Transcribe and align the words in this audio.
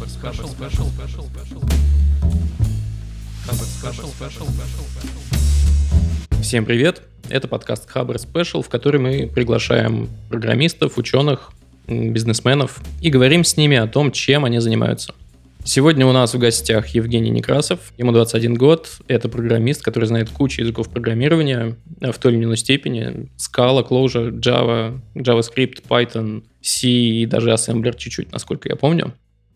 Хабр 0.00 0.12
Special, 0.12 0.48
Special, 0.48 0.86
Special, 0.88 1.24
Special. 1.24 1.60
Хабр 3.44 3.64
Special, 3.64 4.08
Special, 4.08 4.46
Special. 4.46 6.40
Всем 6.40 6.64
привет! 6.64 7.02
Это 7.28 7.48
подкаст 7.48 7.86
Хабр 7.86 8.16
Special, 8.16 8.62
в 8.62 8.70
который 8.70 8.98
мы 8.98 9.26
приглашаем 9.26 10.08
программистов, 10.30 10.96
ученых, 10.96 11.52
бизнесменов 11.86 12.80
и 13.02 13.10
говорим 13.10 13.44
с 13.44 13.58
ними 13.58 13.76
о 13.76 13.86
том, 13.86 14.10
чем 14.10 14.46
они 14.46 14.58
занимаются. 14.60 15.14
Сегодня 15.64 16.06
у 16.06 16.12
нас 16.12 16.32
в 16.32 16.38
гостях 16.38 16.88
Евгений 16.88 17.28
Некрасов, 17.28 17.92
ему 17.98 18.12
21 18.12 18.54
год, 18.54 18.88
это 19.06 19.28
программист, 19.28 19.82
который 19.82 20.06
знает 20.06 20.30
кучу 20.30 20.62
языков 20.62 20.88
программирования 20.88 21.76
в 22.00 22.14
той 22.14 22.32
или 22.32 22.44
иной 22.44 22.56
степени. 22.56 23.28
Scala, 23.36 23.86
Clojure, 23.86 24.30
Java, 24.30 24.98
JavaScript, 25.14 25.82
Python, 25.86 26.44
C 26.62 26.88
и 26.88 27.26
даже 27.26 27.50
Assembler 27.50 27.94
чуть-чуть, 27.94 28.32
насколько 28.32 28.70
я 28.70 28.76
помню. 28.76 29.12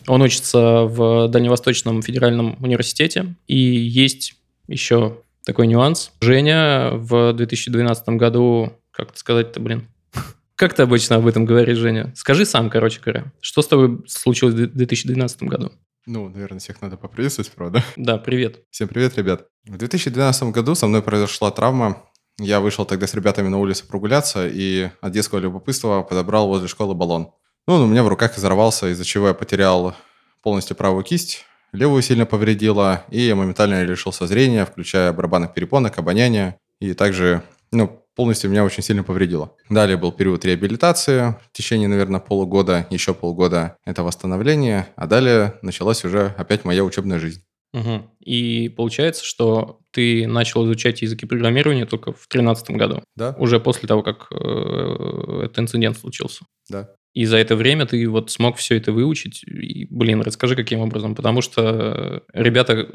Он 0.06 0.22
учится 0.22 0.84
в 0.84 1.28
Дальневосточном 1.28 2.02
федеральном 2.02 2.56
университете, 2.60 3.34
и 3.46 3.56
есть 3.56 4.34
еще 4.66 5.18
такой 5.44 5.66
нюанс. 5.66 6.12
Женя 6.20 6.90
в 6.92 7.32
2012 7.32 8.08
году, 8.10 8.72
как 8.90 9.10
это 9.10 9.18
сказать-то, 9.18 9.60
блин, 9.60 9.88
как 10.56 10.74
ты 10.74 10.82
обычно 10.82 11.16
об 11.16 11.26
этом 11.26 11.44
говоришь, 11.44 11.78
Женя? 11.78 12.12
Скажи 12.16 12.44
сам, 12.44 12.70
короче 12.70 13.00
говоря. 13.00 13.32
Что 13.40 13.62
с 13.62 13.66
тобой 13.66 14.02
случилось 14.06 14.54
в 14.54 14.74
2012 14.74 15.42
году? 15.44 15.72
Ну, 16.06 16.28
наверное, 16.28 16.58
всех 16.58 16.82
надо 16.82 16.96
поприветствовать, 16.96 17.50
правда? 17.50 17.82
Да, 17.96 18.18
привет. 18.18 18.60
Всем 18.70 18.88
привет, 18.88 19.16
ребят. 19.16 19.46
В 19.64 19.76
2012 19.76 20.44
году 20.50 20.74
со 20.74 20.86
мной 20.86 21.02
произошла 21.02 21.50
травма. 21.50 22.02
Я 22.38 22.60
вышел 22.60 22.84
тогда 22.84 23.06
с 23.06 23.14
ребятами 23.14 23.48
на 23.48 23.58
улицу 23.58 23.86
прогуляться 23.86 24.48
и 24.48 24.90
от 25.00 25.12
детского 25.12 25.38
любопытства 25.38 26.02
подобрал 26.02 26.48
возле 26.48 26.68
школы 26.68 26.94
баллон. 26.94 27.30
Ну, 27.66 27.74
он 27.74 27.82
у 27.82 27.86
меня 27.86 28.02
в 28.02 28.08
руках 28.08 28.36
взорвался, 28.36 28.88
из-за 28.88 29.04
чего 29.04 29.28
я 29.28 29.34
потерял 29.34 29.94
полностью 30.42 30.76
правую 30.76 31.02
кисть, 31.02 31.46
левую 31.72 32.02
сильно 32.02 32.26
повредила, 32.26 33.04
и 33.10 33.20
я 33.22 33.34
моментально 33.34 33.82
лишился 33.84 34.26
зрения, 34.26 34.66
включая 34.66 35.12
барабанных 35.12 35.54
перепонок, 35.54 35.98
обоняния, 35.98 36.58
и 36.80 36.92
также, 36.92 37.42
ну, 37.72 38.04
полностью 38.14 38.50
меня 38.50 38.64
очень 38.64 38.82
сильно 38.82 39.02
повредило. 39.02 39.52
Далее 39.70 39.96
был 39.96 40.12
период 40.12 40.44
реабилитации, 40.44 41.36
в 41.50 41.52
течение, 41.52 41.88
наверное, 41.88 42.20
полугода, 42.20 42.86
еще 42.90 43.14
полгода 43.14 43.76
это 43.84 44.02
восстановление, 44.02 44.88
а 44.96 45.06
далее 45.06 45.54
началась 45.62 46.04
уже 46.04 46.34
опять 46.36 46.64
моя 46.64 46.84
учебная 46.84 47.18
жизнь. 47.18 47.42
Угу. 47.72 48.02
И 48.20 48.68
получается, 48.68 49.24
что 49.24 49.80
ты 49.90 50.28
начал 50.28 50.64
изучать 50.64 51.02
языки 51.02 51.26
программирования 51.26 51.86
только 51.86 52.12
в 52.12 52.28
2013 52.28 52.70
году. 52.70 53.02
Да. 53.16 53.34
Уже 53.38 53.58
после 53.58 53.88
того, 53.88 54.02
как 54.02 54.28
э, 54.30 55.40
этот 55.44 55.58
инцидент 55.58 55.98
случился. 55.98 56.44
Да. 56.68 56.90
И 57.14 57.24
за 57.26 57.36
это 57.38 57.56
время 57.56 57.86
ты 57.86 58.06
вот 58.08 58.30
смог 58.30 58.56
все 58.56 58.76
это 58.76 58.92
выучить. 58.92 59.44
И, 59.44 59.86
блин, 59.88 60.20
расскажи, 60.20 60.56
каким 60.56 60.80
образом. 60.80 61.14
Потому 61.14 61.40
что 61.40 62.22
ребята, 62.32 62.88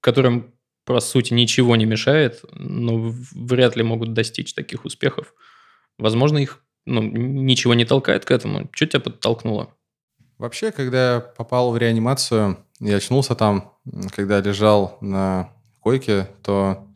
которым 0.00 0.54
по 0.84 0.98
сути, 1.00 1.34
ничего 1.34 1.76
не 1.76 1.84
мешает, 1.84 2.40
но 2.52 3.14
вряд 3.32 3.76
ли 3.76 3.82
могут 3.82 4.12
достичь 4.12 4.54
таких 4.54 4.84
успехов. 4.84 5.34
Возможно, 5.98 6.38
их 6.38 6.64
ну, 6.86 7.02
ничего 7.02 7.74
не 7.74 7.84
толкает 7.84 8.24
к 8.24 8.30
этому. 8.30 8.68
Что 8.72 8.86
тебя 8.86 9.00
подтолкнуло? 9.00 9.74
Вообще, 10.38 10.72
когда 10.72 11.14
я 11.14 11.20
попал 11.20 11.70
в 11.70 11.78
реанимацию, 11.78 12.64
я 12.80 12.96
очнулся 12.96 13.34
там, 13.34 13.74
когда 14.16 14.40
лежал 14.40 14.96
на 15.00 15.52
койке, 15.80 16.28
то 16.42 16.88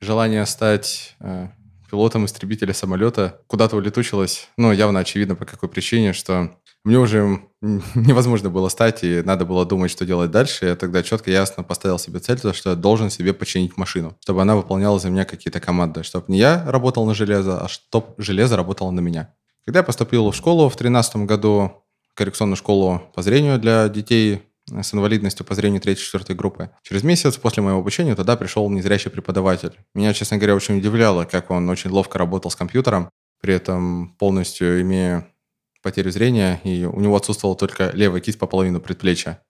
желание 0.00 0.46
стать 0.46 1.16
э, 1.20 1.48
пилотом 1.88 2.24
истребителя 2.24 2.72
самолета 2.72 3.40
куда-то 3.46 3.76
улетучилось. 3.76 4.48
Ну, 4.56 4.72
явно 4.72 5.00
очевидно, 5.00 5.34
по 5.34 5.44
какой 5.44 5.68
причине, 5.68 6.12
что 6.12 6.56
мне 6.84 6.98
уже 6.98 7.40
невозможно 7.60 8.48
было 8.48 8.68
стать, 8.68 9.02
и 9.02 9.22
надо 9.22 9.44
было 9.44 9.66
думать, 9.66 9.90
что 9.90 10.06
делать 10.06 10.30
дальше. 10.30 10.66
Я 10.66 10.76
тогда 10.76 11.02
четко, 11.02 11.30
ясно 11.30 11.64
поставил 11.64 11.98
себе 11.98 12.20
цель, 12.20 12.38
то, 12.38 12.52
что 12.52 12.70
я 12.70 12.76
должен 12.76 13.10
себе 13.10 13.32
починить 13.32 13.76
машину, 13.76 14.16
чтобы 14.20 14.42
она 14.42 14.54
выполняла 14.54 14.98
за 14.98 15.10
меня 15.10 15.24
какие-то 15.24 15.60
команды, 15.60 16.02
чтобы 16.02 16.26
не 16.28 16.38
я 16.38 16.64
работал 16.70 17.04
на 17.04 17.14
железо, 17.14 17.60
а 17.60 17.68
чтобы 17.68 18.14
железо 18.18 18.56
работало 18.56 18.90
на 18.92 19.00
меня. 19.00 19.34
Когда 19.64 19.80
я 19.80 19.82
поступил 19.82 20.30
в 20.30 20.36
школу 20.36 20.68
в 20.68 20.76
2013 20.76 21.16
году, 21.26 21.84
коррекционную 22.14 22.56
школу 22.56 23.02
по 23.14 23.22
зрению 23.22 23.58
для 23.58 23.88
детей 23.88 24.42
с 24.68 24.94
инвалидностью 24.94 25.46
по 25.46 25.54
зрению 25.54 25.80
3-4 25.80 26.34
группы. 26.34 26.70
Через 26.82 27.02
месяц 27.02 27.36
после 27.36 27.62
моего 27.62 27.78
обучения 27.78 28.14
туда 28.14 28.36
пришел 28.36 28.68
незрячий 28.68 29.10
преподаватель. 29.10 29.78
Меня, 29.94 30.12
честно 30.12 30.38
говоря, 30.38 30.54
очень 30.54 30.78
удивляло, 30.78 31.24
как 31.24 31.50
он 31.50 31.68
очень 31.68 31.90
ловко 31.90 32.18
работал 32.18 32.50
с 32.50 32.56
компьютером, 32.56 33.08
при 33.40 33.54
этом 33.54 34.16
полностью 34.18 34.80
имея 34.82 35.28
потерю 35.82 36.10
зрения, 36.10 36.60
и 36.64 36.84
у 36.84 37.00
него 37.00 37.14
отсутствовала 37.14 37.56
только 37.56 37.90
левая 37.92 38.20
кисть 38.20 38.38
по 38.38 38.46
половину 38.46 38.80
предплечья. 38.80 39.40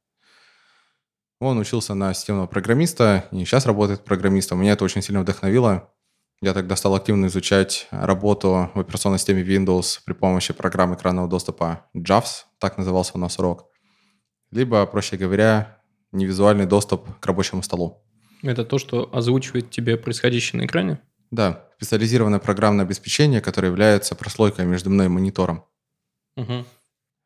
Он 1.40 1.58
учился 1.58 1.94
на 1.94 2.12
системного 2.14 2.46
программиста 2.46 3.26
и 3.30 3.44
сейчас 3.44 3.66
работает 3.66 4.04
программистом. 4.04 4.60
Меня 4.60 4.72
это 4.72 4.84
очень 4.84 5.02
сильно 5.02 5.20
вдохновило. 5.20 5.92
Я 6.42 6.52
тогда 6.52 6.76
стал 6.76 6.94
активно 6.94 7.26
изучать 7.26 7.88
работу 7.90 8.70
в 8.74 8.80
операционной 8.80 9.18
системе 9.18 9.42
Windows 9.42 10.00
при 10.04 10.12
помощи 10.12 10.52
программы 10.52 10.96
экранного 10.96 11.28
доступа 11.28 11.86
JAWS, 11.94 12.44
так 12.58 12.76
назывался 12.76 13.12
у 13.14 13.18
нас 13.18 13.38
урок. 13.38 13.70
Либо, 14.50 14.84
проще 14.86 15.16
говоря, 15.16 15.78
невизуальный 16.12 16.66
доступ 16.66 17.18
к 17.18 17.26
рабочему 17.26 17.62
столу. 17.62 18.02
Это 18.42 18.64
то, 18.64 18.78
что 18.78 19.10
озвучивает 19.12 19.70
тебе 19.70 19.96
происходящее 19.96 20.60
на 20.60 20.66
экране? 20.66 21.00
Да, 21.30 21.68
специализированное 21.76 22.38
программное 22.38 22.84
обеспечение, 22.84 23.40
которое 23.40 23.68
является 23.68 24.14
прослойкой 24.14 24.64
между 24.64 24.90
мной 24.90 25.06
и 25.06 25.10
монитором. 25.10 25.64
Угу. 26.36 26.64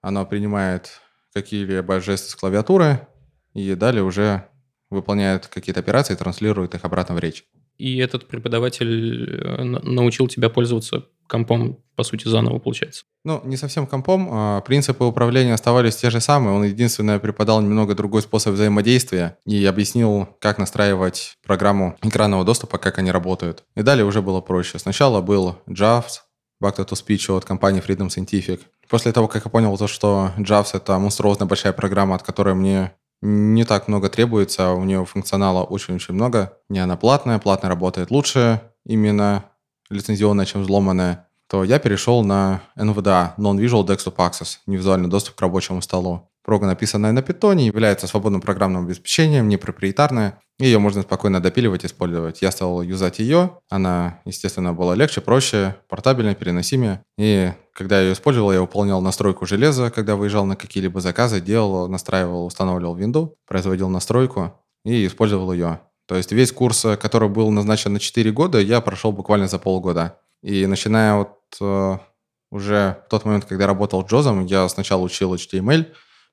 Оно 0.02 0.26
принимает 0.26 1.00
какие-либо 1.34 2.00
жесты 2.00 2.30
с 2.30 2.34
клавиатуры 2.34 3.06
и 3.54 3.74
далее 3.74 4.02
уже 4.02 4.48
выполняет 4.88 5.46
какие-то 5.46 5.80
операции 5.80 6.14
и 6.14 6.16
транслирует 6.16 6.74
их 6.74 6.84
обратно 6.84 7.14
в 7.14 7.18
речь. 7.18 7.44
И 7.80 7.96
этот 7.96 8.28
преподаватель 8.28 9.40
э, 9.42 9.62
научил 9.64 10.28
тебя 10.28 10.50
пользоваться 10.50 11.06
компом, 11.26 11.78
по 11.96 12.02
сути, 12.02 12.28
заново, 12.28 12.58
получается? 12.58 13.04
Ну, 13.24 13.40
не 13.44 13.56
совсем 13.56 13.86
компом. 13.86 14.28
А 14.30 14.60
принципы 14.60 15.04
управления 15.04 15.54
оставались 15.54 15.96
те 15.96 16.10
же 16.10 16.20
самые. 16.20 16.54
Он 16.54 16.64
единственное 16.64 17.18
преподал 17.18 17.62
немного 17.62 17.94
другой 17.94 18.20
способ 18.20 18.52
взаимодействия 18.52 19.38
и 19.46 19.64
объяснил, 19.64 20.28
как 20.40 20.58
настраивать 20.58 21.38
программу 21.46 21.96
экранного 22.02 22.44
доступа, 22.44 22.76
как 22.76 22.98
они 22.98 23.10
работают. 23.10 23.64
И 23.76 23.82
далее 23.82 24.04
уже 24.04 24.20
было 24.20 24.42
проще. 24.42 24.78
Сначала 24.78 25.22
был 25.22 25.56
JAWS, 25.66 26.20
Back 26.62 26.76
to 26.76 26.92
Speech 26.92 27.34
от 27.34 27.46
компании 27.46 27.82
Freedom 27.82 28.08
Scientific. 28.08 28.60
После 28.90 29.12
того, 29.12 29.26
как 29.26 29.46
я 29.46 29.50
понял 29.50 29.78
то, 29.78 29.86
что 29.86 30.32
JAWS— 30.36 30.70
это 30.74 30.98
монструозно 30.98 31.46
большая 31.46 31.72
программа, 31.72 32.16
от 32.16 32.22
которой 32.22 32.54
мне 32.54 32.92
не 33.22 33.64
так 33.64 33.88
много 33.88 34.08
требуется, 34.08 34.70
а 34.70 34.74
у 34.74 34.84
нее 34.84 35.04
функционала 35.04 35.62
очень-очень 35.64 36.14
много. 36.14 36.58
Не 36.68 36.78
она 36.78 36.96
платная, 36.96 37.38
платная 37.38 37.68
работает 37.68 38.10
лучше, 38.10 38.60
именно 38.84 39.44
лицензионная, 39.90 40.46
чем 40.46 40.62
взломанная, 40.62 41.28
то 41.48 41.64
я 41.64 41.78
перешел 41.78 42.22
на 42.24 42.62
NVDA, 42.78 43.36
Non-Visual 43.36 43.84
Desktop 43.84 44.16
Access, 44.16 44.58
невизуальный 44.66 45.08
доступ 45.08 45.34
к 45.34 45.40
рабочему 45.40 45.82
столу. 45.82 46.30
Прога, 46.44 46.66
написанная 46.66 47.12
на 47.12 47.22
питоне, 47.22 47.66
является 47.66 48.06
свободным 48.06 48.40
программным 48.40 48.86
обеспечением, 48.86 49.48
не 49.48 49.56
проприетарная, 49.56 50.38
и 50.58 50.64
ее 50.64 50.78
можно 50.78 51.02
спокойно 51.02 51.40
допиливать, 51.40 51.84
использовать. 51.84 52.40
Я 52.40 52.50
стал 52.50 52.82
юзать 52.82 53.18
ее, 53.18 53.58
она, 53.68 54.20
естественно, 54.24 54.72
была 54.72 54.94
легче, 54.94 55.20
проще, 55.20 55.76
портабельнее, 55.88 56.34
переносимее. 56.34 57.02
И 57.18 57.52
когда 57.80 57.96
я 57.96 58.08
ее 58.08 58.12
использовал, 58.12 58.52
я 58.52 58.60
выполнял 58.60 59.00
настройку 59.00 59.46
железа, 59.46 59.90
когда 59.90 60.14
выезжал 60.14 60.44
на 60.44 60.54
какие-либо 60.54 61.00
заказы, 61.00 61.40
делал, 61.40 61.88
настраивал, 61.88 62.44
устанавливал 62.44 62.94
винду, 62.94 63.38
производил 63.46 63.88
настройку 63.88 64.52
и 64.84 65.06
использовал 65.06 65.50
ее. 65.50 65.80
То 66.04 66.14
есть 66.14 66.30
весь 66.30 66.52
курс, 66.52 66.84
который 67.00 67.30
был 67.30 67.50
назначен 67.50 67.94
на 67.94 67.98
4 67.98 68.30
года, 68.32 68.60
я 68.60 68.82
прошел 68.82 69.12
буквально 69.12 69.48
за 69.48 69.58
полгода. 69.58 70.18
И 70.42 70.66
начиная 70.66 71.14
вот 71.14 71.38
э, 71.58 71.98
уже 72.50 73.02
в 73.06 73.08
тот 73.08 73.24
момент, 73.24 73.46
когда 73.46 73.64
я 73.64 73.68
работал 73.68 74.04
Джозом, 74.04 74.44
я 74.44 74.68
сначала 74.68 75.00
учил 75.00 75.34
HTML, 75.34 75.86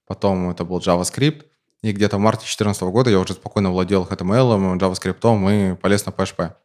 потом 0.05 0.49
это 0.49 0.65
был 0.65 0.79
JavaScript, 0.79 1.43
и 1.81 1.93
где-то 1.93 2.17
в 2.17 2.19
марте 2.19 2.41
2014 2.41 2.81
года 2.83 3.09
я 3.09 3.19
уже 3.19 3.31
спокойно 3.31 3.71
владел 3.71 4.03
HTML, 4.03 4.77
JavaScript 4.77 5.71
и 5.71 5.75
полез 5.77 6.05
на 6.05 6.09
PHP. 6.09 6.55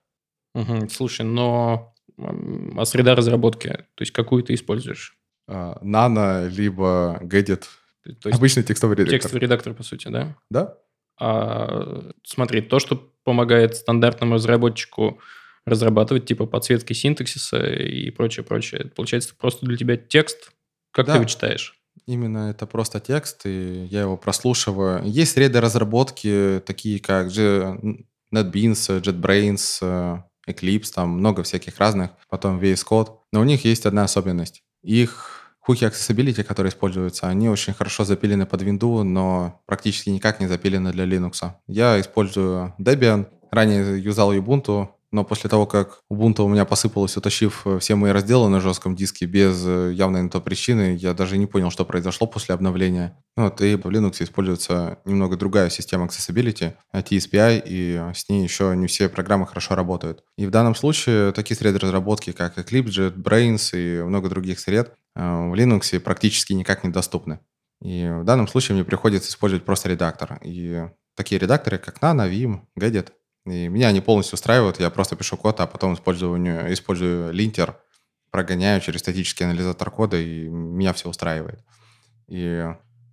Угу. 0.56 0.88
Слушай, 0.90 1.24
но 1.24 1.94
а 2.18 2.84
среда 2.84 3.14
разработки, 3.14 3.68
то 3.68 4.02
есть 4.02 4.12
какую 4.12 4.42
ты 4.42 4.54
используешь? 4.54 5.16
Nano, 5.48 6.48
либо 6.48 7.18
Gedit. 7.22 7.64
То 8.04 8.28
есть 8.28 8.38
Обычный 8.38 8.62
текстовый 8.62 8.96
редактор. 8.96 9.18
Текстовый 9.18 9.40
редактор, 9.40 9.74
по 9.74 9.82
сути, 9.82 10.08
да? 10.08 10.36
Да. 10.50 10.78
А, 11.20 12.10
смотри, 12.24 12.60
то, 12.62 12.78
что 12.78 13.12
помогает 13.24 13.76
стандартному 13.76 14.34
разработчику 14.34 15.20
разрабатывать 15.64 16.26
типа 16.26 16.46
подсветки 16.46 16.92
синтаксиса 16.92 17.64
и 17.64 18.10
прочее, 18.10 18.44
прочее, 18.44 18.90
получается 18.96 19.34
просто 19.38 19.66
для 19.66 19.76
тебя 19.76 19.96
текст, 19.96 20.52
как 20.90 21.06
да. 21.06 21.12
ты 21.12 21.18
его 21.18 21.28
читаешь? 21.28 21.78
Именно 22.06 22.50
это 22.50 22.66
просто 22.66 22.98
текст, 22.98 23.46
и 23.46 23.84
я 23.84 24.00
его 24.00 24.16
прослушиваю. 24.16 25.04
Есть 25.04 25.32
среды 25.32 25.60
разработки, 25.60 26.60
такие 26.66 26.98
как 26.98 27.28
NetBeans, 27.28 28.02
JetBrains, 28.32 30.22
Eclipse, 30.46 30.92
там 30.94 31.10
много 31.10 31.42
всяких 31.42 31.78
разных, 31.78 32.10
потом 32.28 32.58
VS 32.58 32.84
Code. 32.88 33.10
Но 33.32 33.40
у 33.40 33.44
них 33.44 33.64
есть 33.64 33.86
одна 33.86 34.04
особенность. 34.04 34.62
Их 34.82 35.42
Хуки 35.60 35.84
Accessibility, 35.84 36.42
которые 36.42 36.70
используются, 36.70 37.28
они 37.28 37.48
очень 37.48 37.72
хорошо 37.72 38.04
запилены 38.04 38.46
под 38.46 38.62
винду, 38.62 39.04
но 39.04 39.62
практически 39.66 40.10
никак 40.10 40.40
не 40.40 40.48
запилены 40.48 40.90
для 40.90 41.04
Linux. 41.04 41.52
Я 41.68 42.00
использую 42.00 42.74
Debian, 42.80 43.28
ранее 43.52 44.02
юзал 44.02 44.32
Ubuntu, 44.32 44.88
но 45.12 45.24
после 45.24 45.50
того, 45.50 45.66
как 45.66 46.00
Ubuntu 46.10 46.42
у 46.42 46.48
меня 46.48 46.64
посыпалось, 46.64 47.16
утащив 47.16 47.66
э, 47.66 47.78
все 47.78 47.94
мои 47.94 48.12
разделы 48.12 48.48
на 48.48 48.60
жестком 48.60 48.96
диске 48.96 49.26
без 49.26 49.62
э, 49.66 49.92
явной 49.92 50.22
на 50.22 50.30
то 50.30 50.40
причины, 50.40 50.96
я 50.98 51.12
даже 51.12 51.36
не 51.36 51.46
понял, 51.46 51.70
что 51.70 51.84
произошло 51.84 52.26
после 52.26 52.54
обновления. 52.54 53.22
Вот, 53.36 53.60
и 53.60 53.76
в 53.76 53.86
Linux 53.86 54.22
используется 54.22 54.98
немного 55.04 55.36
другая 55.36 55.68
система 55.68 56.06
Accessibility, 56.06 56.72
TSPI, 56.94 57.62
и 57.64 58.00
с 58.14 58.28
ней 58.30 58.42
еще 58.42 58.74
не 58.74 58.86
все 58.86 59.10
программы 59.10 59.46
хорошо 59.46 59.74
работают. 59.74 60.24
И 60.38 60.46
в 60.46 60.50
данном 60.50 60.74
случае 60.74 61.32
такие 61.32 61.56
среды 61.56 61.78
разработки, 61.78 62.32
как 62.32 62.56
Eclipse, 62.58 63.14
JetBrains 63.14 63.70
и 63.78 64.02
много 64.02 64.30
других 64.30 64.60
сред 64.60 64.94
э, 65.14 65.20
в 65.20 65.54
Linux 65.54 66.00
практически 66.00 66.54
никак 66.54 66.84
недоступны. 66.84 67.40
И 67.82 68.08
в 68.08 68.24
данном 68.24 68.48
случае 68.48 68.76
мне 68.76 68.84
приходится 68.84 69.28
использовать 69.28 69.64
просто 69.64 69.88
редактор. 69.88 70.38
И 70.42 70.88
такие 71.16 71.38
редакторы, 71.38 71.78
как 71.78 71.98
Nano, 71.98 72.30
Vim, 72.30 72.60
Gedit, 72.78 73.08
и 73.46 73.68
меня 73.68 73.88
они 73.88 74.00
полностью 74.00 74.34
устраивают. 74.34 74.80
Я 74.80 74.90
просто 74.90 75.16
пишу 75.16 75.36
код, 75.36 75.60
а 75.60 75.66
потом 75.66 75.94
использую, 75.94 76.72
использую 76.72 77.32
линтер, 77.32 77.78
прогоняю 78.30 78.80
через 78.80 79.00
статический 79.00 79.44
анализатор 79.44 79.90
кода, 79.90 80.16
и 80.16 80.48
меня 80.48 80.92
все 80.92 81.08
устраивает. 81.08 81.60
И 82.28 82.66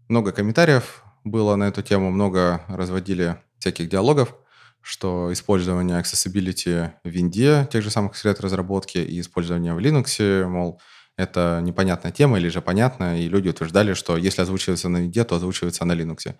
много 0.07 0.31
комментариев 0.31 1.03
было 1.23 1.55
на 1.55 1.65
эту 1.67 1.81
тему, 1.81 2.09
много 2.09 2.63
разводили 2.67 3.37
всяких 3.57 3.89
диалогов, 3.89 4.35
что 4.81 5.31
использование 5.33 5.99
accessibility 5.99 6.91
в 7.03 7.09
винде, 7.09 7.67
тех 7.71 7.83
же 7.83 7.89
самых 7.89 8.15
сред 8.15 8.39
разработки, 8.39 8.97
и 8.97 9.19
использование 9.19 9.73
в 9.73 9.79
Linux, 9.79 10.45
мол, 10.45 10.79
это 11.17 11.59
непонятная 11.61 12.13
тема 12.13 12.39
или 12.39 12.47
же 12.47 12.61
понятно, 12.61 13.19
и 13.19 13.27
люди 13.27 13.49
утверждали, 13.49 13.93
что 13.93 14.15
если 14.15 14.41
озвучивается 14.41 14.87
на 14.87 14.99
винде, 14.99 15.25
то 15.25 15.35
озвучивается 15.35 15.83
на 15.83 15.91
Linux. 15.91 16.35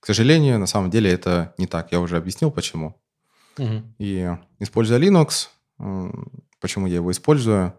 К 0.00 0.06
сожалению, 0.06 0.58
на 0.58 0.66
самом 0.66 0.90
деле 0.90 1.10
это 1.10 1.54
не 1.56 1.66
так. 1.66 1.92
Я 1.92 2.00
уже 2.00 2.16
объяснил, 2.16 2.50
почему. 2.50 3.00
Угу. 3.58 3.82
И 3.98 4.36
используя 4.58 4.98
Linux, 4.98 5.48
почему 6.60 6.86
я 6.86 6.96
его 6.96 7.10
использую? 7.10 7.74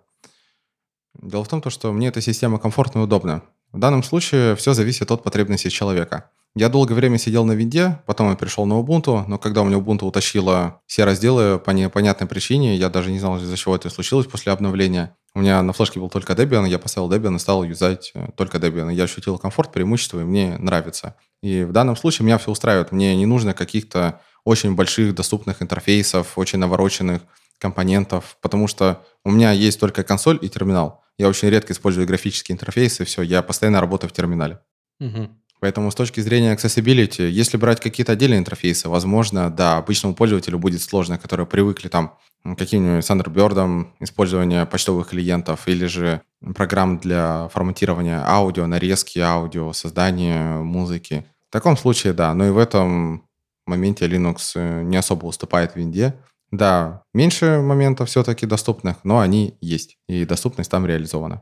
Дело 1.22 1.44
в 1.44 1.48
том, 1.48 1.64
что 1.70 1.92
мне 1.92 2.08
эта 2.08 2.22
система 2.22 2.60
комфортна 2.60 3.00
и 3.00 3.04
удобна. 3.04 3.44
В 3.72 3.80
данном 3.80 4.04
случае 4.04 4.56
все 4.56 4.74
зависит 4.74 5.12
от 5.12 5.24
потребностей 5.24 5.70
человека. 5.70 6.30
Я 6.58 6.70
долгое 6.70 6.94
время 6.94 7.18
сидел 7.18 7.44
на 7.44 7.52
винде, 7.52 8.02
потом 8.06 8.30
я 8.30 8.38
перешел 8.38 8.66
на 8.66 8.76
Ubuntu, 8.76 9.26
но 9.28 9.38
когда 9.38 9.62
у 9.62 9.66
меня 9.66 9.78
Ubuntu 9.78 10.06
утащила 10.06 10.82
все 10.88 11.04
разделы 11.04 11.60
по 11.60 11.72
непонятной 11.72 12.28
причине, 12.28 12.78
я 12.78 12.88
даже 12.88 13.12
не 13.12 13.20
знал, 13.20 13.36
из-за 13.36 13.58
чего 13.58 13.76
это 13.76 13.90
случилось 13.90 14.26
после 14.28 14.54
обновления. 14.54 15.18
У 15.34 15.42
меня 15.42 15.62
на 15.62 15.74
флешке 15.74 16.00
был 16.00 16.10
только 16.10 16.32
Debian, 16.32 16.66
я 16.70 16.80
поставил 16.80 17.12
Debian 17.12 17.36
и 17.36 17.40
стал 17.40 17.66
юзать 17.66 18.12
э, 18.16 18.30
только 18.38 18.58
Debian. 18.58 18.94
Я 18.94 19.04
ощутил 19.04 19.38
комфорт, 19.38 19.74
преимущество, 19.74 20.22
и 20.22 20.24
мне 20.24 20.58
нравится. 20.58 21.18
И 21.42 21.66
в 21.66 21.74
данном 21.74 21.98
случае 21.98 22.26
меня 22.26 22.38
все 22.38 22.52
устраивает. 22.52 22.94
Мне 22.94 23.18
не 23.18 23.26
нужно 23.26 23.54
каких-то 23.54 24.22
очень 24.46 24.76
больших 24.76 25.14
доступных 25.14 25.62
интерфейсов, 25.62 26.38
очень 26.38 26.60
навороченных 26.60 27.22
компонентов, 27.58 28.38
потому 28.42 28.68
что 28.68 29.04
у 29.26 29.32
меня 29.32 29.52
есть 29.52 29.80
только 29.80 30.04
консоль 30.04 30.40
и 30.42 30.48
терминал. 30.48 31.04
Я 31.18 31.28
очень 31.28 31.50
редко 31.50 31.74
использую 31.74 32.08
графические 32.08 32.54
интерфейсы, 32.54 33.04
все, 33.06 33.22
я 33.22 33.42
постоянно 33.42 33.82
работаю 33.82 34.10
в 34.10 34.14
терминале. 34.14 34.60
Угу. 35.00 35.30
Поэтому 35.62 35.90
с 35.90 35.96
точки 35.96 36.20
зрения 36.20 36.54
accessibility, 36.54 37.28
если 37.28 37.58
брать 37.58 37.80
какие-то 37.80 38.12
отдельные 38.12 38.40
интерфейсы, 38.40 38.88
возможно, 38.90 39.50
да, 39.50 39.78
обычному 39.78 40.14
пользователю 40.14 40.60
будет 40.60 40.82
сложно, 40.82 41.18
которые 41.18 41.48
привыкли 41.48 41.88
там 41.88 42.18
каким-нибудь 42.58 43.04
Thunderbird, 43.04 43.88
использование 44.02 44.66
почтовых 44.66 45.10
клиентов 45.10 45.68
или 45.68 45.88
же 45.88 46.22
программ 46.54 47.00
для 47.00 47.50
форматирования 47.52 48.22
аудио, 48.24 48.68
нарезки 48.68 49.18
аудио, 49.18 49.74
создания 49.74 50.60
музыки. 50.60 51.26
В 51.50 51.54
таком 51.54 51.78
случае, 51.78 52.14
да, 52.14 52.34
но 52.36 52.46
и 52.46 52.52
в 52.52 52.58
этом 52.60 53.26
моменте 53.66 54.06
Linux 54.06 54.52
э, 54.56 54.84
не 54.84 54.98
особо 54.98 55.26
уступает 55.26 55.76
винде. 55.76 56.16
Да, 56.52 57.04
меньше 57.14 57.60
моментов 57.62 58.10
все-таки 58.10 58.46
доступных, 58.46 59.04
но 59.04 59.20
они 59.20 59.56
есть, 59.62 59.98
и 60.08 60.26
доступность 60.26 60.72
там 60.72 60.86
реализована. 60.86 61.42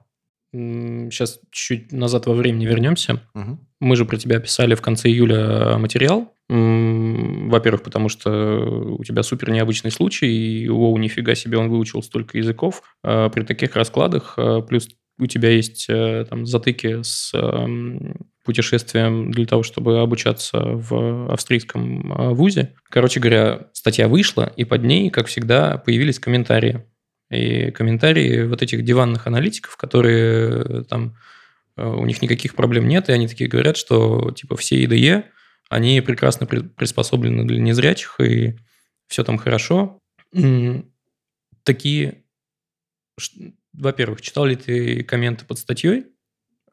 Сейчас 0.53 1.39
чуть 1.51 1.91
назад 1.91 2.27
во 2.27 2.35
времени 2.35 2.65
вернемся. 2.65 3.21
Угу. 3.33 3.59
Мы 3.81 3.95
же 3.95 4.05
про 4.05 4.17
тебя 4.17 4.39
писали 4.39 4.75
в 4.75 4.81
конце 4.81 5.09
июля 5.09 5.77
материал. 5.77 6.31
Во-первых, 6.47 7.81
потому 7.83 8.09
что 8.09 8.95
у 8.99 9.03
тебя 9.03 9.23
супер 9.23 9.49
необычный 9.49 9.89
случай, 9.89 10.27
и 10.27 10.69
о, 10.69 10.95
нифига 10.99 11.33
себе, 11.33 11.57
он 11.57 11.69
выучил 11.69 12.03
столько 12.03 12.37
языков. 12.37 12.83
А 13.03 13.29
при 13.29 13.43
таких 13.43 13.75
раскладах, 13.75 14.37
плюс 14.67 14.89
у 15.19 15.25
тебя 15.25 15.49
есть 15.49 15.85
э, 15.89 16.25
там 16.29 16.45
затыки 16.45 17.01
с 17.01 17.33
путешествием 18.43 19.31
для 19.31 19.45
того, 19.45 19.63
чтобы 19.63 19.99
обучаться 19.99 20.59
в 20.59 21.31
австрийском 21.31 22.13
а, 22.13 22.29
вузе. 22.31 22.75
Короче 22.89 23.19
говоря, 23.19 23.67
статья 23.73 24.07
вышла, 24.07 24.51
и 24.55 24.65
под 24.65 24.83
ней, 24.83 25.09
как 25.09 25.27
всегда, 25.27 25.77
появились 25.77 26.19
комментарии. 26.19 26.85
И 27.31 27.71
комментарии 27.71 28.43
вот 28.43 28.61
этих 28.61 28.83
диванных 28.83 29.27
аналитиков, 29.27 29.77
которые 29.77 30.61
э, 30.61 30.83
там 30.87 31.17
э, 31.77 31.87
у 31.87 32.05
них 32.05 32.21
никаких 32.21 32.53
проблем 32.53 32.87
нет, 32.87 33.09
и 33.09 33.13
они 33.13 33.27
такие 33.27 33.49
говорят, 33.49 33.77
что 33.77 34.31
типа 34.31 34.57
все 34.57 34.83
IDE, 34.83 35.23
они 35.69 36.01
прекрасно 36.01 36.45
приспособлены 36.45 37.45
для 37.45 37.59
незрячих, 37.59 38.19
и 38.19 38.55
все 39.07 39.23
там 39.23 39.37
хорошо. 39.37 39.99
Такие, 41.63 42.23
во-первых, 43.73 44.21
читал 44.21 44.45
ли 44.45 44.55
ты 44.55 45.03
комменты 45.03 45.45
под 45.45 45.57
статьей? 45.57 46.12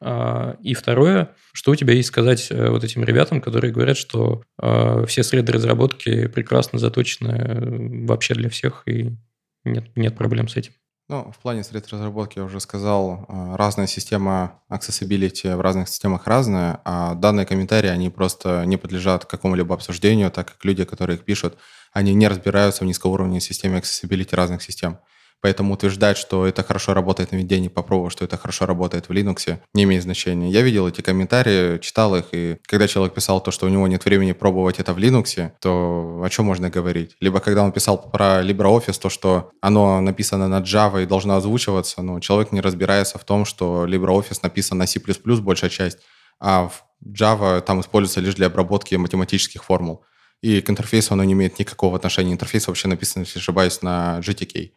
А, 0.03 0.57
и 0.61 0.73
второе, 0.73 1.35
что 1.53 1.71
у 1.71 1.75
тебя 1.75 1.93
есть 1.93 2.07
сказать 2.07 2.47
э, 2.49 2.69
вот 2.69 2.83
этим 2.83 3.03
ребятам, 3.03 3.39
которые 3.39 3.71
говорят, 3.71 3.97
что 3.97 4.41
а, 4.57 5.05
все 5.05 5.21
среды 5.21 5.53
разработки 5.53 6.27
прекрасно 6.27 6.79
заточены 6.79 7.29
э, 7.29 8.05
вообще 8.07 8.33
для 8.33 8.49
всех, 8.49 8.83
и 8.87 9.15
нет, 9.63 9.95
нет 9.95 10.17
проблем 10.17 10.47
с 10.47 10.57
этим? 10.57 10.73
Ну, 11.07 11.31
в 11.31 11.39
плане 11.39 11.63
сред 11.63 11.87
разработки 11.89 12.39
я 12.39 12.45
уже 12.45 12.59
сказал, 12.59 13.25
а, 13.27 13.57
разная 13.57 13.85
система 13.85 14.61
accessibility 14.71 15.55
в 15.55 15.61
разных 15.61 15.87
системах 15.87 16.25
разная, 16.25 16.79
а 16.83 17.13
данные 17.13 17.45
комментарии, 17.45 17.89
они 17.89 18.09
просто 18.09 18.63
не 18.65 18.77
подлежат 18.77 19.25
какому-либо 19.25 19.75
обсуждению, 19.75 20.31
так 20.31 20.47
как 20.53 20.65
люди, 20.65 20.83
которые 20.83 21.17
их 21.17 21.25
пишут, 21.25 21.57
они 21.93 22.15
не 22.15 22.27
разбираются 22.27 22.85
в 22.85 22.87
низкоуровневой 22.87 23.41
системе 23.41 23.79
accessibility 23.79 24.35
разных 24.35 24.63
систем. 24.63 24.97
Поэтому 25.41 25.73
утверждать, 25.73 26.17
что 26.17 26.45
это 26.45 26.63
хорошо 26.63 26.93
работает 26.93 27.31
на 27.31 27.37
введении, 27.37 27.67
попробовав, 27.67 28.11
что 28.11 28.25
это 28.25 28.37
хорошо 28.37 28.65
работает 28.65 29.09
в 29.09 29.11
Linux, 29.11 29.59
не 29.73 29.83
имеет 29.83 30.03
значения. 30.03 30.51
Я 30.51 30.61
видел 30.61 30.87
эти 30.87 31.01
комментарии, 31.01 31.79
читал 31.79 32.15
их, 32.15 32.25
и 32.31 32.57
когда 32.67 32.87
человек 32.87 33.15
писал 33.15 33.41
то, 33.41 33.49
что 33.51 33.65
у 33.65 33.69
него 33.69 33.87
нет 33.87 34.05
времени 34.05 34.33
пробовать 34.33 34.79
это 34.79 34.93
в 34.93 34.99
Linux, 34.99 35.51
то 35.59 36.21
о 36.23 36.29
чем 36.29 36.45
можно 36.45 36.69
говорить? 36.69 37.15
Либо 37.19 37.39
когда 37.39 37.63
он 37.63 37.71
писал 37.71 38.09
про 38.11 38.43
LibreOffice, 38.43 38.99
то, 39.01 39.09
что 39.09 39.51
оно 39.61 39.99
написано 40.01 40.47
на 40.47 40.59
Java 40.59 41.01
и 41.03 41.07
должно 41.07 41.35
озвучиваться, 41.35 42.01
ну, 42.01 42.19
человек 42.19 42.51
не 42.51 42.61
разбирается 42.61 43.17
в 43.17 43.23
том, 43.23 43.45
что 43.45 43.85
LibreOffice 43.85 44.39
написан 44.43 44.77
на 44.77 44.85
C++ 44.85 44.99
большая 44.99 45.69
часть, 45.71 45.99
а 46.39 46.67
в 46.67 46.83
Java 47.03 47.61
там 47.61 47.81
используется 47.81 48.21
лишь 48.21 48.35
для 48.35 48.47
обработки 48.47 48.93
математических 48.95 49.63
формул. 49.63 50.03
И 50.41 50.61
к 50.61 50.69
интерфейсу 50.69 51.13
оно 51.13 51.23
не 51.23 51.33
имеет 51.33 51.59
никакого 51.59 51.95
отношения. 51.95 52.33
Интерфейс 52.33 52.67
вообще 52.67 52.87
написан, 52.87 53.23
если 53.23 53.39
ошибаюсь, 53.39 53.81
на 53.81 54.19
GTK. 54.21 54.71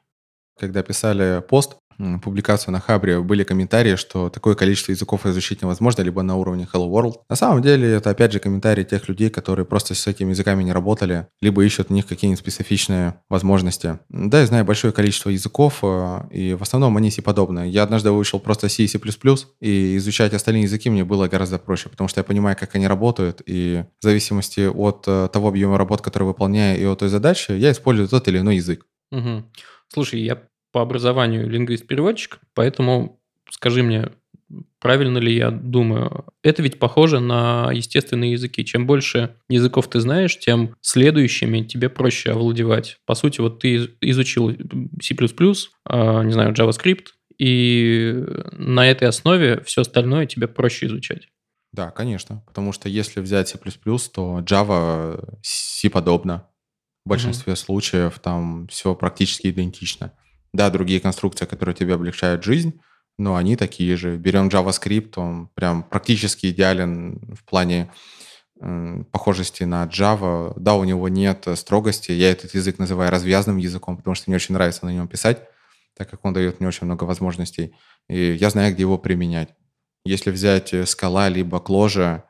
Когда 0.59 0.83
писали 0.83 1.43
пост, 1.47 1.77
публикацию 2.23 2.73
на 2.73 2.81
Хабре, 2.81 3.21
были 3.21 3.45
комментарии, 3.45 3.97
что 3.97 4.29
такое 4.29 4.55
количество 4.55 4.93
языков 4.93 5.27
изучить 5.27 5.63
невозможно, 5.63 6.03
либо 6.03 6.23
на 6.23 6.37
уровне 6.37 6.69
Hello 6.73 6.91
World. 6.91 7.21
На 7.29 7.37
самом 7.37 7.63
деле, 7.63 7.93
это 7.93 8.11
опять 8.11 8.33
же 8.33 8.41
комментарии 8.41 8.85
тех 8.85 9.09
людей, 9.09 9.31
которые 9.31 9.65
просто 9.65 9.95
с 9.95 10.07
этими 10.07 10.31
языками 10.31 10.63
не 10.63 10.73
работали, 10.73 11.29
либо 11.41 11.65
ищут 11.65 11.89
в 11.89 11.93
них 11.93 12.07
какие-нибудь 12.07 12.41
специфичные 12.41 13.21
возможности. 13.29 13.99
Да, 14.09 14.41
я 14.41 14.47
знаю 14.47 14.65
большое 14.65 14.93
количество 14.93 15.31
языков, 15.31 15.81
э, 15.83 16.21
и 16.31 16.55
в 16.55 16.63
основном 16.63 16.97
они 16.97 17.11
C-подобные. 17.11 17.71
Я 17.71 17.83
однажды 17.83 18.11
выучил 18.11 18.41
просто 18.41 18.69
C 18.69 18.85
и 18.85 18.89
C++, 18.89 19.01
и 19.61 19.97
изучать 19.97 20.35
остальные 20.35 20.65
языки 20.65 20.91
мне 20.91 21.05
было 21.05 21.29
гораздо 21.29 21.59
проще, 21.59 21.89
потому 21.89 22.09
что 22.09 22.21
я 22.21 22.25
понимаю, 22.25 22.57
как 22.59 22.75
они 22.75 22.87
работают, 22.87 23.43
и 23.47 23.85
в 24.01 24.05
зависимости 24.05 24.67
от 24.67 25.05
э, 25.07 25.29
того 25.33 25.49
объема 25.49 25.79
работ, 25.79 26.03
который 26.03 26.25
выполняю, 26.25 26.81
и 26.81 26.85
от 26.85 26.99
той 26.99 27.09
задачи, 27.09 27.53
я 27.53 27.73
использую 27.73 28.09
тот 28.09 28.27
или 28.29 28.39
иной 28.39 28.57
язык. 28.57 28.87
Угу. 29.13 29.45
Слушай, 29.89 30.21
я 30.21 30.43
по 30.73 30.83
образованию 30.83 31.49
лингвист-переводчик, 31.49 32.41
поэтому 32.55 33.21
скажи 33.51 33.83
мне, 33.83 34.11
правильно 34.81 35.19
ли 35.19 35.35
я 35.35 35.51
думаю? 35.51 36.27
Это 36.43 36.63
ведь 36.63 36.79
похоже 36.79 37.21
на 37.21 37.71
естественные 37.73 38.33
языки. 38.33 38.65
Чем 38.65 38.87
больше 38.87 39.37
языков 39.49 39.89
ты 39.89 40.01
знаешь, 40.01 40.39
тем 40.39 40.75
следующими 40.81 41.63
тебе 41.63 41.89
проще 41.89 42.33
овладевать. 42.33 42.99
По 43.07 43.15
сути, 43.15 43.41
вот 43.41 43.61
ты 43.61 43.89
изучил 44.01 44.51
C++, 45.01 45.15
а, 45.85 46.23
не 46.23 46.33
знаю, 46.33 46.53
JavaScript, 46.53 47.07
и 47.39 48.25
на 48.53 48.89
этой 48.89 49.09
основе 49.09 49.63
все 49.65 49.83
остальное 49.83 50.27
тебе 50.27 50.49
проще 50.49 50.87
изучать. 50.87 51.29
Да, 51.73 51.91
конечно. 51.91 52.43
Потому 52.47 52.73
что 52.73 52.89
если 52.89 53.21
взять 53.21 53.49
C++, 53.49 53.59
то 53.59 54.41
Java 54.41 55.39
C 55.43 55.91
подобно. 55.91 56.49
В 57.05 57.09
большинстве 57.09 57.53
mm-hmm. 57.53 57.57
случаев 57.57 58.19
там 58.19 58.67
все 58.69 58.95
практически 58.95 59.49
идентично. 59.49 60.13
Да, 60.53 60.71
другие 60.71 61.01
конструкции, 61.01 61.45
которые 61.47 61.75
тебе 61.75 61.95
облегчают 61.95 62.45
жизнь, 62.45 62.81
но 63.19 63.37
они 63.37 63.57
такие 63.57 63.97
же. 63.97 64.17
Берем 64.17 64.49
JavaScript, 64.49 65.13
он 65.17 65.49
прям 65.55 65.83
практически 65.83 66.47
идеален 66.47 67.35
в 67.35 67.45
плане 67.45 67.91
похожести 69.11 69.65
на 69.65 69.85
Java. 69.85 70.55
Да, 70.57 70.75
у 70.75 70.85
него 70.85 71.09
нет 71.09 71.47
строгости. 71.57 72.13
Я 72.13 72.31
этот 72.31 72.55
язык 72.55 72.79
называю 72.79 73.11
развязным 73.11 73.57
языком, 73.57 73.97
потому 73.97 74.15
что 74.15 74.31
мне 74.31 74.37
очень 74.37 74.55
нравится 74.55 74.87
на 74.87 74.91
нем 74.91 75.09
писать, 75.09 75.43
так 75.97 76.09
как 76.09 76.25
он 76.25 76.33
дает 76.33 76.61
мне 76.61 76.69
очень 76.69 76.87
много 76.87 77.05
возможностей. 77.05 77.75
И 78.09 78.33
я 78.33 78.51
знаю, 78.51 78.73
где 78.73 78.83
его 78.83 78.97
применять. 78.97 79.51
Если 80.05 80.31
взять 80.31 80.73
Scala 80.73 81.29
либо 81.29 81.59
Clojure, 81.59 82.23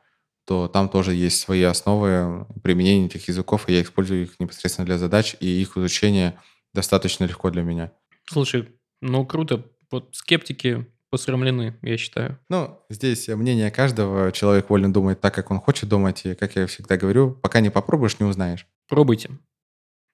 то 0.45 0.67
там 0.67 0.89
тоже 0.89 1.13
есть 1.13 1.39
свои 1.39 1.63
основы 1.63 2.45
применения 2.63 3.07
этих 3.07 3.27
языков, 3.27 3.67
и 3.67 3.73
я 3.73 3.81
использую 3.81 4.23
их 4.23 4.39
непосредственно 4.39 4.85
для 4.85 4.97
задач, 4.97 5.35
и 5.39 5.47
их 5.47 5.77
изучение 5.77 6.39
достаточно 6.73 7.25
легко 7.25 7.49
для 7.49 7.63
меня. 7.63 7.91
Слушай, 8.25 8.69
ну 9.01 9.25
круто. 9.25 9.65
Вот 9.91 10.15
скептики 10.15 10.85
посрамлены, 11.09 11.77
я 11.81 11.97
считаю. 11.97 12.39
Ну, 12.49 12.79
здесь 12.89 13.27
мнение 13.29 13.71
каждого. 13.71 14.31
Человек 14.31 14.69
волен 14.69 14.91
думать 14.91 15.21
так, 15.21 15.33
как 15.33 15.51
он 15.51 15.59
хочет 15.59 15.89
думать. 15.89 16.25
И, 16.25 16.35
как 16.35 16.55
я 16.55 16.67
всегда 16.67 16.97
говорю, 16.97 17.31
пока 17.31 17.61
не 17.61 17.69
попробуешь, 17.69 18.19
не 18.19 18.25
узнаешь. 18.25 18.67
Пробуйте. 18.87 19.29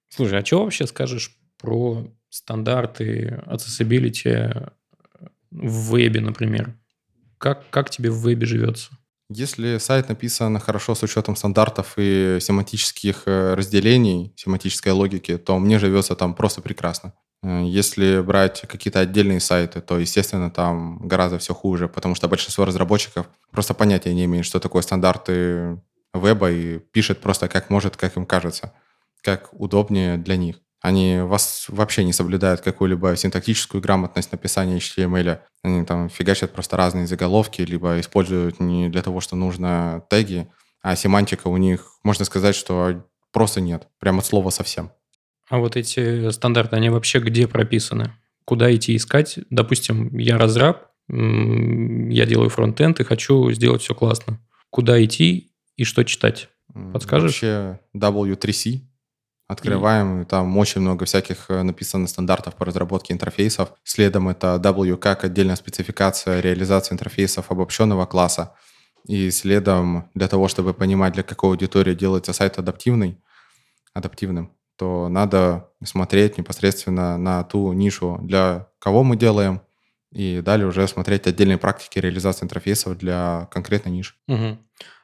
Слушай, 0.10 0.40
а 0.40 0.46
что 0.46 0.64
вообще 0.64 0.86
скажешь 0.88 1.36
про 1.58 2.08
стандарты 2.30 3.42
accessibility 3.48 4.72
в 5.50 5.92
вебе, 5.92 6.22
например? 6.22 6.78
Как, 7.38 7.70
как 7.70 7.90
тебе 7.90 8.12
в 8.12 8.20
вебе 8.22 8.46
живется? 8.46 8.92
Если 9.34 9.78
сайт 9.78 10.10
написан 10.10 10.60
хорошо 10.60 10.94
с 10.94 11.04
учетом 11.04 11.38
стандартов 11.38 11.94
и 11.96 12.38
семантических 12.42 13.24
э, 13.26 13.54
разделений, 13.54 14.34
семантической 14.36 14.92
логики, 14.92 15.38
то 15.38 15.58
мне 15.58 15.80
живется 15.80 16.16
там 16.18 16.34
просто 16.34 16.62
прекрасно. 16.62 17.14
Э, 17.42 17.64
если 17.64 18.20
брать 18.20 18.64
какие-то 18.68 19.00
отдельные 19.00 19.40
сайты, 19.40 19.80
то, 19.80 19.98
естественно, 20.00 20.52
там 20.52 21.08
гораздо 21.08 21.38
все 21.38 21.54
хуже, 21.54 21.88
потому 21.88 22.14
что 22.14 22.28
большинство 22.28 22.66
разработчиков 22.66 23.30
просто 23.52 23.74
понятия 23.74 24.14
не 24.14 24.26
имеют, 24.26 24.46
что 24.46 24.60
такое 24.60 24.82
стандарты 24.82 25.82
веба 26.14 26.52
и 26.52 26.80
пишет 26.80 27.22
просто 27.22 27.48
как 27.48 27.70
может, 27.70 27.96
как 27.96 28.18
им 28.18 28.26
кажется, 28.26 28.74
как 29.22 29.54
удобнее 29.54 30.18
для 30.18 30.36
них. 30.36 30.58
Они 30.82 31.20
вас 31.20 31.66
вообще 31.68 32.04
не 32.04 32.12
соблюдают 32.12 32.62
какую-либо 32.62 33.16
синтактическую 33.16 33.82
грамотность 33.82 34.32
написания 34.32 34.78
HTML. 34.78 35.40
Они 35.64 35.86
там 35.86 36.10
фигачат 36.10 36.54
просто 36.54 36.76
разные 36.76 37.06
заголовки, 37.06 37.62
либо 37.62 38.00
используют 38.00 38.60
не 38.60 38.90
для 38.90 39.04
того, 39.04 39.22
что 39.22 39.36
нужно 39.36 40.04
теги, 40.10 40.48
а 40.82 40.96
семантика 40.96 41.48
у 41.50 41.58
них, 41.58 42.00
можно 42.04 42.26
сказать, 42.26 42.56
что 42.56 43.06
просто 43.32 43.62
нет. 43.62 43.88
Прямо 44.00 44.20
от 44.20 44.26
слова 44.26 44.50
совсем. 44.50 44.92
А 45.50 45.60
вот 45.60 45.76
эти 45.76 46.32
стандарты, 46.32 46.76
они 46.78 46.90
вообще 46.90 47.20
где 47.20 47.48
прописаны? 47.48 48.14
Куда 48.46 48.74
идти 48.74 48.96
искать? 48.96 49.38
Допустим, 49.52 50.18
я 50.18 50.40
разраб, 50.40 50.88
я 51.08 52.26
делаю 52.26 52.50
фронтенд 52.50 53.00
и 53.00 53.04
хочу 53.04 53.52
сделать 53.52 53.84
все 53.84 53.94
классно. 53.94 54.40
Куда 54.72 55.04
идти 55.04 55.52
и 55.76 55.84
что 55.84 56.04
читать? 56.04 56.50
Подскажешь? 56.94 57.44
Вообще 57.44 57.80
W3C 57.96 58.91
открываем, 59.52 60.22
и... 60.22 60.26
там 60.26 60.58
очень 60.58 60.82
много 60.82 61.06
всяких 61.06 61.50
э, 61.50 61.64
написано 61.64 62.08
стандартов 62.08 62.56
по 62.56 62.66
разработке 62.66 63.14
интерфейсов. 63.14 63.74
Следом 63.84 64.30
это 64.30 64.58
W 64.58 64.98
как 64.98 65.24
отдельная 65.24 65.56
спецификация 65.56 66.40
реализации 66.40 66.94
интерфейсов 66.94 67.52
обобщенного 67.52 68.06
класса. 68.06 68.56
И 69.08 69.32
следом 69.32 70.10
для 70.14 70.28
того, 70.28 70.48
чтобы 70.48 70.74
понимать, 70.74 71.14
для 71.14 71.24
какой 71.24 71.52
аудитории 71.52 71.96
делается 71.96 72.34
сайт 72.34 72.60
адаптивный, 72.60 73.20
адаптивным, 73.94 74.54
то 74.78 75.10
надо 75.10 75.70
смотреть 75.84 76.38
непосредственно 76.38 77.18
на 77.18 77.44
ту 77.44 77.74
нишу, 77.74 78.20
для 78.22 78.68
кого 78.80 79.04
мы 79.04 79.16
делаем, 79.16 79.62
и 80.12 80.42
далее 80.42 80.68
уже 80.68 80.88
смотреть 80.88 81.28
отдельные 81.28 81.58
практики 81.58 82.00
реализации 82.00 82.44
интерфейсов 82.44 82.98
для 82.98 83.48
конкретной 83.52 83.92
ниши. 83.92 84.14
Угу. 84.28 84.58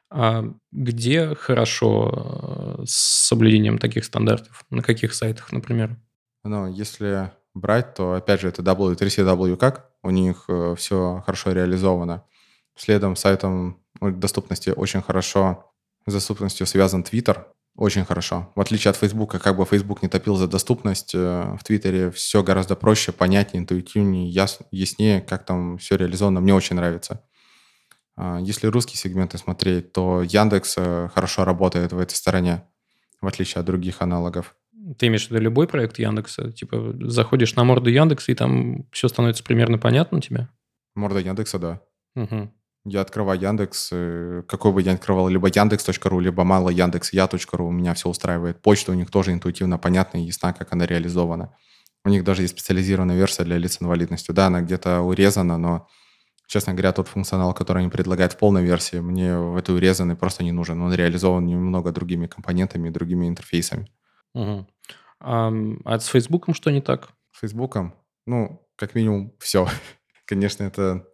А 0.09 0.43
где 0.71 1.35
хорошо 1.35 2.77
э, 2.79 2.85
с 2.85 3.27
соблюдением 3.27 3.77
таких 3.77 4.05
стандартов? 4.05 4.65
На 4.69 4.81
каких 4.81 5.13
сайтах, 5.13 5.51
например? 5.51 5.97
Ну, 6.43 6.71
если 6.71 7.31
брать, 7.53 7.93
то, 7.95 8.13
опять 8.13 8.41
же, 8.41 8.47
это 8.47 8.61
W3CW 8.61 9.57
как, 9.57 9.91
у 10.03 10.09
них 10.09 10.45
э, 10.47 10.75
все 10.77 11.21
хорошо 11.25 11.51
реализовано. 11.51 12.23
Следом 12.75 13.15
сайтом 13.15 13.81
доступности 13.99 14.69
очень 14.69 15.01
хорошо 15.01 15.71
с 16.05 16.13
доступностью 16.13 16.65
связан 16.67 17.01
Twitter, 17.01 17.45
очень 17.75 18.05
хорошо. 18.05 18.51
В 18.55 18.61
отличие 18.61 18.91
от 18.91 18.97
Facebook, 18.97 19.39
как 19.39 19.57
бы 19.57 19.65
Facebook 19.65 20.01
не 20.01 20.09
топил 20.09 20.35
за 20.35 20.47
доступность, 20.47 21.13
э, 21.13 21.55
в 21.59 21.63
Твиттере 21.63 22.11
все 22.11 22.43
гораздо 22.43 22.75
проще, 22.75 23.11
понятнее, 23.11 23.61
интуитивнее, 23.61 24.29
яс, 24.29 24.59
яснее, 24.71 25.21
как 25.21 25.45
там 25.45 25.77
все 25.77 25.95
реализовано. 25.95 26.39
Мне 26.39 26.53
очень 26.53 26.75
нравится. 26.75 27.23
А, 28.17 28.39
если 28.39 28.67
русские 28.67 28.97
сегменты 28.97 29.37
смотреть, 29.37 29.93
то 29.93 30.21
Яндекс 30.21 30.75
э, 30.77 31.09
хорошо 31.13 31.45
работает 31.45 31.93
в 31.93 31.99
этой 31.99 32.15
стороне, 32.15 32.63
в 33.21 33.27
отличие 33.27 33.61
от 33.61 33.65
других 33.65 34.01
аналогов. 34.01 34.55
Ты 34.97 35.07
имеешь 35.07 35.27
в 35.27 35.31
виду 35.31 35.41
любой 35.41 35.67
проект 35.67 35.99
Яндекса? 35.99 36.51
Типа 36.51 36.93
заходишь 36.99 37.55
на 37.55 37.63
морду 37.63 37.89
Яндекса, 37.89 38.31
и 38.31 38.35
там 38.35 38.85
все 38.91 39.07
становится 39.07 39.43
примерно 39.43 39.77
понятно 39.77 40.19
тебе? 40.21 40.49
Морда 40.95 41.19
Яндекса, 41.19 41.59
да. 41.59 41.81
Угу 42.15 42.51
я 42.89 43.01
открываю 43.01 43.39
Яндекс, 43.39 43.89
э, 43.91 44.43
какой 44.47 44.71
бы 44.71 44.81
я 44.81 44.93
открывал, 44.93 45.27
либо 45.27 45.49
Яндекс.ру, 45.53 46.19
либо 46.19 46.43
мало 46.43 46.69
Яндекс, 46.69 47.13
я.ру, 47.13 47.71
меня 47.71 47.93
все 47.93 48.09
устраивает. 48.09 48.61
Почта 48.61 48.91
у 48.91 48.95
них 48.95 49.11
тоже 49.11 49.33
интуитивно 49.33 49.77
понятна 49.77 50.17
и 50.17 50.25
ясна, 50.25 50.53
как 50.53 50.71
она 50.73 50.85
реализована. 50.85 51.53
У 52.05 52.09
них 52.09 52.23
даже 52.23 52.43
есть 52.43 52.53
специализированная 52.53 53.17
версия 53.17 53.43
для 53.43 53.57
лиц 53.57 53.77
с 53.77 53.81
инвалидностью. 53.81 54.33
Да, 54.33 54.47
она 54.47 54.61
где-то 54.61 55.01
урезана, 55.01 55.57
но, 55.57 55.87
честно 56.47 56.73
говоря, 56.73 56.93
тот 56.93 57.07
функционал, 57.07 57.53
который 57.53 57.83
они 57.83 57.89
предлагают 57.89 58.33
в 58.33 58.37
полной 58.37 58.63
версии, 58.63 58.97
мне 58.97 59.37
в 59.37 59.57
этой 59.57 59.75
урезанной 59.75 60.15
просто 60.15 60.43
не 60.43 60.51
нужен. 60.51 60.81
Он 60.81 60.93
реализован 60.93 61.45
немного 61.45 61.91
другими 61.91 62.27
компонентами, 62.27 62.89
другими 62.89 63.27
интерфейсами. 63.27 63.91
Угу. 64.33 64.67
А, 65.19 65.53
а 65.85 65.99
с 65.99 66.07
Фейсбуком 66.07 66.53
что 66.53 66.71
не 66.71 66.81
так? 66.81 67.09
С 67.33 67.39
Фейсбуком? 67.39 67.93
Ну, 68.25 68.65
как 68.75 68.95
минимум, 68.95 69.33
все. 69.39 69.67
Конечно, 70.25 70.63
это 70.63 71.05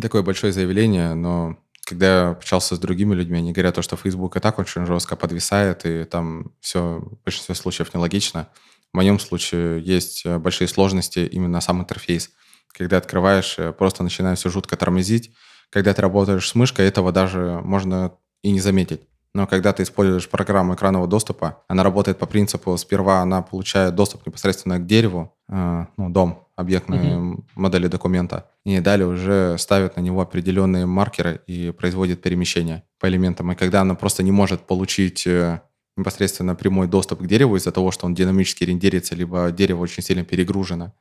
такое 0.00 0.22
большое 0.22 0.52
заявление, 0.52 1.14
но 1.14 1.58
когда 1.84 2.06
я 2.06 2.28
общался 2.30 2.76
с 2.76 2.78
другими 2.78 3.14
людьми, 3.14 3.38
они 3.38 3.52
говорят, 3.52 3.76
то, 3.76 3.82
что 3.82 3.96
Facebook 3.96 4.36
и 4.36 4.40
так 4.40 4.58
очень 4.58 4.84
жестко 4.84 5.16
подвисает, 5.16 5.86
и 5.86 6.04
там 6.04 6.52
все 6.60 6.98
в 6.98 7.22
большинстве 7.24 7.54
случаев 7.54 7.94
нелогично. 7.94 8.50
В 8.92 8.96
моем 8.96 9.18
случае 9.18 9.82
есть 9.82 10.26
э, 10.26 10.38
большие 10.38 10.68
сложности 10.68 11.20
именно 11.20 11.60
сам 11.60 11.80
интерфейс. 11.80 12.30
Когда 12.76 12.98
открываешь, 12.98 13.58
э, 13.58 13.72
просто 13.72 14.02
начинает 14.02 14.38
все 14.38 14.50
жутко 14.50 14.76
тормозить. 14.76 15.32
Когда 15.70 15.92
ты 15.92 16.02
работаешь 16.02 16.48
с 16.48 16.54
мышкой, 16.54 16.86
этого 16.86 17.12
даже 17.12 17.60
можно 17.62 18.12
и 18.42 18.50
не 18.50 18.60
заметить. 18.60 19.02
Но 19.34 19.46
когда 19.46 19.72
ты 19.72 19.82
используешь 19.82 20.28
программу 20.28 20.74
экранного 20.74 21.06
доступа, 21.06 21.62
она 21.68 21.82
работает 21.82 22.18
по 22.18 22.26
принципу, 22.26 22.76
сперва 22.76 23.20
она 23.20 23.42
получает 23.42 23.94
доступ 23.94 24.26
непосредственно 24.26 24.78
к 24.78 24.86
дереву, 24.86 25.34
э, 25.48 25.86
ну, 25.96 26.10
дом, 26.10 26.48
объектной 26.56 26.98
uh-huh. 26.98 27.44
модели 27.54 27.86
документа, 27.86 28.50
и 28.64 28.80
далее 28.80 29.06
уже 29.06 29.56
ставит 29.58 29.96
на 29.96 30.00
него 30.00 30.20
определенные 30.20 30.86
маркеры 30.86 31.40
и 31.46 31.70
производит 31.70 32.20
перемещение 32.20 32.82
по 32.98 33.06
элементам. 33.06 33.52
И 33.52 33.54
когда 33.54 33.82
она 33.82 33.94
просто 33.94 34.22
не 34.22 34.32
может 34.32 34.62
получить 34.62 35.26
э, 35.26 35.60
непосредственно 35.96 36.54
прямой 36.54 36.88
доступ 36.88 37.20
к 37.22 37.26
дереву 37.26 37.56
из-за 37.56 37.70
того, 37.70 37.90
что 37.90 38.06
он 38.06 38.14
динамически 38.14 38.64
рендерится, 38.64 39.14
либо 39.14 39.50
дерево 39.52 39.82
очень 39.82 40.02
сильно 40.02 40.24
перегружено, 40.24 40.94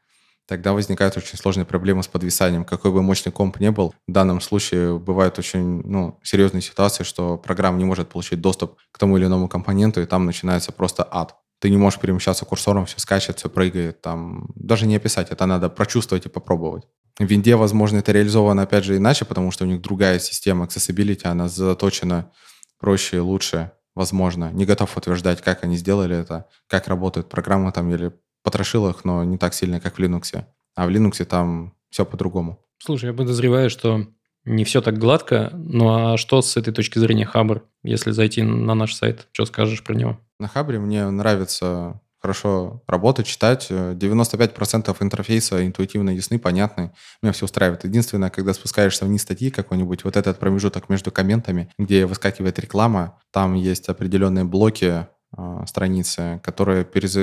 тогда 0.48 0.74
возникают 0.74 1.18
очень 1.18 1.38
сложные 1.38 1.66
проблемы 1.66 2.04
с 2.04 2.08
подвисанием. 2.08 2.66
Какой 2.66 2.92
бы 2.92 3.02
мощный 3.02 3.32
комп 3.32 3.60
не 3.60 3.70
был, 3.72 3.94
в 4.08 4.12
данном 4.12 4.42
случае 4.42 4.98
бывают 4.98 5.38
очень 5.38 5.82
ну, 5.84 6.20
серьезные 6.24 6.62
ситуации, 6.62 7.04
что 7.04 7.38
программа 7.38 7.78
не 7.78 7.86
может 7.86 8.10
получить 8.10 8.42
доступ 8.42 8.78
к 8.92 8.98
тому 8.98 9.18
или 9.18 9.26
иному 9.26 9.50
компоненту, 9.50 10.02
и 10.02 10.06
там 10.06 10.26
начинается 10.26 10.72
просто 10.72 11.08
ад. 11.10 11.36
Ты 11.60 11.70
не 11.70 11.78
можешь 11.78 12.00
перемещаться 12.00 12.46
курсором, 12.46 12.86
все 12.86 13.00
скачет, 13.00 13.40
все 13.40 13.50
прыгает. 13.50 14.02
Там 14.02 14.48
даже 14.56 14.86
не 14.86 14.96
описать, 14.96 15.32
это 15.32 15.46
надо 15.46 15.70
прочувствовать 15.70 16.26
и 16.26 16.30
попробовать. 16.30 16.88
В 17.20 17.24
винде, 17.24 17.56
возможно, 17.56 17.98
это 17.98 18.12
реализовано, 18.12 18.62
опять 18.62 18.84
же, 18.84 18.96
иначе, 18.96 19.26
потому 19.26 19.52
что 19.52 19.64
у 19.66 19.68
них 19.68 19.82
другая 19.82 20.20
система 20.20 20.66
accessibility, 20.66 21.26
она 21.26 21.50
заточена 21.50 22.32
проще 22.80 23.18
и 23.18 23.20
лучше, 23.20 23.72
возможно. 23.96 24.52
Не 24.52 24.66
готов 24.66 24.96
утверждать, 24.96 25.42
как 25.42 25.64
они 25.64 25.78
сделали 25.78 26.16
это, 26.16 26.46
как 26.68 26.88
работает 26.88 27.28
программа 27.28 27.72
там 27.72 27.92
или 27.92 28.14
потрошил 28.48 28.88
их, 28.88 29.04
но 29.04 29.26
не 29.26 29.38
так 29.38 29.54
сильно, 29.54 29.82
как 29.82 29.98
в 29.98 30.00
Linux. 30.00 30.46
А 30.74 30.86
в 30.86 30.90
Linux 30.90 31.26
там 31.26 31.74
все 31.90 32.06
по-другому. 32.06 32.66
Слушай, 32.78 33.08
я 33.08 33.14
подозреваю, 33.14 33.70
что 33.70 34.08
не 34.46 34.64
все 34.64 34.82
так 34.82 34.98
гладко. 34.98 35.52
Ну 35.54 35.90
а 35.90 36.16
что 36.16 36.42
с 36.42 36.56
этой 36.56 36.74
точки 36.74 36.98
зрения 36.98 37.26
Хабр, 37.26 37.66
если 37.84 38.12
зайти 38.12 38.44
на 38.44 38.74
наш 38.74 38.96
сайт? 38.96 39.28
Что 39.34 39.46
скажешь 39.46 39.84
про 39.84 39.96
него? 39.96 40.18
На 40.40 40.48
Хабре 40.48 40.80
мне 40.80 41.10
нравится 41.10 42.00
хорошо 42.22 42.82
работать, 42.88 43.28
читать. 43.28 43.68
95% 43.70 44.96
интерфейса 45.02 45.66
интуитивно 45.66 46.12
ясны, 46.12 46.40
понятны. 46.40 46.94
Меня 47.22 47.34
все 47.34 47.44
устраивает. 47.44 47.84
Единственное, 47.84 48.30
когда 48.30 48.54
спускаешься 48.54 49.04
вниз 49.04 49.24
статьи 49.24 49.52
какой-нибудь, 49.52 50.06
вот 50.06 50.16
этот 50.16 50.40
промежуток 50.40 50.88
между 50.88 51.12
комментами, 51.12 51.70
где 51.78 52.06
выскакивает 52.06 52.60
реклама, 52.60 53.20
там 53.32 53.56
есть 53.56 53.90
определенные 53.90 54.46
блоки 54.46 55.06
э, 55.38 55.66
страницы, 55.68 56.40
которые 56.46 56.86
перез 56.86 57.18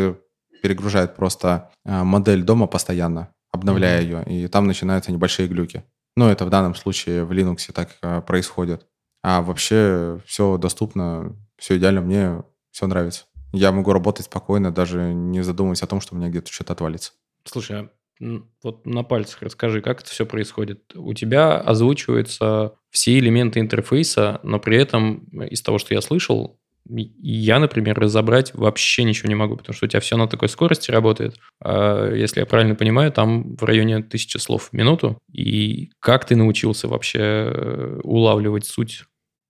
перегружает 0.65 1.15
просто 1.15 1.71
э, 1.85 2.05
модель 2.05 2.43
дома 2.43 2.67
постоянно. 2.67 3.29
обновляя 3.53 4.01
mm-hmm. 4.01 4.33
ее, 4.33 4.45
и 4.45 4.49
там 4.49 4.67
начинаются 4.67 5.13
небольшие 5.13 5.47
глюки. 5.47 5.85
Ну, 6.17 6.27
это 6.27 6.47
в 6.47 6.49
данном 6.49 6.75
случае 6.75 7.25
в 7.25 7.33
Linux 7.33 7.71
так 7.71 7.91
э, 8.01 8.23
происходит. 8.23 8.87
А 9.23 9.43
вообще 9.43 10.23
все 10.25 10.57
доступно, 10.57 11.37
все 11.59 11.77
идеально, 11.77 12.01
мне 12.01 12.43
все 12.71 12.87
нравится. 12.87 13.27
Я 13.53 13.73
могу 13.73 13.93
работать 13.93 14.25
спокойно, 14.25 14.73
даже 14.73 15.13
не 15.13 15.43
задумываясь 15.43 15.83
о 15.83 15.87
том, 15.87 16.01
что 16.01 16.15
у 16.15 16.19
меня 16.19 16.31
где-то 16.31 16.51
что-то 16.51 16.73
отвалится. 16.73 17.13
Слушай, 17.45 17.81
а 17.83 17.91
вот 18.63 18.87
на 18.87 19.03
пальцах 19.03 19.43
расскажи, 19.43 19.83
как 19.83 20.01
это 20.01 20.09
все 20.09 20.25
происходит. 20.25 20.97
У 20.97 21.13
тебя 21.13 21.59
озвучиваются 21.59 22.77
все 22.89 23.19
элементы 23.19 23.61
интерфейса, 23.61 24.41
но 24.43 24.59
при 24.59 24.79
этом 24.79 25.27
из 25.27 25.61
того, 25.61 25.77
что 25.77 25.93
я 25.93 26.01
слышал, 26.01 26.59
я, 26.87 27.59
например, 27.59 27.99
разобрать 27.99 28.53
вообще 28.55 29.05
ничего 29.05 29.29
не 29.29 29.35
могу, 29.35 29.57
потому 29.57 29.75
что 29.75 29.87
у 29.87 29.89
тебя 29.89 30.01
все 30.01 30.17
на 30.17 30.29
такой 30.29 30.49
скорости 30.49 30.91
работает. 30.91 31.37
А, 31.63 32.13
если 32.13 32.41
я 32.41 32.47
правильно 32.47 32.75
понимаю, 32.75 33.11
там 33.11 33.57
в 33.57 33.65
районе 33.65 34.03
тысячи 34.03 34.37
слов 34.37 34.69
в 34.71 34.73
минуту. 34.73 35.19
И 35.33 35.91
как 36.01 36.25
ты 36.27 36.37
научился 36.37 36.89
вообще 36.89 37.19
э, 37.21 38.01
улавливать 38.03 38.67
суть 38.67 39.05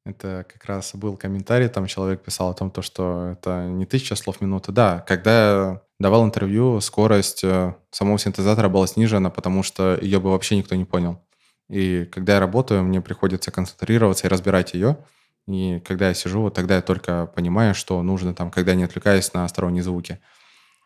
это 0.07 0.45
как 0.53 0.67
раз 0.67 0.95
был 0.95 1.17
комментарий, 1.17 1.69
там 1.69 1.87
человек 1.87 2.23
писал 2.23 2.51
о 2.51 2.55
том, 2.55 2.71
то, 2.71 2.83
что 2.83 3.31
это 3.33 3.65
не 3.65 3.87
тысяча 3.87 4.15
слов 4.17 4.37
в 4.37 4.41
минуту. 4.43 4.71
Да, 4.71 5.01
когда 5.01 5.81
давал 5.99 6.27
интервью, 6.27 6.81
скорость 6.81 7.43
э, 7.43 7.75
самого 7.91 8.19
синтезатора 8.19 8.69
была 8.69 8.87
снижена, 8.87 9.31
потому 9.31 9.63
что 9.63 9.99
ее 10.01 10.21
бы 10.21 10.31
вообще 10.31 10.57
никто 10.57 10.75
не 10.75 10.85
понял. 10.85 11.23
И 11.71 12.05
когда 12.13 12.35
я 12.35 12.41
работаю, 12.41 12.83
мне 12.85 13.01
приходится 13.01 13.51
концентрироваться 13.51 14.27
и 14.27 14.31
разбирать 14.31 14.75
ее. 14.75 14.99
И 15.47 15.81
когда 15.81 16.09
я 16.09 16.15
сижу, 16.15 16.41
вот 16.41 16.55
тогда 16.55 16.77
я 16.77 16.83
только 16.83 17.27
понимаю, 17.27 17.75
что 17.75 18.03
нужно 18.03 18.35
там, 18.35 18.51
когда 18.51 18.75
не 18.75 18.85
отвлекаюсь 18.85 19.33
на 19.35 19.47
сторонние 19.49 19.83
звуки. 19.83 20.21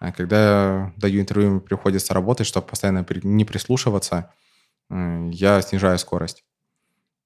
А 0.00 0.12
когда 0.12 0.92
даю 0.96 1.20
интервью, 1.20 1.50
мне 1.50 1.60
приходится 1.60 2.14
работать, 2.14 2.46
чтобы 2.46 2.66
постоянно 2.66 3.06
не 3.22 3.44
прислушиваться, 3.44 4.32
я 4.90 5.60
снижаю 5.60 5.98
скорость. 5.98 6.44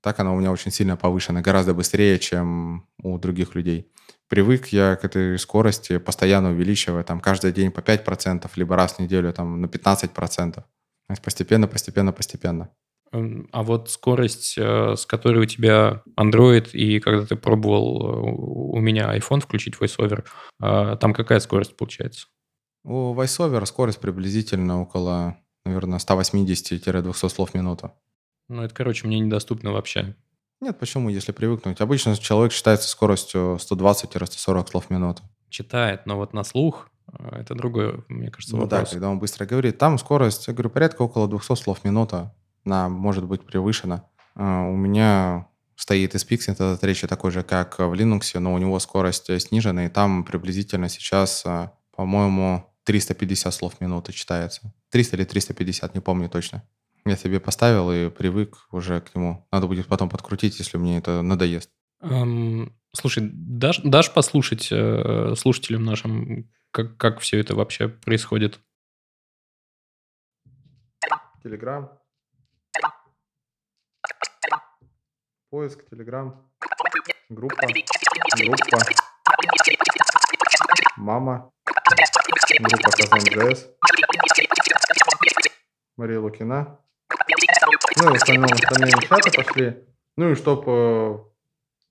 Так 0.03 0.19
она 0.19 0.33
у 0.33 0.39
меня 0.39 0.51
очень 0.51 0.73
сильно 0.73 0.97
повышена, 0.97 1.43
гораздо 1.43 1.75
быстрее, 1.75 2.19
чем 2.19 2.89
у 3.03 3.19
других 3.19 3.55
людей. 3.55 3.93
Привык 4.29 4.69
я 4.69 4.97
к 4.97 5.05
этой 5.05 5.39
скорости, 5.39 5.99
постоянно 5.99 6.51
увеличивая, 6.51 7.05
там, 7.05 7.21
каждый 7.21 7.53
день 7.53 7.71
по 7.71 7.81
5%, 7.81 8.51
либо 8.57 8.75
раз 8.75 8.95
в 8.95 8.99
неделю 8.99 9.33
там, 9.33 9.61
на 9.61 9.67
15%. 9.67 10.65
Постепенно, 11.23 11.69
постепенно, 11.69 12.13
постепенно. 12.13 12.71
А 13.13 13.63
вот 13.63 13.91
скорость, 13.91 14.55
э, 14.57 14.97
с 14.97 15.05
которой 15.05 15.43
у 15.43 15.45
тебя 15.45 16.03
Android, 16.19 16.71
и 16.73 16.99
когда 16.99 17.27
ты 17.27 17.37
пробовал 17.37 18.01
э, 18.01 18.31
у 18.75 18.81
меня 18.81 19.15
iPhone 19.15 19.41
включить 19.41 19.75
VoiceOver, 19.79 20.25
э, 20.63 20.97
там 20.99 21.13
какая 21.13 21.41
скорость 21.41 21.77
получается? 21.77 22.29
У 22.85 23.15
VoiceOver 23.15 23.67
скорость 23.67 24.01
приблизительно 24.01 24.81
около, 24.81 25.37
наверное, 25.67 25.99
180-200 25.99 27.29
слов 27.29 27.51
в 27.51 27.55
минуту. 27.55 27.93
Ну, 28.49 28.63
это, 28.63 28.75
короче, 28.75 29.07
мне 29.07 29.21
недоступно 29.21 29.73
вообще. 29.73 30.17
Нет, 30.63 30.79
почему, 30.79 31.11
если 31.11 31.33
привыкнуть? 31.33 31.83
Обычно 31.83 32.17
человек 32.17 32.53
считается 32.53 32.89
скоростью 32.89 33.59
120-140 33.61 34.71
слов 34.71 34.87
в 34.87 34.91
минуту. 34.91 35.23
Читает, 35.51 36.07
но 36.07 36.17
вот 36.17 36.33
на 36.33 36.45
слух 36.45 36.89
это 37.31 37.55
другое, 37.55 38.05
мне 38.09 38.31
кажется, 38.31 38.57
ну 38.57 38.63
вопрос. 38.63 38.89
да, 38.89 38.91
когда 38.91 39.11
он 39.11 39.19
быстро 39.19 39.45
говорит. 39.45 39.77
Там 39.77 39.99
скорость, 39.99 40.47
я 40.47 40.55
говорю, 40.55 40.71
порядка 40.71 41.03
около 41.03 41.29
200 41.29 41.57
слов 41.57 41.81
в 41.81 41.85
минуту 41.85 42.33
она 42.65 42.89
может 42.89 43.25
быть 43.25 43.45
превышена. 43.45 44.09
У 44.35 44.41
меня 44.77 45.49
стоит 45.77 46.15
SPX 46.15 46.53
этот 46.53 46.83
речи 46.85 47.07
такой 47.07 47.31
же, 47.31 47.43
как 47.43 47.79
в 47.79 47.93
Linux, 47.93 48.39
но 48.39 48.55
у 48.55 48.59
него 48.59 48.79
скорость 48.79 49.41
снижена, 49.41 49.87
и 49.87 49.89
там 49.89 50.25
приблизительно 50.25 50.89
сейчас, 50.89 51.43
а, 51.45 51.73
по-моему, 51.95 52.73
350 52.85 53.53
слов 53.53 53.75
в 53.75 53.81
минуту 53.81 54.13
читается. 54.13 54.73
300 54.91 55.17
или 55.17 55.25
350, 55.25 55.95
не 55.95 56.01
помню 56.01 56.29
точно. 56.29 56.63
Я 57.05 57.17
себе 57.17 57.41
поставил 57.41 57.91
и 57.91 58.11
привык 58.11 58.69
уже 58.71 59.01
к 59.01 59.15
нему. 59.15 59.47
Надо 59.51 59.67
будет 59.67 59.87
потом 59.87 60.09
подкрутить, 60.09 60.59
если 60.59 60.79
мне 60.79 60.99
это 60.99 61.21
надоест. 61.23 61.71
Эм, 62.01 62.77
слушай, 62.93 63.29
дашь, 63.33 63.81
дашь 63.83 64.13
послушать 64.13 64.69
э, 64.71 65.35
слушателям 65.37 65.85
нашим, 65.85 66.49
как, 66.71 66.97
как 66.97 67.21
все 67.21 67.41
это 67.41 67.57
вообще 67.57 67.89
происходит? 67.89 68.61
Телеграм. 71.43 71.91
Поиск, 75.53 75.85
Телеграм, 75.91 76.51
группа, 77.29 77.55
группа, 77.61 78.79
мама, 80.97 81.53
группа 82.59 82.91
Казан.js, 82.91 83.67
Мария 85.99 86.21
Лукина. 86.21 86.79
Ну 88.01 88.09
и 88.09 88.13
в 88.13 88.15
остальном 88.15 88.51
остальные 88.51 88.93
чаты 89.03 89.31
пошли. 89.31 89.85
Ну 90.17 90.31
и 90.31 90.37
чтобы 90.37 91.27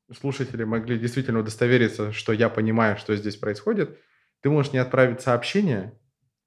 э, 0.09 0.13
слушатели 0.15 0.63
могли 0.63 0.97
действительно 0.97 1.41
удостовериться, 1.41 2.11
что 2.13 2.33
я 2.33 2.49
понимаю, 2.49 2.97
что 2.97 3.15
здесь 3.15 3.35
происходит, 3.35 3.95
ты 4.41 4.49
можешь 4.49 4.73
не 4.73 4.79
отправить 4.79 5.21
сообщение 5.21 5.93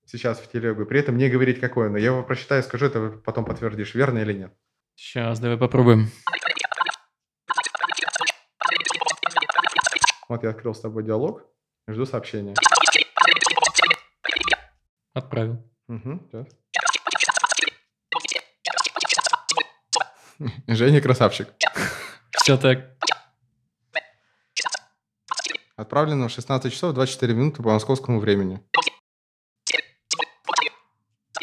сейчас 0.05 0.41
в 0.41 0.51
телегу, 0.51 0.85
при 0.85 0.99
этом 0.99 1.17
не 1.17 1.29
говорить 1.29 1.61
какое, 1.61 1.91
но 1.91 1.97
я 1.97 2.07
его 2.07 2.25
прочитаю 2.25 2.63
и 2.63 2.65
скажу, 2.65 2.87
это 2.87 3.11
потом 3.25 3.45
подтвердишь, 3.45 3.95
верно 3.95 4.19
или 4.19 4.33
нет. 4.33 4.53
Сейчас, 4.97 5.39
давай 5.39 5.59
попробуем. 5.59 6.11
Вот 10.35 10.43
я 10.43 10.51
открыл 10.51 10.75
с 10.75 10.81
тобой 10.81 11.05
диалог, 11.05 11.45
жду 11.87 12.07
сообщения. 12.07 12.55
Отправил. 15.13 15.63
Угу, 15.87 16.29
сейчас. 16.29 16.49
Женя 20.67 21.01
красавчик. 21.01 21.51
Все 22.33 22.57
так. 22.57 22.99
Отправлено 25.77 26.27
в 26.27 26.33
16 26.33 26.73
часов 26.73 26.95
24 26.95 27.33
минуты 27.33 27.63
по 27.63 27.71
московскому 27.71 28.19
времени. 28.19 28.61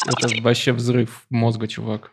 Это 0.06 0.42
вообще 0.42 0.74
взрыв 0.74 1.26
мозга, 1.30 1.70
чувак. 1.70 2.12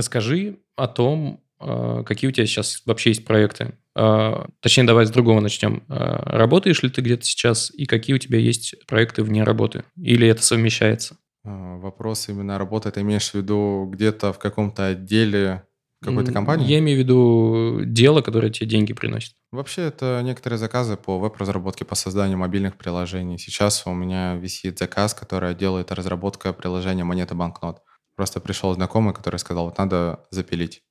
Расскажи 0.00 0.56
о 0.76 0.88
том, 0.88 1.42
а, 1.58 2.04
какие 2.04 2.30
у 2.30 2.32
тебя 2.32 2.46
сейчас 2.46 2.80
вообще 2.86 3.10
есть 3.10 3.26
проекты. 3.26 3.74
А, 3.94 4.46
точнее, 4.60 4.84
давай 4.84 5.04
с 5.04 5.10
другого 5.10 5.40
начнем. 5.40 5.82
А, 5.90 6.38
работаешь 6.38 6.82
ли 6.82 6.88
ты 6.88 7.02
где-то 7.02 7.22
сейчас 7.24 7.70
и 7.70 7.84
какие 7.84 8.16
у 8.16 8.18
тебя 8.18 8.38
есть 8.38 8.76
проекты 8.86 9.22
вне 9.22 9.44
работы? 9.44 9.84
Или 9.98 10.26
это 10.26 10.42
совмещается? 10.42 11.18
Вопрос 11.44 12.30
именно 12.30 12.56
работы, 12.56 12.90
ты 12.90 13.02
имеешь 13.02 13.30
в 13.30 13.34
виду 13.34 13.90
где-то 13.92 14.32
в 14.32 14.38
каком-то 14.38 14.86
отделе 14.86 15.64
какой-то 16.00 16.32
компании? 16.32 16.66
Я 16.66 16.78
имею 16.78 16.96
в 16.96 17.00
виду 17.00 17.80
дело, 17.84 18.22
которое 18.22 18.50
тебе 18.50 18.70
деньги 18.70 18.94
приносит. 18.94 19.34
Вообще, 19.52 19.82
это 19.82 20.22
некоторые 20.24 20.58
заказы 20.58 20.96
по 20.96 21.18
веб-разработке, 21.18 21.84
по 21.84 21.94
созданию 21.94 22.38
мобильных 22.38 22.78
приложений. 22.78 23.36
Сейчас 23.36 23.82
у 23.86 23.92
меня 23.92 24.34
висит 24.36 24.78
заказ, 24.78 25.12
который 25.12 25.54
делает 25.54 25.92
разработка 25.92 26.54
приложения 26.54 27.04
монеты 27.04 27.34
банкнот. 27.34 27.82
Просто 28.20 28.38
пришел 28.38 28.74
знакомый, 28.74 29.14
который 29.14 29.38
сказал, 29.38 29.64
вот 29.64 29.78
надо 29.78 30.26
запилить. 30.28 30.82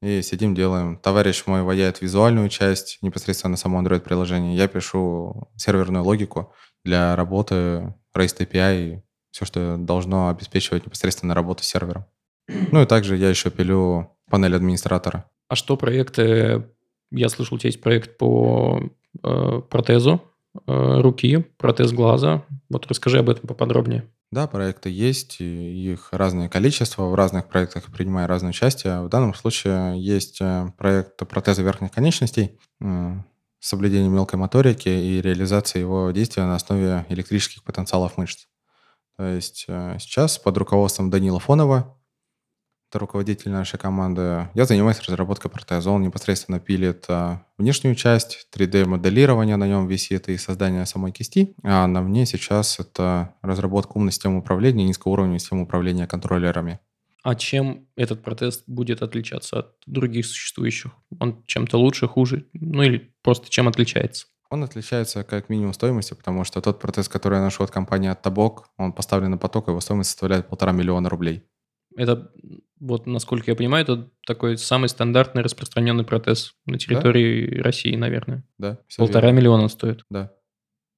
И 0.00 0.20
сидим, 0.20 0.52
делаем. 0.52 0.96
Товарищ 0.96 1.44
мой 1.46 1.62
ваяет 1.62 2.00
визуальную 2.00 2.48
часть, 2.48 2.98
непосредственно 3.02 3.56
само 3.56 3.80
Android-приложение. 3.80 4.56
Я 4.56 4.66
пишу 4.66 5.48
серверную 5.54 6.02
логику 6.02 6.52
для 6.84 7.14
работы 7.14 7.94
REST 8.16 8.48
API 8.48 8.94
и 8.96 9.02
все, 9.30 9.44
что 9.44 9.76
должно 9.76 10.28
обеспечивать 10.28 10.84
непосредственно 10.86 11.34
работу 11.34 11.62
с 11.62 11.68
сервером. 11.68 12.04
Ну 12.48 12.82
и 12.82 12.86
также 12.86 13.16
я 13.16 13.28
еще 13.28 13.52
пилю 13.52 14.10
панель 14.28 14.56
администратора. 14.56 15.30
А 15.46 15.54
что 15.54 15.76
проекты? 15.76 16.66
Я 17.12 17.28
слышал, 17.28 17.54
у 17.54 17.58
тебя 17.58 17.68
есть 17.68 17.80
проект 17.80 18.18
по 18.18 18.90
э, 19.22 19.62
протезу 19.70 20.20
э, 20.66 21.00
руки, 21.00 21.46
протез 21.58 21.92
глаза. 21.92 22.42
Вот 22.68 22.88
расскажи 22.88 23.20
об 23.20 23.30
этом 23.30 23.46
поподробнее. 23.46 24.08
Да, 24.32 24.46
проекты 24.46 24.88
есть, 24.88 25.40
их 25.40 26.08
разное 26.10 26.48
количество, 26.48 27.04
в 27.04 27.14
разных 27.14 27.48
проектах 27.48 27.92
принимаю 27.92 28.26
разное 28.26 28.48
участие. 28.48 29.02
В 29.02 29.10
данном 29.10 29.34
случае 29.34 30.02
есть 30.02 30.40
э, 30.40 30.72
проект 30.78 31.18
протеза 31.28 31.62
верхних 31.62 31.92
конечностей, 31.92 32.58
э, 32.80 33.12
соблюдение 33.60 34.08
мелкой 34.08 34.36
моторики 34.36 34.88
и 34.88 35.20
реализация 35.20 35.80
его 35.80 36.10
действия 36.12 36.44
на 36.44 36.56
основе 36.56 37.04
электрических 37.10 37.62
потенциалов 37.62 38.16
мышц. 38.16 38.46
То 39.18 39.26
есть 39.26 39.66
э, 39.68 39.98
сейчас 40.00 40.38
под 40.38 40.56
руководством 40.56 41.10
Данила 41.10 41.38
Фонова 41.38 41.94
это 42.92 42.98
руководитель 42.98 43.50
нашей 43.50 43.78
команды. 43.78 44.50
Я 44.52 44.66
занимаюсь 44.66 45.00
разработкой 45.00 45.50
протеза. 45.50 45.90
Он 45.90 46.02
непосредственно 46.02 46.60
пилит 46.60 47.06
а, 47.08 47.42
внешнюю 47.56 47.94
часть, 47.94 48.46
3D-моделирование 48.54 49.56
на 49.56 49.66
нем 49.66 49.88
висит 49.88 50.28
и 50.28 50.36
создание 50.36 50.84
самой 50.84 51.10
кисти. 51.10 51.54
А 51.62 51.86
на 51.86 52.02
мне 52.02 52.26
сейчас 52.26 52.78
это 52.78 53.34
разработка 53.40 53.92
умной 53.92 54.12
системы 54.12 54.40
управления, 54.40 54.84
низкоуровневой 54.84 55.38
системы 55.38 55.62
управления 55.62 56.06
контроллерами. 56.06 56.80
А 57.22 57.34
чем 57.34 57.86
этот 57.96 58.22
протез 58.22 58.62
будет 58.66 59.00
отличаться 59.00 59.60
от 59.60 59.76
других 59.86 60.26
существующих? 60.26 60.92
Он 61.18 61.42
чем-то 61.46 61.78
лучше, 61.78 62.06
хуже? 62.06 62.46
Ну 62.52 62.82
или 62.82 63.14
просто 63.22 63.48
чем 63.48 63.68
отличается? 63.68 64.26
Он 64.50 64.64
отличается 64.64 65.24
как 65.24 65.48
минимум 65.48 65.72
стоимостью, 65.72 66.18
потому 66.18 66.44
что 66.44 66.60
тот 66.60 66.78
протез, 66.78 67.08
который 67.08 67.36
я 67.36 67.42
ношу 67.42 67.64
от 67.64 67.70
компании 67.70 68.10
Оттобок, 68.10 68.68
он 68.76 68.92
поставлен 68.92 69.30
на 69.30 69.38
поток, 69.38 69.68
его 69.68 69.80
стоимость 69.80 70.10
составляет 70.10 70.50
полтора 70.50 70.72
миллиона 70.72 71.08
рублей. 71.08 71.48
Это, 71.96 72.30
вот 72.82 73.06
насколько 73.06 73.50
я 73.50 73.56
понимаю, 73.56 73.84
это 73.84 74.10
такой 74.26 74.58
самый 74.58 74.88
стандартный 74.88 75.42
распространенный 75.42 76.04
протез 76.04 76.54
на 76.66 76.78
территории 76.78 77.56
да? 77.56 77.62
России, 77.62 77.94
наверное. 77.94 78.44
Да. 78.58 78.78
Полтора 78.96 79.28
верно. 79.28 79.38
миллиона 79.38 79.68
стоит. 79.68 80.04
Да. 80.10 80.32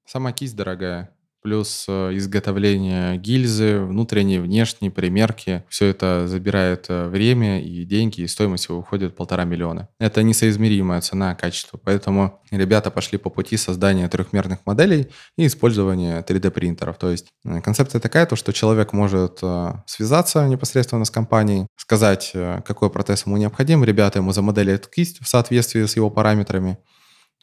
Сама 0.07 0.33
кисть 0.33 0.57
дорогая 0.57 1.13
плюс 1.44 1.85
э, 1.88 2.16
изготовление 2.16 3.18
гильзы, 3.18 3.80
внутренние, 3.80 4.40
внешние 4.40 4.90
примерки. 4.90 5.62
Все 5.68 5.88
это 5.88 6.26
забирает 6.26 6.87
э, 6.88 7.07
время 7.09 7.61
и 7.61 7.85
деньги, 7.85 8.22
и 8.22 8.26
стоимость 8.26 8.68
его 8.70 8.78
уходит 8.78 9.14
полтора 9.14 9.44
миллиона. 9.44 9.88
Это 9.98 10.22
несоизмеримая 10.22 11.02
цена 11.02 11.35
качества, 11.35 11.78
поэтому 11.85 12.40
ребята 12.50 12.90
пошли 12.90 13.18
по 13.18 13.28
пути 13.28 13.59
создания 13.59 14.09
трехмерных 14.09 14.61
моделей 14.64 15.09
и 15.37 15.46
использования 15.46 16.24
3D-принтеров. 16.26 16.96
То 16.96 17.11
есть 17.11 17.26
э, 17.44 17.61
концепция 17.61 18.00
такая, 18.00 18.24
то, 18.24 18.37
что 18.37 18.54
человек 18.54 18.94
может 18.94 19.40
связаться 19.85 20.48
непосредственно 20.48 21.04
с 21.04 21.11
компанией, 21.11 21.66
сказать, 21.76 22.33
какой 22.64 22.88
протез 22.88 23.26
ему 23.26 23.37
необходим, 23.37 23.85
ребята 23.85 24.20
ему 24.20 24.33
замоделят 24.33 24.87
кисть 24.87 25.22
в 25.22 25.28
соответствии 25.28 25.85
с 25.85 25.96
его 25.96 26.09
параметрами, 26.09 26.78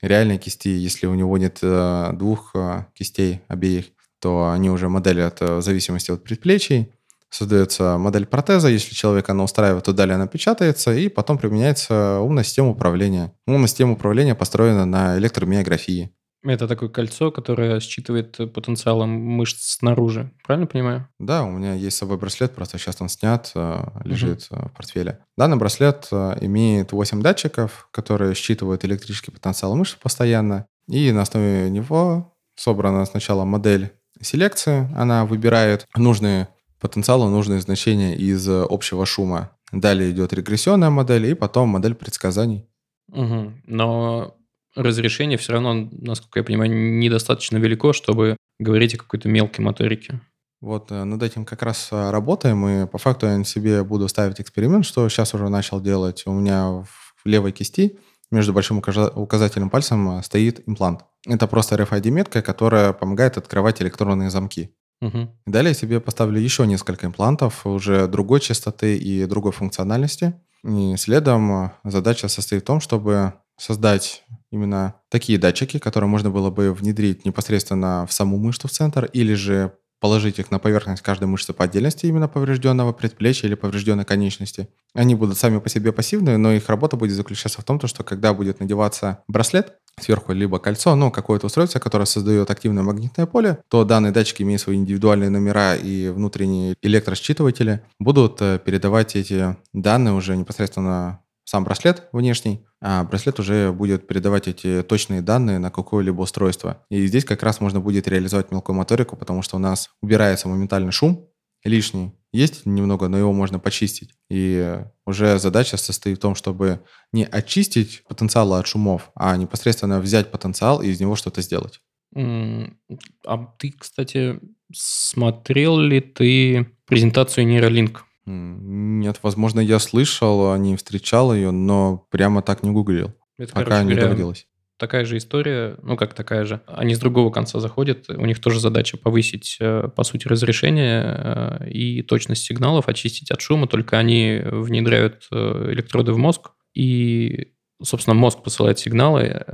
реальной 0.01 0.37
кисти, 0.37 0.69
если 0.69 1.07
у 1.07 1.13
него 1.13 1.37
нет 1.37 1.59
э, 1.61 2.11
двух 2.13 2.51
э, 2.55 2.85
кистей 2.93 3.41
обеих, 3.47 3.85
то 4.19 4.51
они 4.51 4.69
уже 4.69 4.89
моделят 4.89 5.41
э, 5.41 5.57
в 5.57 5.61
зависимости 5.61 6.11
от 6.11 6.23
предплечий. 6.23 6.91
Создается 7.29 7.97
модель 7.97 8.25
протеза, 8.25 8.67
если 8.67 8.93
человека 8.93 9.31
она 9.31 9.43
устраивает, 9.43 9.85
то 9.85 9.93
далее 9.93 10.15
она 10.15 10.27
печатается, 10.27 10.93
и 10.93 11.07
потом 11.07 11.37
применяется 11.37 12.19
умная 12.19 12.43
система 12.43 12.69
управления. 12.69 13.33
Умная 13.47 13.67
система 13.67 13.93
управления 13.93 14.35
построена 14.35 14.85
на 14.85 15.17
электромиографии. 15.17 16.11
Это 16.43 16.67
такое 16.67 16.89
кольцо, 16.89 17.31
которое 17.31 17.79
считывает 17.79 18.35
потенциалом 18.53 19.09
мышц 19.09 19.77
снаружи. 19.77 20.31
Правильно 20.43 20.65
понимаю? 20.65 21.07
Да, 21.19 21.43
у 21.43 21.51
меня 21.51 21.75
есть 21.75 21.97
с 21.97 21.99
собой 21.99 22.17
браслет, 22.17 22.55
просто 22.55 22.79
сейчас 22.79 22.99
он 22.99 23.09
снят, 23.09 23.51
э, 23.53 23.83
лежит 24.03 24.47
угу. 24.49 24.69
в 24.69 24.71
портфеле. 24.73 25.19
Данный 25.37 25.57
браслет 25.57 26.07
э, 26.11 26.37
имеет 26.41 26.93
8 26.93 27.21
датчиков, 27.21 27.89
которые 27.91 28.33
считывают 28.33 28.83
электрический 28.85 29.31
потенциал 29.31 29.75
мышц 29.75 29.95
постоянно. 29.95 30.65
И 30.87 31.11
на 31.11 31.21
основе 31.21 31.69
него 31.69 32.33
собрана 32.55 33.05
сначала 33.05 33.45
модель 33.45 33.93
селекции. 34.19 34.89
Она 34.95 35.25
выбирает 35.25 35.87
нужные 35.95 36.47
потенциалы, 36.79 37.29
нужные 37.29 37.61
значения 37.61 38.15
из 38.15 38.47
общего 38.49 39.05
шума. 39.05 39.51
Далее 39.71 40.11
идет 40.11 40.33
регрессионная 40.33 40.89
модель 40.89 41.27
и 41.27 41.33
потом 41.35 41.69
модель 41.69 41.93
предсказаний. 41.93 42.67
Угу. 43.11 43.53
Но 43.67 44.35
разрешение 44.75 45.37
все 45.37 45.53
равно, 45.53 45.89
насколько 45.91 46.39
я 46.39 46.43
понимаю, 46.43 46.71
недостаточно 46.99 47.57
велико, 47.57 47.93
чтобы 47.93 48.37
говорить 48.59 48.95
о 48.95 48.97
какой-то 48.97 49.27
мелкой 49.27 49.61
моторике. 49.61 50.21
Вот 50.61 50.91
э, 50.91 51.03
над 51.03 51.23
этим 51.23 51.43
как 51.43 51.63
раз 51.63 51.89
э, 51.91 52.11
работаем, 52.11 52.67
и 52.67 52.87
по 52.87 52.99
факту 52.99 53.25
я 53.25 53.37
на 53.37 53.45
себе 53.45 53.83
буду 53.83 54.07
ставить 54.07 54.39
эксперимент, 54.39 54.85
что 54.85 55.09
сейчас 55.09 55.33
уже 55.33 55.49
начал 55.49 55.81
делать. 55.81 56.23
У 56.27 56.31
меня 56.31 56.67
в 56.67 57.25
левой 57.25 57.51
кисти 57.51 57.97
между 58.29 58.53
большим 58.53 58.77
указательным 58.77 59.71
пальцем 59.71 60.19
э, 60.19 60.23
стоит 60.23 60.61
имплант. 60.67 61.03
Это 61.27 61.47
просто 61.47 61.75
RFID-метка, 61.75 62.43
которая 62.43 62.93
помогает 62.93 63.37
открывать 63.37 63.81
электронные 63.81 64.29
замки. 64.29 64.75
Угу. 65.01 65.29
Далее 65.47 65.71
я 65.71 65.75
себе 65.75 65.99
поставлю 65.99 66.39
еще 66.39 66.67
несколько 66.67 67.07
имплантов 67.07 67.65
уже 67.65 68.07
другой 68.07 68.39
частоты 68.39 68.97
и 68.97 69.25
другой 69.25 69.51
функциональности. 69.51 70.35
И 70.63 70.95
следом 70.95 71.71
задача 71.83 72.27
состоит 72.27 72.61
в 72.61 72.65
том, 72.67 72.79
чтобы 72.79 73.33
создать 73.57 74.23
именно 74.51 74.95
такие 75.09 75.39
датчики, 75.39 75.79
которые 75.79 76.09
можно 76.09 76.29
было 76.29 76.49
бы 76.49 76.73
внедрить 76.73 77.25
непосредственно 77.25 78.05
в 78.07 78.13
саму 78.13 78.37
мышцу 78.37 78.67
в 78.67 78.71
центр 78.71 79.05
или 79.05 79.33
же 79.33 79.73
положить 80.01 80.39
их 80.39 80.49
на 80.49 80.57
поверхность 80.57 81.03
каждой 81.03 81.25
мышцы 81.25 81.53
по 81.53 81.63
отдельности 81.63 82.07
именно 82.07 82.27
поврежденного 82.27 82.91
предплечья 82.91 83.47
или 83.47 83.53
поврежденной 83.53 84.03
конечности. 84.03 84.67
Они 84.95 85.13
будут 85.13 85.37
сами 85.37 85.59
по 85.59 85.69
себе 85.69 85.93
пассивные, 85.93 86.37
но 86.37 86.51
их 86.51 86.67
работа 86.67 86.97
будет 86.97 87.15
заключаться 87.15 87.61
в 87.61 87.63
том, 87.63 87.79
что 87.85 88.03
когда 88.03 88.33
будет 88.33 88.59
надеваться 88.59 89.23
браслет, 89.27 89.77
сверху 89.99 90.33
либо 90.33 90.57
кольцо, 90.57 90.95
ну, 90.95 91.11
какое-то 91.11 91.45
устройство, 91.45 91.79
которое 91.79 92.05
создает 92.05 92.49
активное 92.49 92.83
магнитное 92.83 93.27
поле, 93.27 93.59
то 93.69 93.85
данные 93.85 94.11
датчики, 94.11 94.41
имея 94.41 94.57
свои 94.57 94.77
индивидуальные 94.77 95.29
номера 95.29 95.75
и 95.75 96.09
внутренние 96.09 96.75
электросчитыватели, 96.81 97.81
будут 97.99 98.41
э, 98.41 98.59
передавать 98.63 99.15
эти 99.15 99.55
данные 99.73 100.15
уже 100.15 100.35
непосредственно 100.35 101.19
сам 101.51 101.65
браслет 101.65 102.07
внешний, 102.13 102.65
а 102.79 103.03
браслет 103.03 103.37
уже 103.37 103.73
будет 103.73 104.07
передавать 104.07 104.47
эти 104.47 104.83
точные 104.83 105.21
данные 105.21 105.59
на 105.59 105.69
какое-либо 105.69 106.21
устройство. 106.21 106.85
И 106.89 107.05
здесь 107.07 107.25
как 107.25 107.43
раз 107.43 107.59
можно 107.59 107.81
будет 107.81 108.07
реализовать 108.07 108.51
мелкую 108.51 108.77
моторику, 108.77 109.17
потому 109.17 109.41
что 109.41 109.57
у 109.57 109.59
нас 109.59 109.89
убирается 110.01 110.47
моментальный 110.47 110.93
шум 110.93 111.27
лишний. 111.65 112.13
Есть 112.31 112.65
немного, 112.65 113.09
но 113.09 113.17
его 113.17 113.33
можно 113.33 113.59
почистить. 113.59 114.11
И 114.29 114.79
уже 115.05 115.39
задача 115.39 115.75
состоит 115.75 116.19
в 116.19 116.21
том, 116.21 116.35
чтобы 116.35 116.85
не 117.11 117.25
очистить 117.25 118.05
потенциал 118.07 118.53
от 118.53 118.65
шумов, 118.65 119.11
а 119.13 119.35
непосредственно 119.35 119.99
взять 119.99 120.31
потенциал 120.31 120.81
и 120.81 120.87
из 120.87 121.01
него 121.01 121.17
что-то 121.17 121.41
сделать. 121.41 121.81
А 122.15 123.37
ты, 123.59 123.73
кстати, 123.77 124.39
смотрел 124.73 125.77
ли 125.79 125.99
ты 125.99 126.77
презентацию 126.85 127.45
Neuralink? 127.45 127.97
Нет, 128.25 129.19
возможно, 129.23 129.59
я 129.59 129.79
слышал, 129.79 130.51
а 130.51 130.57
не 130.57 130.75
встречал 130.75 131.33
ее, 131.33 131.51
но 131.51 132.07
прямо 132.11 132.41
так 132.41 132.63
не 132.63 132.71
гуглил. 132.71 133.13
Это, 133.37 133.53
пока 133.53 133.65
короче, 133.65 133.83
не 133.85 133.89
говоря, 133.91 134.07
доводилось. 134.07 134.47
Такая 134.77 135.05
же 135.05 135.17
история, 135.17 135.77
ну 135.83 135.95
как 135.95 136.13
такая 136.15 136.43
же. 136.45 136.61
Они 136.65 136.95
с 136.95 136.99
другого 136.99 137.31
конца 137.31 137.59
заходят, 137.59 138.09
у 138.09 138.25
них 138.25 138.39
тоже 138.39 138.59
задача 138.59 138.97
повысить, 138.97 139.57
э, 139.59 139.89
по 139.95 140.03
сути, 140.03 140.27
разрешение 140.27 141.03
э, 141.03 141.69
и 141.69 142.01
точность 142.01 142.43
сигналов, 142.43 142.87
очистить 142.87 143.29
от 143.29 143.41
шума, 143.41 143.67
только 143.67 143.99
они 143.99 144.41
внедряют 144.43 145.27
э, 145.31 145.71
электроды 145.71 146.13
в 146.13 146.17
мозг, 146.17 146.51
и, 146.73 147.53
собственно, 147.81 148.15
мозг 148.15 148.41
посылает 148.41 148.79
сигналы 148.79 149.45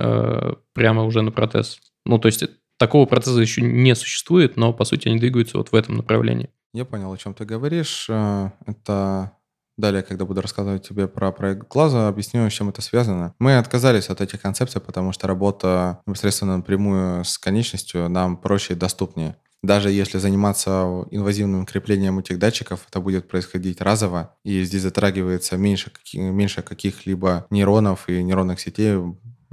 прямо 0.74 1.04
уже 1.04 1.22
на 1.22 1.32
протез. 1.32 1.80
Ну, 2.06 2.20
то 2.20 2.28
есть 2.28 2.46
такого 2.78 3.06
протеза 3.06 3.42
еще 3.42 3.62
не 3.62 3.96
существует, 3.96 4.56
но, 4.56 4.72
по 4.72 4.86
сути, 4.86 5.10
они 5.10 5.20
двигаются 5.20 5.58
вот 5.58 5.74
в 5.74 5.76
этом 5.76 5.96
направлении. 5.96 6.52
Я 6.74 6.86
понял, 6.86 7.12
о 7.12 7.18
чем 7.18 7.34
ты 7.34 7.46
говоришь. 7.46 8.08
Э, 8.10 8.52
это 8.66 9.38
Далее, 9.78 10.02
когда 10.02 10.26
буду 10.26 10.42
рассказывать 10.42 10.88
тебе 10.88 11.08
про 11.08 11.32
проект 11.32 11.68
глаза, 11.68 12.08
объясню, 12.08 12.50
с 12.50 12.54
чем 12.54 12.70
это 12.70 12.82
связано. 12.82 13.36
Мы 13.38 13.58
отказались 13.58 14.10
от 14.10 14.22
этих 14.22 14.42
концепций, 14.42 14.82
потому 14.82 15.12
что 15.12 15.28
работа 15.28 16.02
непосредственно 16.08 16.58
напрямую 16.58 17.24
с 17.24 17.38
конечностью 17.38 18.10
нам 18.10 18.38
проще 18.38 18.74
и 18.74 18.76
доступнее. 18.76 19.38
Даже 19.62 19.92
если 19.92 20.18
заниматься 20.18 21.06
инвазивным 21.12 21.68
креплением 21.68 22.18
этих 22.18 22.40
датчиков, 22.40 22.88
это 22.90 23.00
будет 23.00 23.28
происходить 23.28 23.80
разово, 23.80 24.36
и 24.44 24.64
здесь 24.64 24.82
затрагивается 24.82 25.58
меньше, 25.58 25.92
меньше 26.14 26.64
каких-либо 26.64 27.46
нейронов 27.52 28.10
и 28.10 28.24
нейронных 28.24 28.60
сетей, 28.60 28.98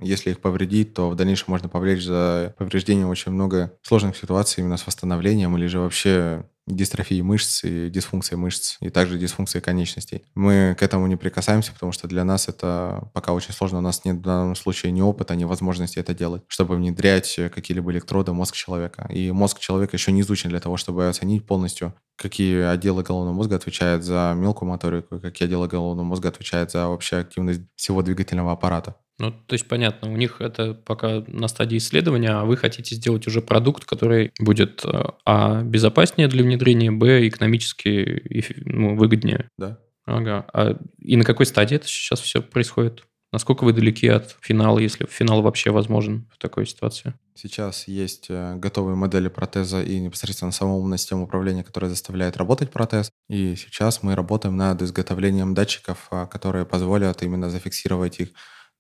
если 0.01 0.31
их 0.31 0.41
повредить, 0.41 0.95
то 0.95 1.11
в 1.11 1.17
дальнейшем 1.17 1.47
можно 1.49 1.69
повлечь 1.69 2.05
за 2.05 2.55
повреждение 2.59 3.07
очень 3.07 3.33
много 3.33 3.77
сложных 3.83 4.17
ситуаций 4.17 4.63
именно 4.63 4.77
с 4.77 4.87
восстановлением 4.87 5.57
или 5.57 5.67
же 5.67 5.81
вообще 5.81 6.45
дистрофии 6.67 7.21
мышц 7.21 7.65
и 7.65 7.91
дисфункции 7.91 8.37
мышц, 8.37 8.77
и 8.81 8.91
также 8.91 9.19
дисфункции 9.19 9.61
конечностей. 9.61 10.23
Мы 10.35 10.75
к 10.79 10.83
этому 10.83 11.07
не 11.07 11.17
прикасаемся, 11.17 11.73
потому 11.73 11.93
что 11.93 12.09
для 12.09 12.25
нас 12.25 12.49
это 12.49 13.11
пока 13.13 13.33
очень 13.33 13.53
сложно. 13.53 13.79
У 13.79 13.83
нас 13.83 14.05
нет 14.05 14.17
в 14.17 14.23
данном 14.23 14.55
случае 14.55 14.93
ни 14.93 15.01
опыта, 15.01 15.35
ни 15.37 15.45
возможности 15.45 15.99
это 15.99 16.15
делать, 16.15 16.43
чтобы 16.49 16.77
внедрять 16.77 17.39
какие-либо 17.55 17.93
электроды 17.93 18.33
в 18.33 18.35
мозг 18.35 18.55
человека. 18.55 19.07
И 19.11 19.31
мозг 19.31 19.59
человека 19.59 19.97
еще 19.97 20.13
не 20.13 20.23
изучен 20.23 20.51
для 20.51 20.61
того, 20.61 20.77
чтобы 20.77 21.09
оценить 21.09 21.47
полностью, 21.47 21.95
какие 22.17 22.63
отделы 22.63 23.03
головного 23.03 23.35
мозга 23.35 23.57
отвечают 23.57 24.05
за 24.05 24.35
мелкую 24.37 24.71
моторику, 24.71 25.21
какие 25.21 25.47
отделы 25.47 25.69
головного 25.69 26.07
мозга 26.07 26.29
отвечают 26.29 26.71
за 26.71 26.89
вообще 26.89 27.17
активность 27.19 27.63
всего 27.77 28.03
двигательного 28.03 28.53
аппарата. 28.53 28.97
Ну, 29.19 29.31
то 29.31 29.53
есть 29.53 29.69
понятно, 29.69 30.11
у 30.11 30.17
них 30.17 30.41
это 30.41 30.75
пока 30.75 31.23
на 31.29 31.47
стадии 31.47 31.79
исследования, 31.79 32.31
а 32.31 32.45
вы 32.45 32.57
хотите 32.57 32.97
сделать 32.97 33.27
уже 33.27 33.41
продукт, 33.41 33.85
который 33.85 34.33
будет 34.41 34.85
э, 34.85 35.05
а 35.25 35.63
безопаснее 35.63 36.27
для 36.27 36.43
внедрения, 36.43 36.91
б 36.91 37.29
экономически 37.29 38.23
ну, 38.65 38.97
выгоднее. 38.97 39.49
Да. 39.57 39.79
Ага. 40.05 40.47
А 40.53 40.77
и 40.99 41.17
на 41.17 41.25
какой 41.25 41.47
стадии 41.47 41.77
это 41.77 41.87
сейчас 41.87 42.21
все 42.21 42.43
происходит? 42.43 43.05
Насколько 43.35 43.65
вы 43.65 43.73
далеки 43.73 44.07
от 44.07 44.37
финала, 44.41 44.79
если 44.79 45.07
финал 45.07 45.43
вообще 45.43 45.71
возможен 45.71 46.29
в 46.33 46.39
такой 46.39 46.67
ситуации? 46.67 47.15
Сейчас 47.35 47.89
есть 47.89 48.27
э, 48.29 48.55
готовые 48.57 48.95
модели 48.95 49.29
протеза 49.29 49.83
и 49.83 49.99
непосредственно 49.99 50.53
сама 50.53 50.75
умная 50.75 50.99
система 50.99 51.23
управления, 51.23 51.65
которая 51.65 51.91
заставляет 51.91 52.37
работать 52.37 52.71
протез. 52.71 53.11
И 53.29 53.57
сейчас 53.57 54.05
мы 54.05 54.15
работаем 54.15 54.57
над 54.57 54.83
изготовлением 54.83 55.53
датчиков, 55.55 56.07
а, 56.13 56.27
которые 56.27 56.65
позволят 56.65 57.25
именно 57.25 57.51
зафиксировать 57.51 58.21
их 58.21 58.29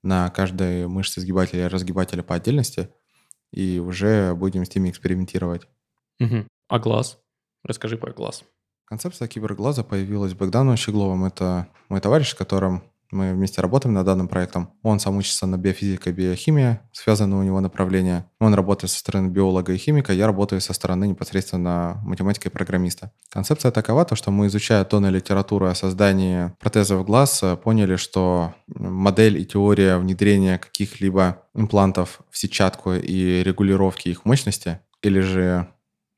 на 0.04 0.30
каждой 0.30 0.86
мышце 0.86 1.20
сгибателя 1.20 1.64
и 1.64 1.68
разгибателя 1.68 2.22
по 2.22 2.34
отдельности, 2.34 2.90
и 3.50 3.78
уже 3.78 4.34
будем 4.34 4.64
с 4.64 4.74
ними 4.74 4.90
экспериментировать. 4.90 5.66
Угу. 6.20 6.46
А 6.68 6.78
глаз? 6.78 7.18
Расскажи 7.64 7.96
про 7.96 8.12
глаз. 8.12 8.44
Концепция 8.84 9.28
киберглаза 9.28 9.82
появилась 9.82 10.34
Богданом 10.34 10.76
Щегловым. 10.76 11.24
Это 11.24 11.68
мой 11.88 12.00
товарищ, 12.00 12.30
с 12.30 12.34
которым 12.34 12.84
Мы 13.14 13.32
вместе 13.32 13.60
работаем 13.60 13.94
над 13.94 14.06
данным 14.06 14.26
проектом. 14.26 14.72
Он 14.82 14.98
сам 14.98 15.16
учится 15.16 15.46
на 15.46 15.56
биофизика 15.56 16.10
и 16.10 16.12
биохимия, 16.12 16.82
связано 16.90 17.38
у 17.38 17.44
него 17.44 17.60
направление. 17.60 18.28
Он 18.40 18.54
работает 18.54 18.90
со 18.90 18.98
стороны 18.98 19.28
биолога 19.28 19.72
и 19.72 19.76
химика, 19.76 20.12
я 20.12 20.26
работаю 20.26 20.60
со 20.60 20.72
стороны 20.72 21.06
непосредственно 21.06 22.00
математика 22.02 22.48
и 22.48 22.52
программиста. 22.52 23.12
Концепция 23.30 23.70
такова, 23.70 24.04
то, 24.04 24.16
что 24.16 24.32
мы, 24.32 24.48
изучая 24.48 24.84
тонны 24.84 25.06
литературы 25.06 25.68
о 25.68 25.76
создании 25.76 26.52
протезов 26.58 27.06
глаз, 27.06 27.44
поняли, 27.62 27.94
что 27.94 28.52
модель 28.66 29.38
и 29.38 29.46
теория 29.46 29.96
внедрения 29.96 30.58
каких-либо 30.58 31.44
имплантов 31.54 32.18
в 32.30 32.36
сетчатку 32.36 32.94
и 32.94 33.44
регулировки 33.44 34.08
их 34.08 34.24
мощности, 34.24 34.80
или 35.02 35.20
же 35.20 35.68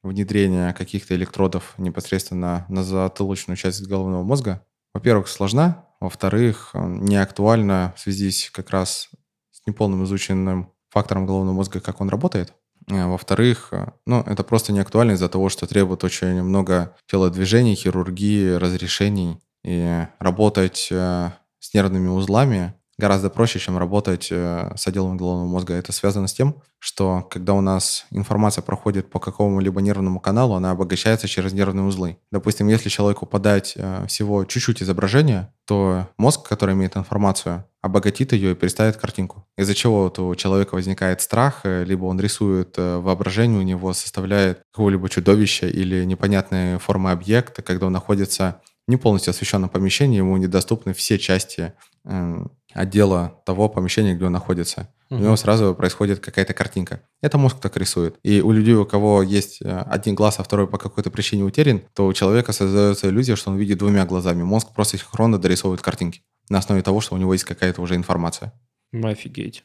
внедрение 0.02 0.72
каких-то 0.72 1.14
электродов 1.14 1.74
непосредственно 1.76 2.64
на 2.70 2.82
затылочную 2.82 3.59
часть 3.59 3.87
головного 3.87 4.22
мозга, 4.22 4.64
во-первых, 4.94 5.28
сложна, 5.28 5.86
во-вторых, 6.07 6.71
не 6.75 7.16
актуальна 7.16 7.95
в 7.97 8.01
связи 8.01 8.31
с 8.31 8.51
как 8.51 8.71
раз 8.71 9.11
с 9.51 9.66
неполным 9.66 10.05
изученным 10.05 10.73
фактором 10.90 11.27
головного 11.27 11.57
мозга, 11.57 11.81
как 11.81 12.01
он 12.01 12.09
работает. 12.09 12.55
А 12.88 13.09
во-вторых, 13.09 13.73
ну, 14.07 14.21
это 14.21 14.45
просто 14.45 14.73
не 14.73 14.81
актуально 14.81 15.12
из-за 15.12 15.29
того, 15.29 15.49
что 15.49 15.66
требует 15.66 16.05
очень 16.05 16.42
много 16.42 16.97
телодвижений, 17.07 17.75
хирургии, 17.75 18.53
разрешений. 18.53 19.38
И 19.64 20.07
работать 20.21 20.88
э, 20.92 21.31
с 21.59 21.75
нервными 21.75 22.07
узлами 22.07 22.75
гораздо 22.98 23.28
проще, 23.28 23.59
чем 23.59 23.76
работать 23.76 24.28
э, 24.30 24.72
с 24.74 24.87
отделом 24.87 25.16
головного 25.16 25.46
мозга. 25.46 25.74
Это 25.74 25.92
связано 25.92 26.28
с 26.28 26.32
тем, 26.32 26.62
что 26.78 27.26
когда 27.30 27.52
у 27.52 27.61
нас 27.61 28.06
информация 28.11 28.62
проходит 28.62 29.11
по 29.11 29.20
какому-либо 29.20 29.80
нервному 29.80 30.18
каналу, 30.18 30.54
она 30.54 30.70
обогащается 30.70 31.28
через 31.28 31.52
нервные 31.52 31.85
узлы. 31.85 32.18
Допустим, 32.30 32.68
если 32.68 32.88
человеку 32.88 33.26
подать 33.26 33.74
э, 33.76 34.06
всего 34.09 34.44
чуть-чуть 34.44 34.82
изображения, 34.82 35.52
то 35.66 36.09
мозг, 36.16 36.48
который 36.48 36.74
имеет 36.74 36.96
информацию, 36.96 37.64
обогатит 37.82 38.32
ее 38.32 38.52
и 38.52 38.54
представит 38.54 38.96
картинку. 38.96 39.46
Из-за 39.59 39.74
чего 39.74 40.04
вот 40.04 40.18
у 40.18 40.35
человека 40.35 40.74
возникает 40.74 41.20
страх, 41.20 41.61
э, 41.64 41.85
либо 41.85 42.06
он 42.06 42.18
рисует 42.18 42.76
воображение, 42.78 43.59
у 43.59 43.62
него 43.62 43.92
составляет 43.92 44.62
какое-либо 44.72 45.09
чудовище 45.11 45.68
или 45.68 46.04
непонятные 46.04 46.78
формы 46.78 47.11
объекта, 47.11 47.61
когда 47.61 47.87
он 47.87 47.92
находится 47.92 48.62
не 48.88 48.96
полностью 48.96 49.32
освещенном 49.32 49.68
помещении, 49.68 50.18
ему 50.18 50.37
недоступны 50.37 50.94
все 50.94 51.18
части 51.18 51.72
эм, 52.04 52.52
отдела 52.76 53.40
того 53.46 53.68
помещения, 53.68 54.14
где 54.14 54.26
он 54.26 54.32
находится. 54.32 54.92
Угу. 55.10 55.18
У 55.18 55.22
него 55.24 55.36
сразу 55.36 55.74
происходит 55.74 56.20
какая-то 56.20 56.52
картинка. 56.52 57.00
Это 57.22 57.38
мозг 57.38 57.58
так 57.60 57.76
рисует. 57.76 58.18
И 58.22 58.40
у 58.40 58.52
людей, 58.52 58.74
у 58.74 58.84
кого 58.84 59.22
есть 59.22 59.62
э, 59.62 59.78
один 59.78 60.14
глаз, 60.14 60.38
а 60.38 60.42
второй 60.42 60.68
по 60.68 60.78
какой-то 60.78 61.10
причине 61.10 61.44
утерян, 61.44 61.82
то 61.94 62.06
у 62.06 62.12
человека 62.12 62.52
создается 62.52 63.08
иллюзия, 63.08 63.36
что 63.36 63.50
он 63.50 63.56
видит 63.56 63.78
двумя 63.78 64.04
глазами. 64.04 64.42
Мозг 64.42 64.74
просто 64.74 64.98
синхронно 64.98 65.38
дорисовывает 65.38 65.80
картинки 65.80 66.22
на 66.48 66.58
основе 66.58 66.82
того, 66.82 67.00
что 67.00 67.14
у 67.14 67.18
него 67.18 67.32
есть 67.32 67.44
какая-то 67.44 67.80
уже 67.80 67.96
информация. 67.96 68.52
Офигеть. 68.92 69.64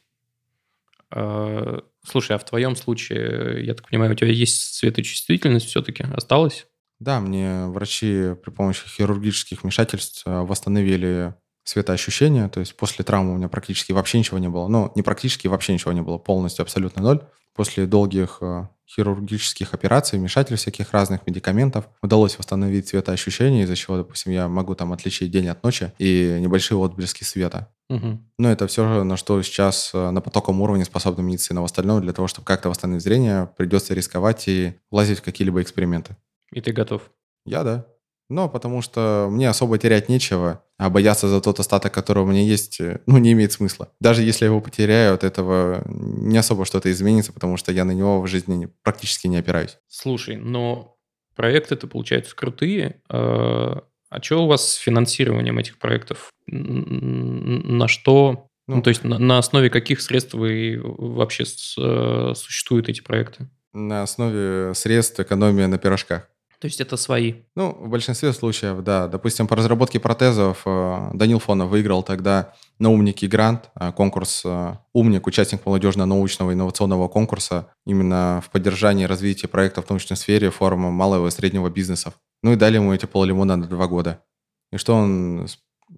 А, 1.10 1.82
слушай, 2.04 2.34
а 2.34 2.38
в 2.38 2.44
твоем 2.44 2.76
случае, 2.76 3.64
я 3.64 3.74
так 3.74 3.88
понимаю, 3.88 4.12
у 4.12 4.14
тебя 4.14 4.30
есть 4.30 4.74
светочувствительность 4.74 5.66
все-таки? 5.66 6.04
Осталась? 6.14 6.66
Да, 6.98 7.20
мне 7.20 7.66
врачи 7.66 8.34
при 8.44 8.50
помощи 8.50 8.86
хирургических 8.86 9.62
вмешательств 9.62 10.22
э, 10.24 10.40
восстановили 10.42 11.34
светоощущения, 11.64 12.48
то 12.48 12.60
есть 12.60 12.76
после 12.76 13.04
травмы 13.04 13.34
у 13.34 13.36
меня 13.36 13.48
практически 13.48 13.92
вообще 13.92 14.18
ничего 14.18 14.38
не 14.38 14.48
было. 14.48 14.68
Ну, 14.68 14.92
не 14.94 15.02
практически 15.02 15.46
вообще 15.46 15.72
ничего 15.72 15.92
не 15.92 16.02
было, 16.02 16.18
полностью 16.18 16.62
абсолютно 16.62 17.02
ноль. 17.02 17.20
После 17.54 17.86
долгих 17.86 18.38
э, 18.40 18.66
хирургических 18.88 19.74
операций, 19.74 20.18
вмешательств 20.18 20.62
всяких 20.62 20.92
разных 20.92 21.26
медикаментов 21.26 21.88
удалось 22.02 22.38
восстановить 22.38 22.88
цветоощущение, 22.88 23.64
из-за 23.64 23.76
чего, 23.76 23.98
допустим, 23.98 24.32
я 24.32 24.48
могу 24.48 24.74
там 24.74 24.92
отличить 24.92 25.30
день 25.30 25.48
от 25.48 25.62
ночи 25.62 25.92
и 25.98 26.38
небольшие 26.40 26.78
отблески 26.78 27.24
света. 27.24 27.68
Угу. 27.90 28.18
Но 28.38 28.50
это 28.50 28.66
все, 28.66 29.04
на 29.04 29.16
что 29.16 29.42
сейчас 29.42 29.90
э, 29.92 30.10
на 30.10 30.20
потоком 30.20 30.60
уровне 30.62 30.84
способна 30.84 31.22
медицина. 31.22 31.60
В 31.60 31.64
остальном, 31.64 32.00
для 32.00 32.12
того, 32.12 32.26
чтобы 32.26 32.46
как-то 32.46 32.68
восстановить 32.70 33.02
зрение, 33.02 33.50
придется 33.56 33.94
рисковать 33.94 34.48
и 34.48 34.74
влазить 34.90 35.18
в 35.18 35.22
какие-либо 35.22 35.60
эксперименты. 35.60 36.16
И 36.52 36.60
ты 36.60 36.72
готов? 36.72 37.10
Я, 37.44 37.64
да. 37.64 37.86
Но 38.32 38.48
потому 38.48 38.80
что 38.80 39.28
мне 39.30 39.46
особо 39.46 39.76
терять 39.76 40.08
нечего, 40.08 40.64
а 40.78 40.88
бояться 40.88 41.28
за 41.28 41.42
тот 41.42 41.60
остаток, 41.60 41.92
который 41.92 42.22
у 42.22 42.26
меня 42.26 42.40
есть, 42.40 42.80
э, 42.80 43.02
ну, 43.04 43.18
не 43.18 43.32
имеет 43.32 43.52
смысла. 43.52 43.90
Даже 44.00 44.22
если 44.22 44.46
я 44.46 44.48
его 44.48 44.62
потеряю, 44.62 45.14
от 45.14 45.22
этого 45.22 45.82
не 45.86 46.38
особо 46.38 46.64
что-то 46.64 46.90
изменится, 46.90 47.34
потому 47.34 47.58
что 47.58 47.72
я 47.72 47.84
на 47.84 47.90
него 47.90 48.22
в 48.22 48.26
жизни 48.26 48.70
практически 48.82 49.26
не 49.26 49.36
опираюсь. 49.36 49.76
Слушай, 49.86 50.36
но 50.36 50.96
проекты-то, 51.36 51.86
получаются, 51.86 52.34
крутые. 52.34 53.02
А, 53.10 53.82
а 54.08 54.22
что 54.22 54.44
у 54.44 54.46
вас 54.46 54.66
с 54.66 54.74
финансированием 54.76 55.58
этих 55.58 55.78
проектов? 55.78 56.30
На 56.46 57.86
что 57.86 58.48
ну, 58.66 58.76
ну, 58.76 58.82
то 58.82 58.88
есть 58.88 59.04
на, 59.04 59.18
на 59.18 59.36
основе 59.36 59.68
каких 59.68 60.00
средств 60.00 60.32
вы 60.32 60.80
вообще 60.82 61.44
с, 61.44 61.76
э, 61.78 62.32
существуют 62.34 62.88
эти 62.88 63.02
проекты? 63.02 63.50
На 63.74 64.02
основе 64.02 64.72
средств 64.74 65.20
экономия 65.20 65.66
на 65.66 65.76
пирожках. 65.76 66.31
То 66.62 66.66
есть 66.66 66.80
это 66.80 66.96
свои? 66.96 67.34
Ну, 67.56 67.72
в 67.72 67.88
большинстве 67.88 68.32
случаев, 68.32 68.84
да. 68.84 69.08
Допустим, 69.08 69.48
по 69.48 69.56
разработке 69.56 69.98
протезов 69.98 70.62
э, 70.64 71.10
Данил 71.12 71.40
Фонов 71.40 71.70
выиграл 71.70 72.04
тогда 72.04 72.54
на 72.78 72.88
«Умники» 72.92 73.26
грант, 73.26 73.70
э, 73.74 73.90
конкурс 73.90 74.42
э, 74.44 74.76
«Умник», 74.92 75.26
участник 75.26 75.66
молодежно-научного 75.66 76.52
инновационного 76.52 77.08
конкурса 77.08 77.66
именно 77.84 78.40
в 78.46 78.50
поддержании 78.50 79.06
развития 79.06 79.48
проектов 79.48 79.86
в 79.86 79.90
научной 79.90 80.16
сфере 80.16 80.52
формы 80.52 80.92
малого 80.92 81.26
и 81.26 81.30
среднего 81.32 81.68
бизнесов. 81.68 82.14
Ну 82.44 82.52
и 82.52 82.56
дали 82.56 82.76
ему 82.76 82.94
эти 82.94 83.06
поллимона 83.06 83.56
на 83.56 83.66
два 83.66 83.88
года. 83.88 84.22
И 84.70 84.76
что 84.76 84.94
он 84.94 85.48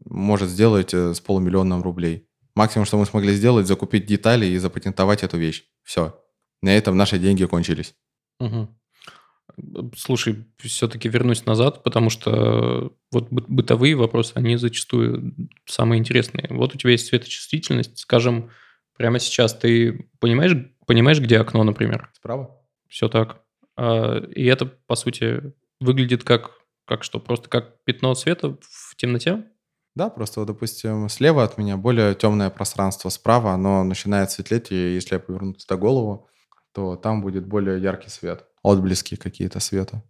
может 0.07 0.49
сделать 0.49 0.95
с 0.95 1.21
полумиллионом 1.21 1.83
рублей? 1.83 2.27
Максимум, 2.55 2.87
что 2.87 2.97
мы 2.97 3.05
смогли 3.05 3.35
сделать, 3.35 3.67
закупить 3.67 4.07
детали 4.07 4.47
и 4.47 4.57
запатентовать 4.57 5.25
эту 5.25 5.37
вещь. 5.37 5.67
Все. 5.83 6.19
На 6.63 6.75
этом 6.75 6.97
наши 6.97 7.19
деньги 7.19 7.45
кончились. 7.45 7.95
Угу. 8.41 8.69
Слушай, 9.97 10.47
все-таки 10.59 11.09
вернусь 11.09 11.47
назад, 11.47 11.83
потому 11.83 12.11
что 12.11 12.93
вот 13.13 13.29
бытовые 13.31 13.95
вопросы, 13.95 14.33
они 14.35 14.57
зачастую 14.57 15.35
самые 15.67 15.99
интересные. 16.01 16.49
Вот 16.51 16.75
у 16.75 16.79
тебя 16.79 16.93
есть 16.93 17.07
светочувствительность, 17.07 17.99
скажем, 17.99 18.51
прямо 18.97 19.19
сейчас 19.19 19.55
ты 19.55 20.09
понимаешь, 20.19 20.57
понимаешь, 20.87 21.21
где 21.21 21.39
окно, 21.39 21.63
например? 21.63 22.11
Справа. 22.15 22.59
Все 22.89 23.09
так. 23.09 23.43
А, 23.77 24.19
и 24.19 24.45
это, 24.45 24.67
по 24.67 24.97
сути, 24.97 25.53
выглядит 25.81 26.25
как, 26.25 26.53
как 26.87 27.05
что, 27.05 27.21
просто 27.21 27.49
как 27.49 27.85
пятно 27.85 28.15
света 28.15 28.57
в 28.63 28.97
темноте? 28.97 29.45
Да, 29.95 30.09
просто, 30.11 30.45
допустим, 30.45 31.09
слева 31.09 31.45
от 31.45 31.59
меня 31.59 31.77
более 31.77 32.15
темное 32.15 32.51
пространство, 32.51 33.11
справа 33.11 33.53
оно 33.53 33.85
начинает 33.85 34.31
светлеть, 34.31 34.73
и 34.73 34.95
если 34.95 35.15
я 35.15 35.21
поверну 35.21 35.53
туда 35.53 35.77
голову, 35.77 36.29
то 36.73 36.97
там 36.97 37.23
будет 37.23 37.47
более 37.47 37.81
яркий 37.81 38.11
свет 38.11 38.45
отблески 38.65 39.15
какие-то 39.15 39.61
света. 39.61 40.03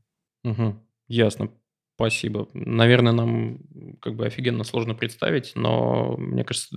Угу. 0.44 0.74
Ясно. 1.08 1.50
Спасибо. 1.96 2.48
Наверное, 2.54 3.12
нам 3.12 3.58
как 4.00 4.16
бы 4.16 4.26
офигенно 4.26 4.64
сложно 4.64 4.94
представить, 4.94 5.52
но 5.54 6.16
мне 6.16 6.44
кажется, 6.44 6.76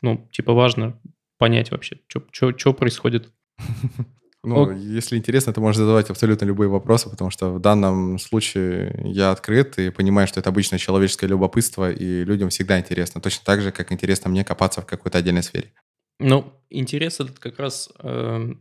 ну, 0.00 0.28
типа 0.32 0.54
важно 0.54 0.98
понять 1.38 1.70
вообще, 1.70 2.00
что 2.08 2.72
происходит. 2.72 3.30
Ну, 4.48 4.70
если 4.70 5.16
интересно, 5.16 5.52
то 5.52 5.60
можешь 5.60 5.78
задавать 5.78 6.08
абсолютно 6.08 6.44
любые 6.44 6.68
вопросы, 6.68 7.10
потому 7.10 7.30
что 7.30 7.50
в 7.50 7.60
данном 7.60 8.16
случае 8.20 8.94
я 9.02 9.32
открыт 9.32 9.76
и 9.76 9.90
понимаю, 9.90 10.28
что 10.28 10.38
это 10.38 10.50
обычное 10.50 10.78
человеческое 10.78 11.26
любопытство, 11.26 11.90
и 11.90 12.22
людям 12.22 12.50
всегда 12.50 12.78
интересно. 12.78 13.20
Точно 13.20 13.44
так 13.44 13.60
же, 13.60 13.72
как 13.72 13.90
интересно 13.90 14.30
мне 14.30 14.44
копаться 14.44 14.82
в 14.82 14.86
какой-то 14.86 15.18
отдельной 15.18 15.42
сфере. 15.42 15.72
Ну, 16.20 16.52
интерес 16.70 17.18
этот 17.18 17.40
как 17.40 17.58
раз, 17.58 17.90
э, 17.98 18.54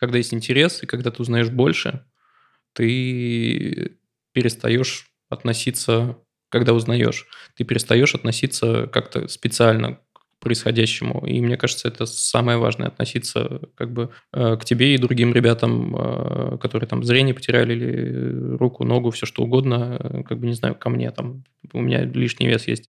когда 0.00 0.18
есть 0.18 0.34
интерес, 0.34 0.82
и 0.82 0.86
когда 0.86 1.10
ты 1.10 1.22
узнаешь 1.22 1.50
больше, 1.50 2.04
ты 2.72 3.98
перестаешь 4.32 5.10
относиться, 5.28 6.16
когда 6.48 6.72
узнаешь, 6.72 7.26
ты 7.54 7.64
перестаешь 7.64 8.14
относиться 8.14 8.88
как-то 8.92 9.28
специально 9.28 9.96
к 10.12 10.20
происходящему. 10.40 11.26
И 11.26 11.40
мне 11.40 11.56
кажется, 11.56 11.88
это 11.88 12.06
самое 12.06 12.56
важное, 12.56 12.88
относиться 12.88 13.60
как 13.74 13.92
бы 13.92 14.10
э, 14.32 14.56
к 14.56 14.64
тебе 14.64 14.94
и 14.94 14.98
другим 14.98 15.34
ребятам, 15.34 15.94
э, 15.94 16.58
которые 16.58 16.88
там 16.88 17.04
зрение 17.04 17.34
потеряли 17.34 17.74
или 17.74 18.56
руку, 18.56 18.84
ногу, 18.84 19.10
все 19.10 19.26
что 19.26 19.42
угодно, 19.42 19.98
э, 20.00 20.22
как 20.22 20.38
бы, 20.38 20.46
не 20.46 20.54
знаю, 20.54 20.74
ко 20.74 20.88
мне 20.88 21.10
там, 21.10 21.44
у 21.74 21.82
меня 21.82 22.04
лишний 22.04 22.48
вес 22.48 22.66
есть. 22.66 22.88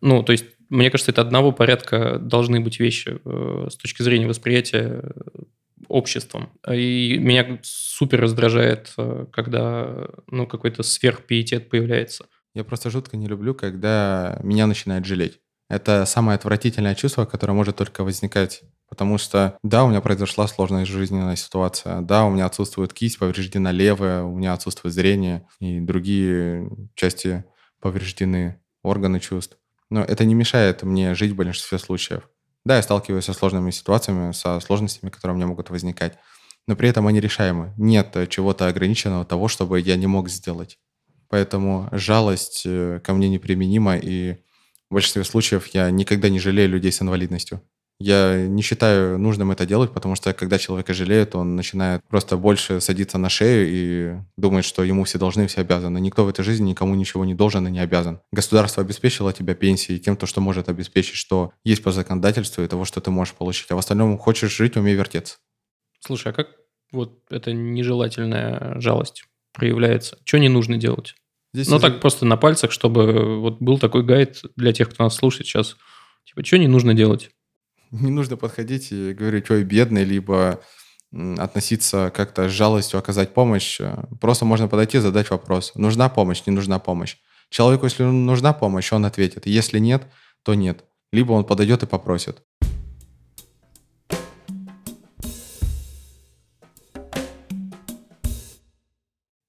Ну, 0.00 0.22
то 0.22 0.32
есть, 0.32 0.46
мне 0.70 0.90
кажется, 0.90 1.10
это 1.12 1.20
одного 1.20 1.52
порядка 1.52 2.18
должны 2.18 2.60
быть 2.60 2.80
вещи 2.80 3.18
с 3.68 3.76
точки 3.76 4.02
зрения 4.02 4.26
восприятия 4.26 5.02
обществом. 5.88 6.50
И 6.70 7.18
меня 7.18 7.58
супер 7.62 8.20
раздражает, 8.20 8.92
э, 8.96 9.26
когда 9.32 10.08
ну, 10.26 10.46
какой-то 10.46 10.82
сверхпиетет 10.82 11.70
появляется. 11.70 12.26
Я 12.54 12.64
просто 12.64 12.90
жутко 12.90 13.16
не 13.16 13.26
люблю, 13.26 13.54
когда 13.54 14.38
меня 14.42 14.66
начинает 14.66 15.04
жалеть. 15.04 15.40
Это 15.68 16.04
самое 16.06 16.36
отвратительное 16.36 16.94
чувство, 16.94 17.24
которое 17.24 17.52
может 17.52 17.76
только 17.76 18.04
возникать. 18.04 18.62
Потому 18.88 19.18
что, 19.18 19.58
да, 19.64 19.84
у 19.84 19.88
меня 19.88 20.00
произошла 20.00 20.46
сложная 20.46 20.84
жизненная 20.84 21.34
ситуация, 21.34 22.02
да, 22.02 22.24
у 22.24 22.30
меня 22.30 22.46
отсутствует 22.46 22.92
кисть, 22.92 23.18
повреждена 23.18 23.72
левая, 23.72 24.22
у 24.22 24.36
меня 24.36 24.52
отсутствует 24.52 24.94
зрение, 24.94 25.46
и 25.58 25.80
другие 25.80 26.70
части 26.94 27.44
повреждены, 27.80 28.60
органы 28.84 29.18
чувств. 29.18 29.58
Но 29.90 30.02
это 30.02 30.24
не 30.24 30.34
мешает 30.34 30.84
мне 30.84 31.14
жить 31.14 31.32
в 31.32 31.36
большинстве 31.36 31.78
случаев. 31.78 32.28
Да, 32.66 32.74
я 32.78 32.82
сталкиваюсь 32.82 33.24
со 33.24 33.32
сложными 33.32 33.70
ситуациями, 33.70 34.32
со 34.32 34.58
сложностями, 34.58 35.10
которые 35.10 35.34
у 35.34 35.36
меня 35.36 35.46
могут 35.46 35.70
возникать. 35.70 36.18
Но 36.66 36.74
при 36.74 36.88
этом 36.88 37.06
они 37.06 37.20
решаемы. 37.20 37.72
Нет 37.76 38.16
чего-то 38.28 38.66
ограниченного 38.66 39.24
того, 39.24 39.46
чтобы 39.46 39.78
я 39.78 39.94
не 39.94 40.08
мог 40.08 40.28
сделать. 40.28 40.80
Поэтому 41.28 41.88
жалость 41.92 42.62
э, 42.66 42.98
ко 43.04 43.14
мне 43.14 43.28
неприменима, 43.28 43.96
и 43.96 44.38
в 44.90 44.94
большинстве 44.94 45.22
случаев 45.22 45.68
я 45.68 45.92
никогда 45.92 46.28
не 46.28 46.40
жалею 46.40 46.68
людей 46.68 46.90
с 46.90 47.00
инвалидностью. 47.00 47.62
Я 47.98 48.46
не 48.46 48.60
считаю 48.62 49.18
нужным 49.18 49.50
это 49.52 49.64
делать, 49.64 49.92
потому 49.92 50.16
что 50.16 50.34
когда 50.34 50.58
человека 50.58 50.92
жалеют, 50.92 51.34
он 51.34 51.56
начинает 51.56 52.02
просто 52.08 52.36
больше 52.36 52.80
садиться 52.80 53.16
на 53.16 53.30
шею 53.30 53.66
и 53.68 54.20
думает, 54.36 54.66
что 54.66 54.84
ему 54.84 55.04
все 55.04 55.18
должны, 55.18 55.46
все 55.46 55.62
обязаны. 55.62 55.98
Никто 55.98 56.24
в 56.24 56.28
этой 56.28 56.44
жизни 56.44 56.70
никому 56.70 56.94
ничего 56.94 57.24
не 57.24 57.34
должен 57.34 57.66
и 57.66 57.70
не 57.70 57.80
обязан. 57.80 58.20
Государство 58.32 58.82
обеспечило 58.82 59.32
тебя 59.32 59.54
пенсией 59.54 59.98
тем, 59.98 60.16
то, 60.16 60.26
что 60.26 60.42
может 60.42 60.68
обеспечить, 60.68 61.14
что 61.14 61.52
есть 61.64 61.82
по 61.82 61.90
законодательству 61.90 62.62
и 62.62 62.68
того, 62.68 62.84
что 62.84 63.00
ты 63.00 63.10
можешь 63.10 63.34
получить. 63.34 63.70
А 63.70 63.76
в 63.76 63.78
остальном 63.78 64.18
хочешь 64.18 64.54
жить, 64.54 64.76
умей 64.76 64.94
вертеться. 64.94 65.38
Слушай, 66.00 66.32
а 66.32 66.34
как 66.34 66.48
вот 66.92 67.22
эта 67.30 67.52
нежелательная 67.52 68.78
жалость 68.78 69.24
проявляется? 69.54 70.18
Что 70.24 70.38
не 70.38 70.50
нужно 70.50 70.76
делать? 70.76 71.14
Здесь 71.54 71.68
ну, 71.68 71.76
из... 71.76 71.82
так 71.82 72.00
просто 72.00 72.26
на 72.26 72.36
пальцах, 72.36 72.72
чтобы 72.72 73.40
вот 73.40 73.62
был 73.62 73.78
такой 73.78 74.04
гайд 74.04 74.42
для 74.56 74.74
тех, 74.74 74.90
кто 74.90 75.04
нас 75.04 75.14
слушает 75.14 75.46
сейчас. 75.46 75.76
Типа, 76.26 76.44
что 76.44 76.58
не 76.58 76.68
нужно 76.68 76.92
делать? 76.92 77.30
Не 77.90 78.10
нужно 78.10 78.36
подходить 78.36 78.92
и 78.92 79.12
говорить, 79.12 79.50
ой, 79.50 79.64
бедный, 79.64 80.04
либо 80.04 80.60
относиться 81.38 82.12
как-то 82.14 82.48
с 82.48 82.52
жалостью, 82.52 82.98
оказать 82.98 83.32
помощь. 83.32 83.80
Просто 84.20 84.44
можно 84.44 84.68
подойти 84.68 84.98
и 84.98 85.00
задать 85.00 85.30
вопрос. 85.30 85.72
Нужна 85.74 86.08
помощь, 86.08 86.42
не 86.46 86.52
нужна 86.52 86.78
помощь. 86.78 87.16
Человеку, 87.48 87.84
если 87.84 88.02
нужна 88.02 88.52
помощь, 88.52 88.92
он 88.92 89.04
ответит. 89.04 89.46
Если 89.46 89.78
нет, 89.78 90.06
то 90.42 90.54
нет. 90.54 90.84
Либо 91.12 91.32
он 91.32 91.44
подойдет 91.44 91.82
и 91.82 91.86
попросит. 91.86 92.42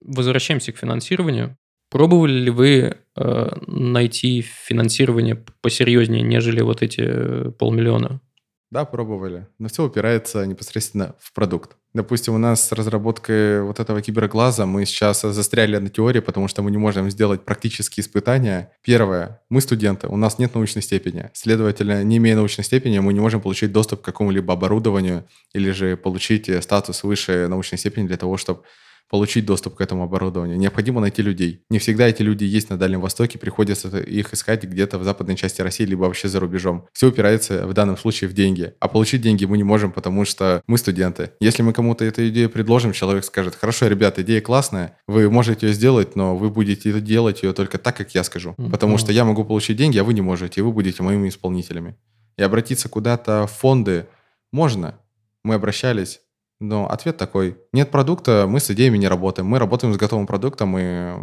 Возвращаемся 0.02 0.71
к 0.71 0.78
финансированию. 0.78 1.58
Пробовали 1.89 2.34
ли 2.34 2.50
вы 2.50 2.97
э, 3.15 3.50
найти 3.67 4.41
финансирование 4.41 5.36
посерьезнее, 5.62 6.21
нежели 6.21 6.62
вот 6.62 6.82
эти 6.82 7.02
э, 7.02 7.52
полмиллиона? 7.52 8.21
Да, 8.69 8.84
пробовали. 8.84 9.47
Но 9.60 9.69
все 9.69 9.86
упирается 9.86 10.45
непосредственно 10.45 11.15
в 11.19 11.34
продукт. 11.34 11.77
Допустим, 11.93 12.36
у 12.36 12.38
нас 12.38 12.67
с 12.67 12.71
разработкой 12.73 13.63
вот 13.63 13.80
этого 13.80 14.01
киберглаза 14.01 14.65
мы 14.65 14.86
сейчас 14.86 15.21
застряли 15.21 15.77
на 15.77 15.89
теории, 15.89 16.19
потому 16.19 16.49
что 16.49 16.62
мы 16.62 16.69
не 16.69 16.77
можем 16.77 17.10
сделать 17.10 17.45
практические 17.45 18.03
испытания. 18.03 18.73
Первое. 18.84 19.41
Мы 19.49 19.62
студенты, 19.62 20.08
у 20.08 20.17
нас 20.17 20.38
нет 20.38 20.53
научной 20.53 20.82
степени. 20.82 21.30
Следовательно, 21.34 22.03
не 22.03 22.17
имея 22.17 22.36
научной 22.36 22.65
степени, 22.65 22.99
мы 22.99 23.13
не 23.13 23.21
можем 23.21 23.39
получить 23.39 23.71
доступ 23.71 24.01
к 24.01 24.06
какому-либо 24.06 24.53
оборудованию 24.53 25.25
или 25.53 25.71
же 25.71 25.95
получить 25.95 26.51
статус 26.62 27.03
выше 27.03 27.47
научной 27.47 27.77
степени 27.77 28.06
для 28.06 28.17
того, 28.17 28.36
чтобы 28.36 28.63
получить 29.10 29.46
доступ 29.46 29.76
к 29.76 29.82
этому 29.82 30.04
оборудованию. 30.04 30.58
Необходимо 30.58 31.02
найти 31.02 31.22
людей. 31.22 31.63
Не 31.70 31.80
всегда 31.80 32.08
эти 32.08 32.22
люди 32.22 32.43
есть 32.43 32.70
на 32.70 32.78
Дальнем 32.78 33.02
Востоке, 33.02 33.39
приходится 33.39 33.98
их 34.00 34.34
искать 34.34 34.63
где-то 34.63 34.98
в 35.00 35.04
западной 35.04 35.36
части 35.36 35.62
России, 35.62 35.86
либо 35.86 36.02
вообще 36.02 36.28
за 36.28 36.39
рубежом. 36.39 36.88
Все 36.93 37.08
упирается 37.08 37.65
в 37.67 37.74
данном 37.74 37.98
случае 37.98 38.30
в 38.30 38.34
деньги. 38.34 38.74
А 38.80 38.88
получить 38.88 39.22
деньги 39.22 39.46
мы 39.46 39.58
не 39.58 39.63
можем, 39.63 39.91
потому 39.91 40.26
что 40.26 40.62
мы 40.67 40.78
студенты. 40.78 41.32
Если 41.39 41.62
мы 41.63 41.74
кому-то 41.74 42.06
эту 42.06 42.28
идею 42.30 42.50
предложим, 42.50 42.91
человек 42.91 43.24
скажет, 43.24 43.56
хорошо, 43.56 43.88
ребята, 43.88 44.22
идея 44.22 44.41
классная, 44.41 44.98
вы 45.08 45.30
можете 45.30 45.67
ее 45.67 45.74
сделать, 45.74 46.15
но 46.15 46.36
вы 46.36 46.50
будете 46.50 47.00
делать 47.00 47.43
ее 47.43 47.54
только 47.54 47.78
так, 47.78 47.96
как 47.96 48.13
я 48.15 48.24
скажу. 48.24 48.56
Потому 48.72 48.98
что 48.98 49.12
я 49.12 49.26
могу 49.26 49.46
получить 49.46 49.78
деньги, 49.78 49.98
а 49.98 50.04
вы 50.04 50.13
не 50.13 50.22
можете, 50.22 50.62
и 50.62 50.63
вы 50.63 50.72
будете 50.72 51.04
моими 51.04 51.30
исполнителями. 51.30 51.96
И 52.38 52.43
обратиться 52.43 52.89
куда-то 52.89 53.48
в 53.48 53.52
фонды 53.52 54.08
можно. 54.52 55.00
Мы 55.43 55.56
обращались, 55.56 56.22
но 56.60 56.89
ответ 56.89 57.17
такой, 57.17 57.58
нет 57.72 57.91
продукта, 57.91 58.46
мы 58.48 58.60
с 58.60 58.72
идеями 58.72 58.98
не 58.98 59.08
работаем. 59.08 59.48
Мы 59.48 59.60
работаем 59.60 59.93
с 59.93 59.98
готовым 59.98 60.26
продуктом, 60.26 60.78
и 60.78 61.13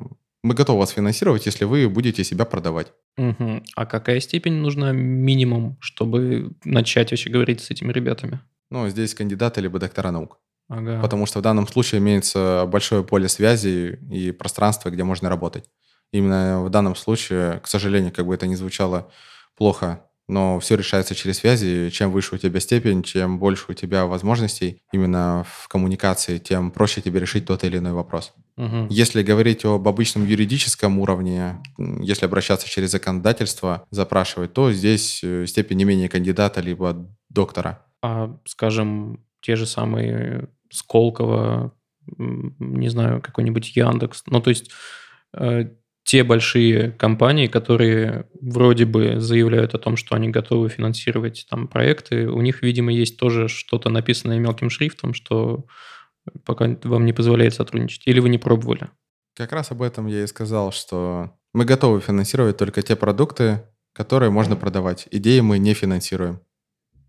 мы 0.42 0.54
готовы 0.54 0.80
вас 0.80 0.90
финансировать, 0.90 1.46
если 1.46 1.64
вы 1.64 1.88
будете 1.88 2.22
себя 2.22 2.44
продавать. 2.44 2.92
Угу. 3.16 3.62
А 3.76 3.86
какая 3.86 4.20
степень 4.20 4.54
нужна 4.54 4.92
минимум, 4.92 5.76
чтобы 5.80 6.52
начать 6.64 7.10
вообще 7.10 7.30
говорить 7.30 7.62
с 7.62 7.70
этими 7.70 7.92
ребятами? 7.92 8.40
Ну, 8.70 8.88
здесь 8.88 9.14
кандидаты 9.14 9.60
либо 9.60 9.78
доктора 9.78 10.10
наук. 10.10 10.38
Ага. 10.68 11.00
Потому 11.00 11.26
что 11.26 11.40
в 11.40 11.42
данном 11.42 11.66
случае 11.66 12.00
имеется 12.00 12.64
большое 12.68 13.04
поле 13.04 13.28
связи 13.28 13.98
и 14.10 14.32
пространство, 14.32 14.90
где 14.90 15.04
можно 15.04 15.28
работать. 15.28 15.68
Именно 16.12 16.62
в 16.62 16.70
данном 16.70 16.94
случае, 16.94 17.60
к 17.60 17.66
сожалению, 17.66 18.12
как 18.12 18.26
бы 18.26 18.34
это 18.34 18.46
ни 18.46 18.54
звучало 18.54 19.10
плохо, 19.56 20.06
но 20.28 20.58
все 20.60 20.76
решается 20.76 21.14
через 21.14 21.38
связи. 21.38 21.90
Чем 21.90 22.10
выше 22.10 22.34
у 22.34 22.38
тебя 22.38 22.60
степень, 22.60 23.02
чем 23.02 23.38
больше 23.38 23.66
у 23.68 23.74
тебя 23.74 24.06
возможностей 24.06 24.80
именно 24.92 25.44
в 25.46 25.68
коммуникации, 25.68 26.38
тем 26.38 26.70
проще 26.70 27.00
тебе 27.00 27.20
решить 27.20 27.46
тот 27.46 27.64
или 27.64 27.78
иной 27.78 27.92
вопрос. 27.92 28.32
Угу. 28.56 28.86
Если 28.90 29.22
говорить 29.22 29.64
об 29.64 29.86
обычном 29.86 30.26
юридическом 30.26 30.98
уровне, 30.98 31.62
если 32.00 32.24
обращаться 32.24 32.68
через 32.68 32.92
законодательство, 32.92 33.86
запрашивать, 33.90 34.52
то 34.52 34.72
здесь 34.72 35.20
э, 35.22 35.46
степень 35.46 35.78
не 35.78 35.84
менее 35.84 36.08
кандидата 36.08 36.60
либо 36.60 37.08
доктора. 37.28 37.84
А, 38.02 38.36
скажем, 38.46 39.24
те 39.40 39.56
же 39.56 39.66
самые 39.66 40.48
Сколково, 40.70 41.72
не 42.16 42.88
знаю, 42.88 43.20
какой-нибудь 43.20 43.76
Яндекс. 43.76 44.24
Ну, 44.26 44.40
то 44.40 44.50
есть 44.50 44.70
э, 45.36 45.68
те 46.04 46.22
большие 46.22 46.92
компании, 46.92 47.46
которые 47.46 48.28
вроде 48.40 48.84
бы 48.84 49.20
заявляют 49.20 49.74
о 49.74 49.78
том, 49.78 49.96
что 49.96 50.14
они 50.14 50.28
готовы 50.28 50.68
финансировать 50.68 51.46
там 51.48 51.66
проекты, 51.66 52.28
у 52.28 52.40
них, 52.42 52.62
видимо, 52.62 52.92
есть 52.92 53.18
тоже 53.18 53.48
что-то 53.48 53.88
написанное 53.88 54.38
мелким 54.38 54.68
шрифтом, 54.68 55.14
что 55.14 55.64
пока 56.44 56.76
вам 56.84 57.06
не 57.06 57.14
позволяет 57.14 57.54
сотрудничать. 57.54 58.06
Или 58.06 58.20
вы 58.20 58.28
не 58.28 58.38
пробовали? 58.38 58.90
Как 59.34 59.52
раз 59.52 59.70
об 59.70 59.82
этом 59.82 60.06
я 60.06 60.22
и 60.22 60.26
сказал, 60.26 60.72
что 60.72 61.32
мы 61.54 61.64
готовы 61.64 62.00
финансировать 62.00 62.58
только 62.58 62.82
те 62.82 62.96
продукты, 62.96 63.62
которые 63.94 64.30
можно 64.30 64.56
продавать. 64.56 65.08
Идеи 65.10 65.40
мы 65.40 65.58
не 65.58 65.72
финансируем. 65.72 66.40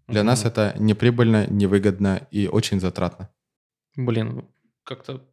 Для 0.07 0.21
mm 0.21 0.23
нас 0.23 0.45
это 0.45 0.73
неприбыльно, 0.79 1.47
невыгодно 1.47 2.27
и 2.31 2.47
очень 2.47 2.79
затратно. 2.79 3.29
Блин, 3.95 4.47
как-то, 4.83 5.27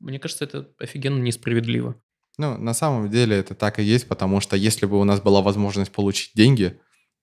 мне 0.00 0.18
кажется, 0.18 0.44
это 0.44 0.68
офигенно 0.78 1.22
несправедливо. 1.22 2.00
Ну, 2.38 2.58
на 2.58 2.74
самом 2.74 3.08
деле 3.10 3.36
это 3.36 3.54
так 3.54 3.78
и 3.78 3.82
есть, 3.82 4.08
потому 4.08 4.40
что 4.40 4.56
если 4.56 4.86
бы 4.86 5.00
у 5.00 5.04
нас 5.04 5.20
была 5.20 5.40
возможность 5.40 5.92
получить 5.92 6.32
деньги, 6.34 6.78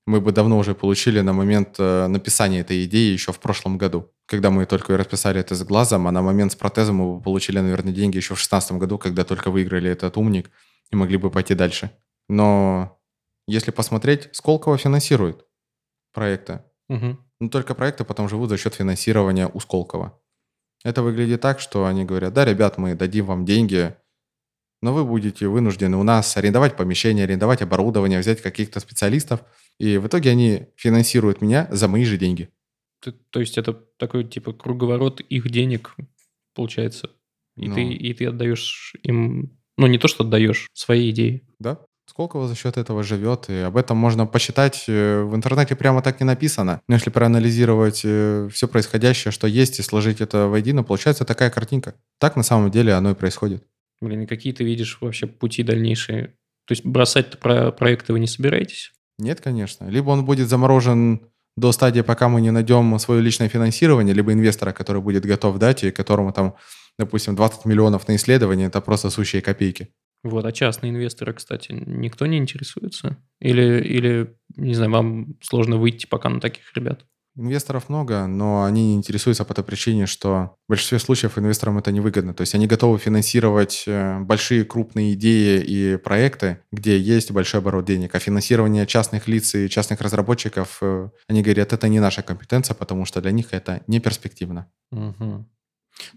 мы 0.05 0.19
бы 0.19 0.31
давно 0.31 0.57
уже 0.57 0.75
получили 0.75 1.21
на 1.21 1.33
момент 1.33 1.75
э, 1.79 2.07
написания 2.07 2.59
этой 2.59 2.83
идеи 2.85 3.13
еще 3.13 3.31
в 3.31 3.39
прошлом 3.39 3.77
году. 3.77 4.11
Когда 4.25 4.49
мы 4.49 4.65
только 4.65 4.97
расписали 4.97 5.39
это 5.39 5.55
с 5.55 5.63
глазом, 5.63 6.07
а 6.07 6.11
на 6.11 6.21
момент 6.21 6.51
с 6.51 6.55
протезом 6.55 6.97
мы 6.97 7.15
бы 7.15 7.21
получили, 7.21 7.59
наверное, 7.59 7.93
деньги 7.93 8.17
еще 8.17 8.35
в 8.35 8.39
2016 8.39 8.73
году, 8.73 8.97
когда 8.97 9.23
только 9.23 9.49
выиграли 9.49 9.89
этот 9.89 10.17
умник 10.17 10.49
и 10.91 10.95
могли 10.95 11.17
бы 11.17 11.29
пойти 11.29 11.55
дальше. 11.55 11.91
Но 12.27 12.99
если 13.47 13.71
посмотреть, 13.71 14.29
Сколково 14.33 14.77
финансирует 14.77 15.45
проекты. 16.13 16.63
Угу. 16.89 17.17
Но 17.39 17.49
только 17.49 17.73
проекты 17.73 18.03
потом 18.03 18.27
живут 18.27 18.49
за 18.49 18.57
счет 18.57 18.73
финансирования 18.73 19.49
у 19.53 19.59
Сколково. 19.59 20.19
Это 20.83 21.01
выглядит 21.01 21.41
так, 21.41 21.59
что 21.59 21.85
они 21.85 22.03
говорят, 22.03 22.33
да, 22.33 22.43
ребят, 22.43 22.77
мы 22.77 22.95
дадим 22.95 23.25
вам 23.25 23.45
деньги, 23.45 23.95
но 24.83 24.93
вы 24.93 25.05
будете 25.05 25.47
вынуждены 25.47 25.95
у 25.95 26.03
нас 26.03 26.35
арендовать 26.35 26.75
помещение, 26.75 27.23
арендовать 27.23 27.61
оборудование, 27.61 28.19
взять 28.19 28.41
каких-то 28.41 28.81
специалистов, 28.81 29.39
и 29.79 29.97
в 29.97 30.07
итоге 30.07 30.31
они 30.31 30.67
финансируют 30.75 31.41
меня 31.41 31.69
за 31.71 31.87
мои 31.87 32.03
же 32.03 32.17
деньги. 32.17 32.49
То 33.29 33.39
есть 33.39 33.57
это 33.57 33.73
такой 33.97 34.25
типа 34.25 34.51
круговорот 34.51 35.21
их 35.21 35.49
денег 35.49 35.95
получается, 36.53 37.11
и 37.55 37.69
ну, 37.69 37.75
ты 37.75 37.83
и 37.93 38.13
ты 38.13 38.25
отдаешь 38.25 38.93
им, 39.03 39.57
ну 39.77 39.87
не 39.87 39.97
то 39.97 40.09
что 40.09 40.25
отдаешь 40.25 40.67
свои 40.73 41.11
идеи. 41.11 41.47
Да. 41.59 41.79
Сколково 42.05 42.49
за 42.49 42.55
счет 42.55 42.75
этого 42.75 43.01
живет, 43.03 43.49
и 43.49 43.59
об 43.59 43.77
этом 43.77 43.95
можно 43.95 44.25
посчитать. 44.25 44.83
Э, 44.89 45.23
в 45.23 45.33
интернете 45.33 45.77
прямо 45.77 46.01
так 46.01 46.19
не 46.19 46.25
написано. 46.25 46.81
Но 46.89 46.95
если 46.95 47.09
проанализировать 47.09 48.01
э, 48.03 48.49
все 48.51 48.67
происходящее, 48.67 49.31
что 49.31 49.47
есть, 49.47 49.79
и 49.79 49.81
сложить 49.83 50.19
это 50.19 50.47
воедино, 50.47 50.83
получается 50.83 51.23
такая 51.23 51.49
картинка. 51.49 51.95
Так 52.19 52.35
на 52.35 52.43
самом 52.43 52.69
деле 52.71 52.93
оно 52.93 53.11
и 53.11 53.15
происходит. 53.15 53.63
Блин, 54.03 54.27
какие 54.27 54.51
ты 54.51 54.63
видишь 54.63 54.97
вообще 54.99 55.27
пути 55.27 55.63
дальнейшие? 55.63 56.35
То 56.67 56.71
есть 56.71 56.85
бросать 56.85 57.39
про 57.39 57.71
проекты 57.71 58.11
вы 58.11 58.19
не 58.19 58.27
собираетесь? 58.27 58.91
Нет, 59.17 59.39
конечно. 59.39 59.85
Либо 59.85 60.09
он 60.09 60.25
будет 60.25 60.49
заморожен 60.49 61.21
до 61.55 61.71
стадии, 61.71 62.01
пока 62.01 62.27
мы 62.27 62.41
не 62.41 62.51
найдем 62.51 62.99
свое 62.99 63.21
личное 63.21 63.47
финансирование, 63.47 64.13
либо 64.13 64.33
инвестора, 64.33 64.73
который 64.73 65.01
будет 65.01 65.25
готов 65.25 65.57
дать, 65.57 65.83
и 65.83 65.91
которому 65.91 66.33
там, 66.33 66.55
допустим, 66.99 67.35
20 67.35 67.65
миллионов 67.65 68.07
на 68.07 68.15
исследование, 68.15 68.67
это 68.67 68.81
просто 68.81 69.09
сущие 69.09 69.41
копейки. 69.41 69.89
Вот, 70.23 70.45
а 70.45 70.51
частные 70.51 70.91
инвесторы, 70.91 71.33
кстати, 71.33 71.71
никто 71.71 72.25
не 72.25 72.37
интересуется? 72.37 73.17
Или, 73.39 73.81
или 73.81 74.35
не 74.55 74.73
знаю, 74.73 74.91
вам 74.91 75.37
сложно 75.41 75.77
выйти 75.77 76.07
пока 76.07 76.29
на 76.29 76.39
таких 76.41 76.73
ребят? 76.75 77.05
Инвесторов 77.35 77.89
много, 77.89 78.27
но 78.27 78.63
они 78.63 78.89
не 78.89 78.95
интересуются 78.95 79.43
по 79.43 79.55
той 79.55 79.63
причине, 79.63 80.05
что 80.05 80.55
в 80.67 80.69
большинстве 80.69 80.99
случаев 80.99 81.39
инвесторам 81.39 81.79
это 81.79 81.91
невыгодно. 81.91 82.35
То 82.35 82.41
есть 82.41 82.53
они 82.53 82.67
готовы 82.67 82.99
финансировать 82.99 83.85
э, 83.87 84.19
большие 84.19 84.65
крупные 84.65 85.13
идеи 85.13 85.63
и 85.63 85.97
проекты, 85.97 86.59
где 86.71 86.95
есть 86.97 87.31
большой 87.31 87.61
оборот 87.61 87.85
денег. 87.85 88.13
А 88.13 88.19
финансирование 88.19 88.85
частных 88.85 89.27
лиц 89.27 89.55
и 89.55 89.67
частных 89.67 90.01
разработчиков, 90.01 90.77
э, 90.81 91.09
они 91.27 91.41
говорят, 91.41 91.73
это 91.73 91.87
не 91.87 91.99
наша 91.99 92.21
компетенция, 92.21 92.75
потому 92.75 93.05
что 93.05 93.19
для 93.19 93.31
них 93.31 93.47
это 93.51 93.81
не 93.87 93.99
перспективно. 93.99 94.69
Угу. 94.91 95.45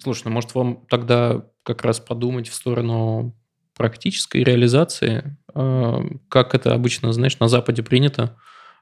Слушай, 0.02 0.22
ну 0.26 0.32
может 0.32 0.54
вам 0.54 0.84
тогда 0.90 1.46
как 1.62 1.82
раз 1.82 1.98
подумать 1.98 2.48
в 2.48 2.54
сторону 2.54 3.34
практической 3.74 4.44
реализации, 4.44 5.36
э, 5.54 6.00
как 6.28 6.54
это 6.54 6.74
обычно, 6.74 7.12
знаешь, 7.12 7.38
на 7.38 7.48
Западе 7.48 7.82
принято, 7.82 8.36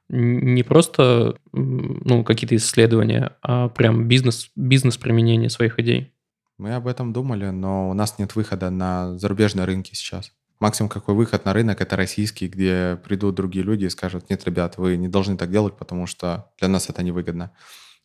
не 0.08 0.62
просто 0.62 1.38
ну, 1.52 2.24
какие-то 2.24 2.56
исследования, 2.56 3.36
а 3.42 3.68
прям 3.68 4.06
бизнес, 4.06 4.50
бизнес-применение 4.54 5.50
своих 5.50 5.78
идей. 5.78 6.12
Мы 6.58 6.74
об 6.74 6.86
этом 6.86 7.12
думали, 7.12 7.50
но 7.50 7.90
у 7.90 7.94
нас 7.94 8.18
нет 8.18 8.36
выхода 8.36 8.70
на 8.70 9.18
зарубежные 9.18 9.64
рынки 9.64 9.94
сейчас. 9.94 10.32
Максимум 10.60 10.88
какой 10.88 11.14
выход 11.14 11.44
на 11.44 11.52
рынок 11.52 11.80
это 11.80 11.96
российский, 11.96 12.46
где 12.46 12.98
придут 13.04 13.34
другие 13.34 13.64
люди 13.64 13.86
и 13.86 13.90
скажут, 13.90 14.30
нет, 14.30 14.44
ребят, 14.44 14.78
вы 14.78 14.96
не 14.96 15.08
должны 15.08 15.36
так 15.36 15.50
делать, 15.50 15.76
потому 15.76 16.06
что 16.06 16.52
для 16.58 16.68
нас 16.68 16.88
это 16.88 17.02
невыгодно. 17.02 17.52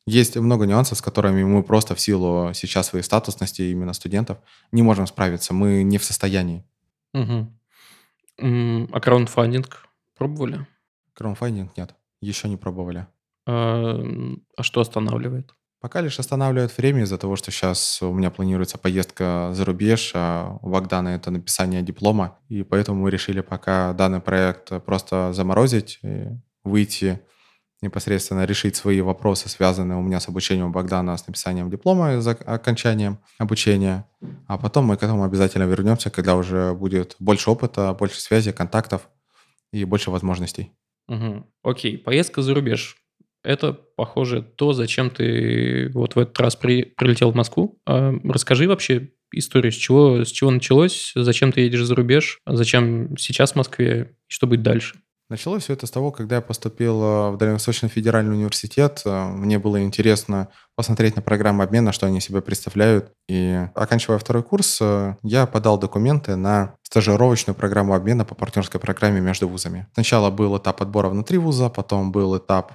Есть 0.06 0.36
много 0.36 0.66
нюансов, 0.66 0.98
с 0.98 1.02
которыми 1.02 1.44
мы 1.44 1.62
просто 1.62 1.94
в 1.94 2.00
силу 2.00 2.52
сейчас 2.56 2.88
своей 2.88 3.04
статусности 3.04 3.62
именно 3.62 3.94
студентов 3.94 4.40
не 4.72 4.82
можем 4.82 5.06
справиться. 5.06 5.54
Мы 5.54 5.84
не 5.84 6.00
в 6.00 6.04
состоянии. 6.04 6.66
Угу. 7.14 8.90
А 8.92 9.00
краундфандинг 9.00 9.86
пробовали? 10.18 10.66
Краудфандинг 11.14 11.76
нет, 11.78 11.96
еще 12.22 12.48
не 12.48 12.58
пробовали. 12.58 13.08
А, 13.48 14.00
а 14.58 14.64
что 14.64 14.82
останавливает? 14.82 15.54
Пока 15.82 16.02
лишь 16.02 16.20
останавливает 16.20 16.78
время 16.78 17.04
из-за 17.04 17.18
того, 17.18 17.38
что 17.38 17.52
сейчас 17.52 18.02
у 18.02 18.14
меня 18.14 18.32
планируется 18.32 18.78
поездка 18.78 19.52
за 19.54 19.64
рубеж, 19.64 20.12
а 20.14 20.58
у 20.62 20.70
Богдана 20.70 21.10
это 21.10 21.32
написание 21.32 21.82
диплома, 21.82 22.38
и 22.50 22.64
поэтому 22.64 23.02
мы 23.02 23.10
решили 23.10 23.40
пока 23.40 23.94
данный 23.94 24.20
проект 24.20 24.84
просто 24.84 25.32
заморозить, 25.32 26.02
выйти 26.66 27.22
непосредственно 27.82 28.46
решить 28.46 28.76
свои 28.76 29.02
вопросы, 29.02 29.48
связанные 29.48 29.98
у 29.98 30.02
меня 30.02 30.20
с 30.20 30.28
обучением 30.28 30.72
Богдана, 30.72 31.16
с 31.16 31.26
написанием 31.28 31.70
диплома 31.70 32.20
за 32.20 32.32
окончанием 32.32 33.20
обучения. 33.38 34.06
А 34.48 34.58
потом 34.58 34.86
мы 34.86 34.98
к 34.98 35.04
этому 35.04 35.24
обязательно 35.24 35.64
вернемся, 35.64 36.10
когда 36.10 36.36
уже 36.36 36.74
будет 36.74 37.16
больше 37.20 37.50
опыта, 37.50 37.94
больше 37.94 38.20
связи, 38.20 38.52
контактов 38.52 39.10
и 39.72 39.86
больше 39.86 40.12
возможностей. 40.12 40.74
Угу. 41.10 41.46
Окей, 41.64 41.98
поездка 41.98 42.42
за 42.42 42.54
рубеж. 42.54 42.96
Это, 43.44 43.74
похоже, 43.74 44.42
то, 44.42 44.74
зачем 44.74 45.10
ты 45.10 45.90
вот 45.94 46.16
в 46.16 46.20
этот 46.20 46.40
раз 46.40 46.56
при, 46.56 46.84
прилетел 46.84 47.32
в 47.32 47.36
Москву. 47.36 47.82
А 47.86 48.14
расскажи 48.24 48.68
вообще 48.68 49.12
историю, 49.34 49.72
с 49.72 49.76
чего, 49.76 50.24
с 50.24 50.32
чего 50.32 50.52
началось, 50.52 51.12
зачем 51.16 51.52
ты 51.52 51.62
едешь 51.62 51.84
за 51.84 51.96
рубеж, 51.96 52.40
зачем 52.46 53.18
сейчас 53.18 53.54
в 53.54 53.56
Москве 53.56 54.16
и 54.30 54.32
что 54.32 54.48
будет 54.48 54.62
дальше. 54.62 55.00
Началось 55.30 55.64
все 55.64 55.74
это 55.74 55.86
с 55.86 55.92
того, 55.92 56.12
когда 56.12 56.38
я 56.38 56.42
поступил 56.42 57.04
э, 57.04 57.30
в 57.30 57.38
Дальневосточный 57.38 57.88
федеральный 57.88 58.34
университет. 58.34 59.04
Э, 59.06 59.28
мне 59.28 59.60
было 59.60 59.80
интересно 59.84 60.48
посмотреть 60.76 61.16
на 61.16 61.22
программу 61.22 61.62
обмена, 61.62 61.92
что 61.92 62.08
они 62.08 62.20
себе 62.20 62.42
представляют. 62.42 63.14
И 63.28 63.68
оканчивая 63.76 64.18
второй 64.18 64.42
курс, 64.42 64.80
э, 64.82 65.18
я 65.22 65.46
подал 65.46 65.78
документы 65.78 66.36
на 66.36 66.74
стажировочную 66.82 67.56
программу 67.56 67.94
обмена 67.94 68.26
по 68.26 68.34
партнерской 68.34 68.80
программе 68.80 69.22
между 69.22 69.48
вузами. 69.48 69.86
Сначала 69.94 70.32
был 70.32 70.58
этап 70.58 70.82
отбора 70.82 71.10
внутри 71.10 71.38
вуза, 71.38 71.70
потом 71.70 72.12
был 72.12 72.36
этап 72.36 72.72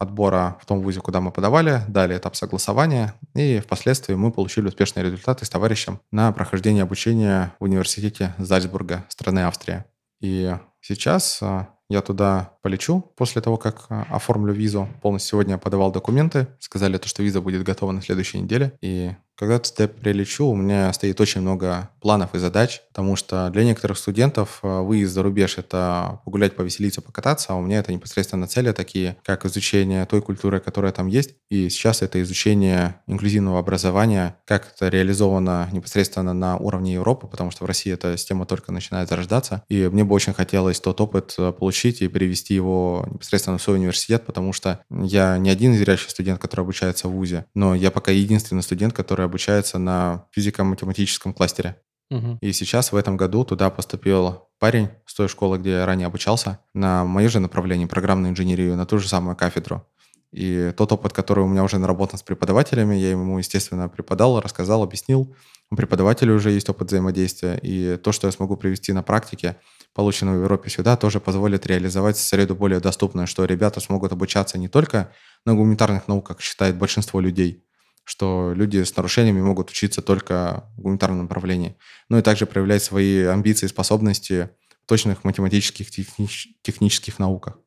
отбора 0.00 0.58
в 0.60 0.66
том 0.66 0.82
вузе, 0.82 1.00
куда 1.00 1.20
мы 1.20 1.30
подавали, 1.30 1.82
далее 1.86 2.18
этап 2.18 2.34
согласования, 2.34 3.14
и 3.34 3.60
впоследствии 3.60 4.14
мы 4.14 4.32
получили 4.32 4.66
успешные 4.66 5.04
результаты 5.04 5.44
с 5.44 5.48
товарищем 5.48 6.00
на 6.10 6.32
прохождение 6.32 6.82
обучения 6.82 7.54
в 7.60 7.64
университете 7.64 8.34
Зальцбурга, 8.38 9.06
страны 9.08 9.40
Австрия. 9.40 9.86
И 10.20 10.54
сейчас 10.80 11.40
я 11.88 12.02
туда 12.02 12.52
полечу 12.62 13.00
после 13.16 13.40
того, 13.42 13.56
как 13.56 13.86
а, 13.88 14.06
оформлю 14.10 14.52
визу. 14.52 14.88
Полностью 15.02 15.30
сегодня 15.30 15.52
я 15.52 15.58
подавал 15.58 15.92
документы. 15.92 16.48
Сказали, 16.58 16.98
то, 16.98 17.08
что 17.08 17.22
виза 17.22 17.40
будет 17.40 17.62
готова 17.62 17.92
на 17.92 18.02
следующей 18.02 18.40
неделе. 18.40 18.76
И 18.80 19.12
когда 19.36 19.60
я 19.78 19.88
прилечу, 19.88 20.46
у 20.46 20.56
меня 20.56 20.92
стоит 20.92 21.20
очень 21.20 21.42
много 21.42 21.90
планов 22.00 22.34
и 22.34 22.38
задач, 22.38 22.80
потому 22.88 23.16
что 23.16 23.50
для 23.50 23.64
некоторых 23.64 23.98
студентов 23.98 24.60
э, 24.62 24.80
выезд 24.80 25.12
за 25.12 25.22
рубеж— 25.22 25.54
это 25.58 26.20
погулять, 26.24 26.56
повеселиться, 26.56 27.02
покататься, 27.02 27.52
а 27.52 27.56
у 27.56 27.60
меня 27.60 27.80
это 27.80 27.92
непосредственно 27.92 28.46
цели 28.46 28.72
такие, 28.72 29.16
как 29.24 29.44
изучение 29.44 30.06
той 30.06 30.22
культуры, 30.22 30.60
которая 30.60 30.92
там 30.92 31.06
есть, 31.06 31.34
и 31.50 31.68
сейчас 31.68 32.00
это 32.00 32.22
изучение 32.22 33.00
инклюзивного 33.06 33.58
образования, 33.58 34.36
как 34.46 34.72
это 34.74 34.88
реализовано 34.88 35.68
непосредственно 35.70 36.32
на 36.32 36.56
уровне 36.56 36.94
Европы, 36.94 37.26
потому 37.26 37.50
что 37.50 37.64
в 37.64 37.66
России 37.66 37.92
эта 37.92 38.16
система 38.16 38.46
только 38.46 38.72
начинает 38.72 39.08
зарождаться, 39.10 39.62
и 39.68 39.88
мне 39.88 40.04
бы 40.04 40.14
очень 40.14 40.32
хотелось 40.32 40.80
тот 40.80 41.00
опыт 41.00 41.34
э, 41.36 41.52
получить 41.52 42.00
и 42.00 42.08
перевести 42.08 42.54
его 42.54 43.06
непосредственно 43.10 43.58
в 43.58 43.62
свой 43.62 43.76
университет, 43.76 44.24
потому 44.24 44.54
что 44.54 44.80
я 44.88 45.36
не 45.36 45.50
один 45.50 45.74
зрячий 45.74 46.08
студент, 46.08 46.40
который 46.40 46.62
обучается 46.62 47.08
в 47.08 47.12
ВУЗе, 47.12 47.44
но 47.54 47.74
я 47.74 47.90
пока 47.90 48.12
единственный 48.12 48.62
студент, 48.62 48.94
который 48.94 49.25
обучается 49.26 49.78
на 49.78 50.26
физико-математическом 50.32 51.32
кластере. 51.32 51.80
Угу. 52.10 52.38
И 52.40 52.52
сейчас 52.52 52.92
в 52.92 52.96
этом 52.96 53.16
году 53.16 53.44
туда 53.44 53.68
поступил 53.70 54.48
парень 54.58 54.88
с 55.06 55.14
той 55.14 55.28
школы, 55.28 55.58
где 55.58 55.72
я 55.72 55.86
ранее 55.86 56.06
обучался, 56.06 56.60
на 56.72 57.04
мое 57.04 57.28
же 57.28 57.40
направление, 57.40 57.88
программную 57.88 58.32
инженерию, 58.32 58.76
на 58.76 58.86
ту 58.86 58.98
же 58.98 59.08
самую 59.08 59.36
кафедру. 59.36 59.86
И 60.32 60.72
тот 60.76 60.92
опыт, 60.92 61.12
который 61.12 61.44
у 61.44 61.48
меня 61.48 61.64
уже 61.64 61.78
наработан 61.78 62.18
с 62.18 62.22
преподавателями, 62.22 62.94
я 62.94 63.10
ему, 63.10 63.38
естественно, 63.38 63.88
преподал, 63.88 64.40
рассказал, 64.40 64.82
объяснил. 64.82 65.34
У 65.70 65.76
преподавателя 65.76 66.32
уже 66.32 66.50
есть 66.50 66.68
опыт 66.68 66.88
взаимодействия. 66.88 67.58
И 67.62 67.96
то, 67.96 68.12
что 68.12 68.28
я 68.28 68.32
смогу 68.32 68.56
привести 68.56 68.92
на 68.92 69.02
практике, 69.02 69.56
полученную 69.94 70.38
в 70.38 70.42
Европе 70.42 70.68
сюда, 70.68 70.96
тоже 70.96 71.20
позволит 71.20 71.66
реализовать 71.66 72.18
среду 72.18 72.54
более 72.54 72.80
доступную, 72.80 73.26
что 73.26 73.44
ребята 73.44 73.80
смогут 73.80 74.12
обучаться 74.12 74.58
не 74.58 74.68
только 74.68 75.10
на 75.44 75.54
гуманитарных 75.54 76.06
науках, 76.06 76.40
считает 76.40 76.76
большинство 76.76 77.20
людей, 77.20 77.64
что 78.06 78.52
люди 78.54 78.82
с 78.82 78.96
нарушениями 78.96 79.40
могут 79.40 79.70
учиться 79.70 80.00
только 80.00 80.70
в 80.76 80.82
гуманитарном 80.82 81.22
направлении, 81.22 81.76
но 82.08 82.18
и 82.18 82.22
также 82.22 82.46
проявлять 82.46 82.82
свои 82.82 83.24
амбиции 83.24 83.66
и 83.66 83.68
способности 83.68 84.50
в 84.84 84.86
точных 84.86 85.24
математических, 85.24 85.90
технич- 85.90 86.46
технических 86.62 87.18
науках. 87.18 87.58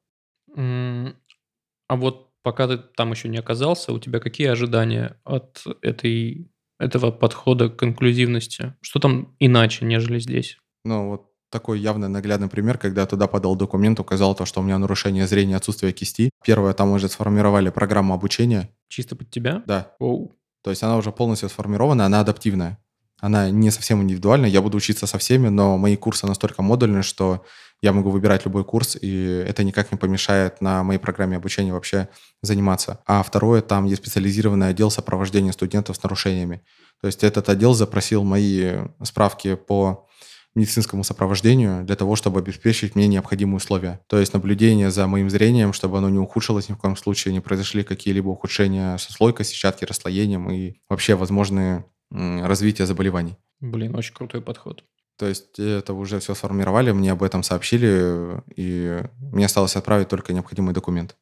А 0.55 1.95
вот 1.95 2.31
пока 2.41 2.67
ты 2.67 2.77
там 2.77 3.11
еще 3.11 3.27
не 3.27 3.37
оказался, 3.37 3.91
у 3.91 3.99
тебя 3.99 4.19
какие 4.19 4.47
ожидания 4.47 5.19
от 5.25 5.63
этой, 5.81 6.49
этого 6.79 7.11
подхода 7.11 7.69
к 7.69 7.83
инклюзивности? 7.83 8.75
Что 8.81 8.99
там 8.99 9.35
иначе, 9.39 9.85
нежели 9.85 10.19
здесь? 10.19 10.57
Ну 10.85 11.09
вот 11.09 11.28
такой 11.49 11.79
явный 11.79 12.07
наглядный 12.09 12.47
пример, 12.47 12.77
когда 12.77 13.01
я 13.01 13.07
туда 13.07 13.27
подал 13.27 13.55
документ, 13.55 13.99
указал 13.99 14.35
то, 14.35 14.45
что 14.45 14.61
у 14.61 14.63
меня 14.63 14.77
нарушение 14.77 15.27
зрения, 15.27 15.55
отсутствие 15.55 15.93
кисти. 15.93 16.29
Первое, 16.43 16.73
там 16.73 16.91
уже 16.91 17.09
сформировали 17.09 17.69
программу 17.69 18.13
обучения. 18.13 18.69
Чисто 18.87 19.15
под 19.15 19.29
тебя? 19.29 19.63
Да. 19.65 19.93
Оу. 19.99 20.35
То 20.63 20.69
есть 20.69 20.83
она 20.83 20.97
уже 20.97 21.11
полностью 21.11 21.49
сформирована, 21.49 22.05
она 22.05 22.19
адаптивная. 22.19 22.79
Она 23.21 23.49
не 23.49 23.69
совсем 23.69 24.01
индивидуальная, 24.01 24.49
я 24.49 24.61
буду 24.61 24.77
учиться 24.77 25.05
со 25.05 25.17
всеми, 25.17 25.49
но 25.49 25.77
мои 25.77 25.97
курсы 25.97 26.25
настолько 26.25 26.61
модульны, 26.61 27.03
что 27.03 27.43
я 27.81 27.91
могу 27.93 28.09
выбирать 28.11 28.45
любой 28.45 28.63
курс, 28.63 28.97
и 28.99 29.43
это 29.47 29.63
никак 29.63 29.91
не 29.91 29.97
помешает 29.97 30.61
на 30.61 30.83
моей 30.83 30.99
программе 30.99 31.37
обучения 31.37 31.73
вообще 31.73 32.09
заниматься. 32.41 32.99
А 33.05 33.23
второе, 33.23 33.61
там 33.61 33.85
есть 33.85 34.01
специализированный 34.01 34.69
отдел 34.69 34.89
сопровождения 34.89 35.51
студентов 35.51 35.97
с 35.97 36.03
нарушениями. 36.03 36.61
То 37.01 37.07
есть 37.07 37.23
этот 37.23 37.47
отдел 37.49 37.73
запросил 37.73 38.23
мои 38.23 38.79
справки 39.03 39.55
по 39.55 40.07
медицинскому 40.55 41.03
сопровождению 41.03 41.83
для 41.85 41.95
того, 41.95 42.15
чтобы 42.15 42.39
обеспечить 42.39 42.95
мне 42.95 43.07
необходимые 43.07 43.57
условия. 43.57 44.01
То 44.07 44.17
есть 44.19 44.33
наблюдение 44.33 44.91
за 44.91 45.07
моим 45.07 45.29
зрением, 45.29 45.73
чтобы 45.73 45.99
оно 45.99 46.09
не 46.09 46.19
ухудшилось 46.19 46.69
ни 46.69 46.73
в 46.73 46.77
коем 46.77 46.95
случае, 46.95 47.33
не 47.33 47.39
произошли 47.39 47.83
какие-либо 47.83 48.29
ухудшения 48.29 48.97
со 48.97 49.13
слойкой, 49.13 49.45
сетчатки, 49.45 49.85
расслоением 49.85 50.49
и 50.49 50.75
вообще 50.89 51.15
возможные 51.15 51.85
развития 52.11 52.85
заболеваний. 52.85 53.37
Блин, 53.59 53.95
очень 53.95 54.13
крутой 54.13 54.41
подход. 54.41 54.83
То 55.17 55.27
есть 55.27 55.59
это 55.59 55.93
уже 55.93 56.19
все 56.19 56.33
сформировали, 56.33 56.91
мне 56.91 57.11
об 57.11 57.23
этом 57.23 57.43
сообщили, 57.43 58.41
и 58.55 59.03
мне 59.19 59.45
осталось 59.45 59.75
отправить 59.75 60.07
только 60.07 60.33
необходимый 60.33 60.73
документ. 60.73 61.17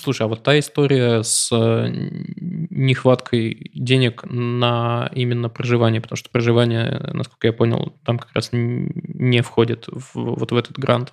Слушай, 0.00 0.22
а 0.22 0.26
вот 0.28 0.42
та 0.42 0.58
история 0.58 1.22
с 1.22 1.50
э, 1.52 1.88
нехваткой 1.90 3.70
денег 3.74 4.24
на 4.24 5.10
именно 5.14 5.50
проживание, 5.50 6.00
потому 6.00 6.16
что 6.16 6.30
проживание, 6.30 7.10
насколько 7.12 7.46
я 7.46 7.52
понял, 7.52 7.98
там 8.04 8.18
как 8.18 8.32
раз 8.32 8.48
не 8.52 9.42
входит 9.42 9.88
в, 9.88 10.14
вот 10.14 10.52
в 10.52 10.56
этот 10.56 10.78
грант. 10.78 11.12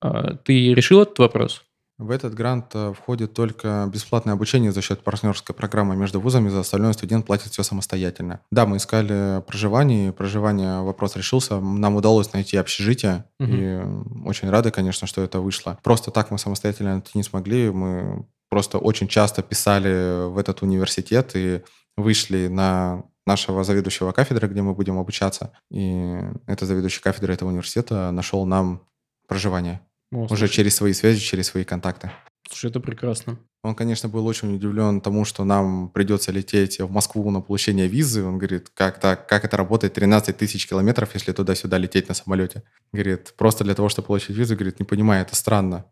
А 0.00 0.34
ты 0.36 0.74
решил 0.74 1.02
этот 1.02 1.18
вопрос? 1.18 1.64
В 1.96 2.10
этот 2.10 2.34
грант 2.34 2.74
э, 2.74 2.92
входит 2.92 3.34
только 3.34 3.88
бесплатное 3.92 4.34
обучение 4.34 4.72
за 4.72 4.82
счет 4.82 5.04
партнерской 5.04 5.54
программы 5.54 5.94
между 5.94 6.20
вузами, 6.20 6.48
за 6.48 6.60
остальное 6.60 6.92
студент 6.92 7.24
платит 7.24 7.52
все 7.52 7.62
самостоятельно. 7.62 8.40
Да, 8.50 8.66
мы 8.66 8.78
искали 8.78 9.42
проживание, 9.46 10.12
проживание 10.12 10.82
вопрос 10.82 11.14
решился, 11.14 11.60
нам 11.60 11.94
удалось 11.94 12.32
найти 12.32 12.56
общежитие, 12.56 13.26
угу. 13.38 13.48
и 13.48 13.80
очень 14.24 14.50
рады, 14.50 14.72
конечно, 14.72 15.06
что 15.06 15.22
это 15.22 15.38
вышло. 15.40 15.78
Просто 15.84 16.10
так 16.10 16.32
мы 16.32 16.38
самостоятельно 16.38 16.98
это 16.98 17.10
не 17.14 17.22
смогли, 17.22 17.70
мы 17.70 18.26
просто 18.50 18.78
очень 18.78 19.06
часто 19.06 19.42
писали 19.42 20.28
в 20.28 20.38
этот 20.38 20.62
университет 20.62 21.32
и 21.34 21.62
вышли 21.96 22.48
на 22.48 23.04
нашего 23.24 23.62
заведующего 23.62 24.12
кафедры, 24.12 24.48
где 24.48 24.62
мы 24.62 24.74
будем 24.74 24.98
обучаться. 24.98 25.52
И 25.70 26.18
это 26.46 26.66
заведующий 26.66 27.00
кафедры 27.00 27.32
этого 27.34 27.48
университета 27.50 28.10
нашел 28.10 28.44
нам 28.46 28.82
проживание. 29.28 29.80
О, 30.14 30.26
уже 30.30 30.48
через 30.48 30.76
свои 30.76 30.92
связи, 30.92 31.18
через 31.18 31.48
свои 31.48 31.64
контакты. 31.64 32.10
Слушай, 32.48 32.70
это 32.70 32.78
прекрасно. 32.80 33.38
Он, 33.62 33.74
конечно, 33.74 34.08
был 34.08 34.26
очень 34.26 34.54
удивлен 34.54 35.00
тому, 35.00 35.24
что 35.24 35.44
нам 35.44 35.88
придется 35.88 36.30
лететь 36.30 36.78
в 36.78 36.90
Москву 36.90 37.30
на 37.30 37.40
получение 37.40 37.88
визы. 37.88 38.22
Он 38.22 38.38
говорит, 38.38 38.70
как 38.74 39.00
так, 39.00 39.26
как 39.26 39.44
это 39.44 39.56
работает, 39.56 39.94
13 39.94 40.36
тысяч 40.36 40.68
километров, 40.68 41.14
если 41.14 41.32
туда-сюда 41.32 41.78
лететь 41.78 42.08
на 42.08 42.14
самолете. 42.14 42.62
Говорит, 42.92 43.34
просто 43.36 43.64
для 43.64 43.74
того, 43.74 43.88
чтобы 43.88 44.06
получить 44.06 44.36
визу, 44.36 44.54
говорит, 44.54 44.78
не 44.78 44.84
понимаю, 44.84 45.22
это 45.22 45.34
странно. 45.34 45.86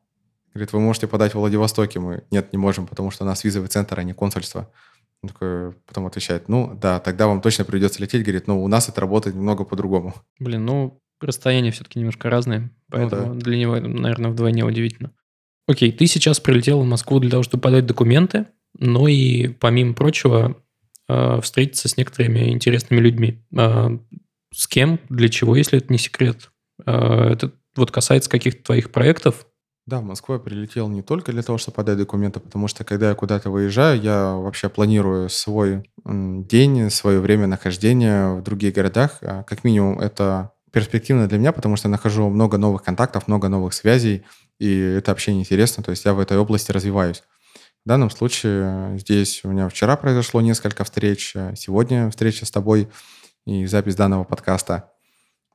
Говорит, 0.54 0.72
вы 0.72 0.80
можете 0.80 1.08
подать 1.08 1.32
в 1.32 1.38
Владивостоке. 1.38 1.98
Мы, 1.98 2.24
нет, 2.30 2.52
не 2.52 2.58
можем, 2.58 2.86
потому 2.86 3.10
что 3.10 3.24
у 3.24 3.26
нас 3.26 3.42
визовый 3.42 3.68
центр, 3.68 3.98
а 3.98 4.02
не 4.02 4.12
консульство. 4.12 4.70
Он 5.22 5.30
такой 5.30 5.72
потом 5.86 6.06
отвечает, 6.06 6.48
ну 6.48 6.78
да, 6.80 7.00
тогда 7.00 7.26
вам 7.26 7.40
точно 7.40 7.64
придется 7.64 8.02
лететь. 8.02 8.22
Говорит, 8.22 8.46
ну 8.46 8.62
у 8.62 8.68
нас 8.68 8.88
это 8.88 9.00
работает 9.00 9.34
немного 9.34 9.64
по-другому. 9.64 10.14
Блин, 10.38 10.66
ну 10.66 11.01
расстояния 11.26 11.70
все-таки 11.70 11.98
немножко 11.98 12.30
разные, 12.30 12.70
поэтому 12.90 13.28
ну, 13.28 13.34
да. 13.34 13.40
для 13.40 13.56
него, 13.56 13.80
наверное, 13.80 14.30
вдвойне 14.30 14.64
удивительно. 14.64 15.12
Окей, 15.66 15.92
ты 15.92 16.06
сейчас 16.06 16.40
прилетел 16.40 16.80
в 16.80 16.86
Москву 16.86 17.18
для 17.20 17.30
того, 17.30 17.42
чтобы 17.42 17.62
подать 17.62 17.86
документы, 17.86 18.46
но 18.78 19.08
и, 19.08 19.48
помимо 19.48 19.94
прочего, 19.94 20.62
э, 21.08 21.40
встретиться 21.40 21.88
с 21.88 21.96
некоторыми 21.96 22.50
интересными 22.50 23.00
людьми. 23.00 23.44
Э, 23.56 23.90
с 24.52 24.66
кем, 24.66 24.98
для 25.08 25.28
чего, 25.28 25.56
если 25.56 25.78
это 25.78 25.92
не 25.92 25.98
секрет? 25.98 26.50
Э, 26.84 27.30
это 27.32 27.52
вот 27.76 27.90
касается 27.90 28.28
каких-то 28.28 28.64
твоих 28.64 28.90
проектов, 28.90 29.46
да, 29.84 29.98
в 29.98 30.04
Москву 30.04 30.34
я 30.34 30.40
прилетел 30.40 30.88
не 30.88 31.02
только 31.02 31.32
для 31.32 31.42
того, 31.42 31.58
чтобы 31.58 31.74
подать 31.74 31.98
документы, 31.98 32.38
потому 32.38 32.68
что 32.68 32.84
когда 32.84 33.08
я 33.08 33.14
куда-то 33.16 33.50
выезжаю, 33.50 34.00
я 34.00 34.34
вообще 34.34 34.68
планирую 34.68 35.28
свой 35.28 35.90
день, 36.04 36.88
свое 36.88 37.18
время 37.18 37.48
нахождения 37.48 38.32
в 38.34 38.42
других 38.42 38.74
городах. 38.74 39.18
А, 39.22 39.42
как 39.42 39.64
минимум, 39.64 39.98
это 39.98 40.52
перспективно 40.72 41.28
для 41.28 41.38
меня, 41.38 41.52
потому 41.52 41.76
что 41.76 41.88
я 41.88 41.92
нахожу 41.92 42.28
много 42.28 42.58
новых 42.58 42.82
контактов, 42.82 43.28
много 43.28 43.48
новых 43.48 43.74
связей, 43.74 44.24
и 44.58 44.78
это 44.78 45.12
общение 45.12 45.42
интересно, 45.42 45.82
то 45.82 45.90
есть 45.90 46.04
я 46.04 46.14
в 46.14 46.20
этой 46.20 46.38
области 46.38 46.72
развиваюсь. 46.72 47.22
В 47.84 47.88
данном 47.88 48.10
случае 48.10 48.98
здесь 48.98 49.44
у 49.44 49.48
меня 49.48 49.68
вчера 49.68 49.96
произошло 49.96 50.40
несколько 50.40 50.84
встреч, 50.84 51.32
а 51.34 51.54
сегодня 51.56 52.10
встреча 52.10 52.46
с 52.46 52.50
тобой 52.50 52.88
и 53.44 53.66
запись 53.66 53.96
данного 53.96 54.24
подкаста. 54.24 54.90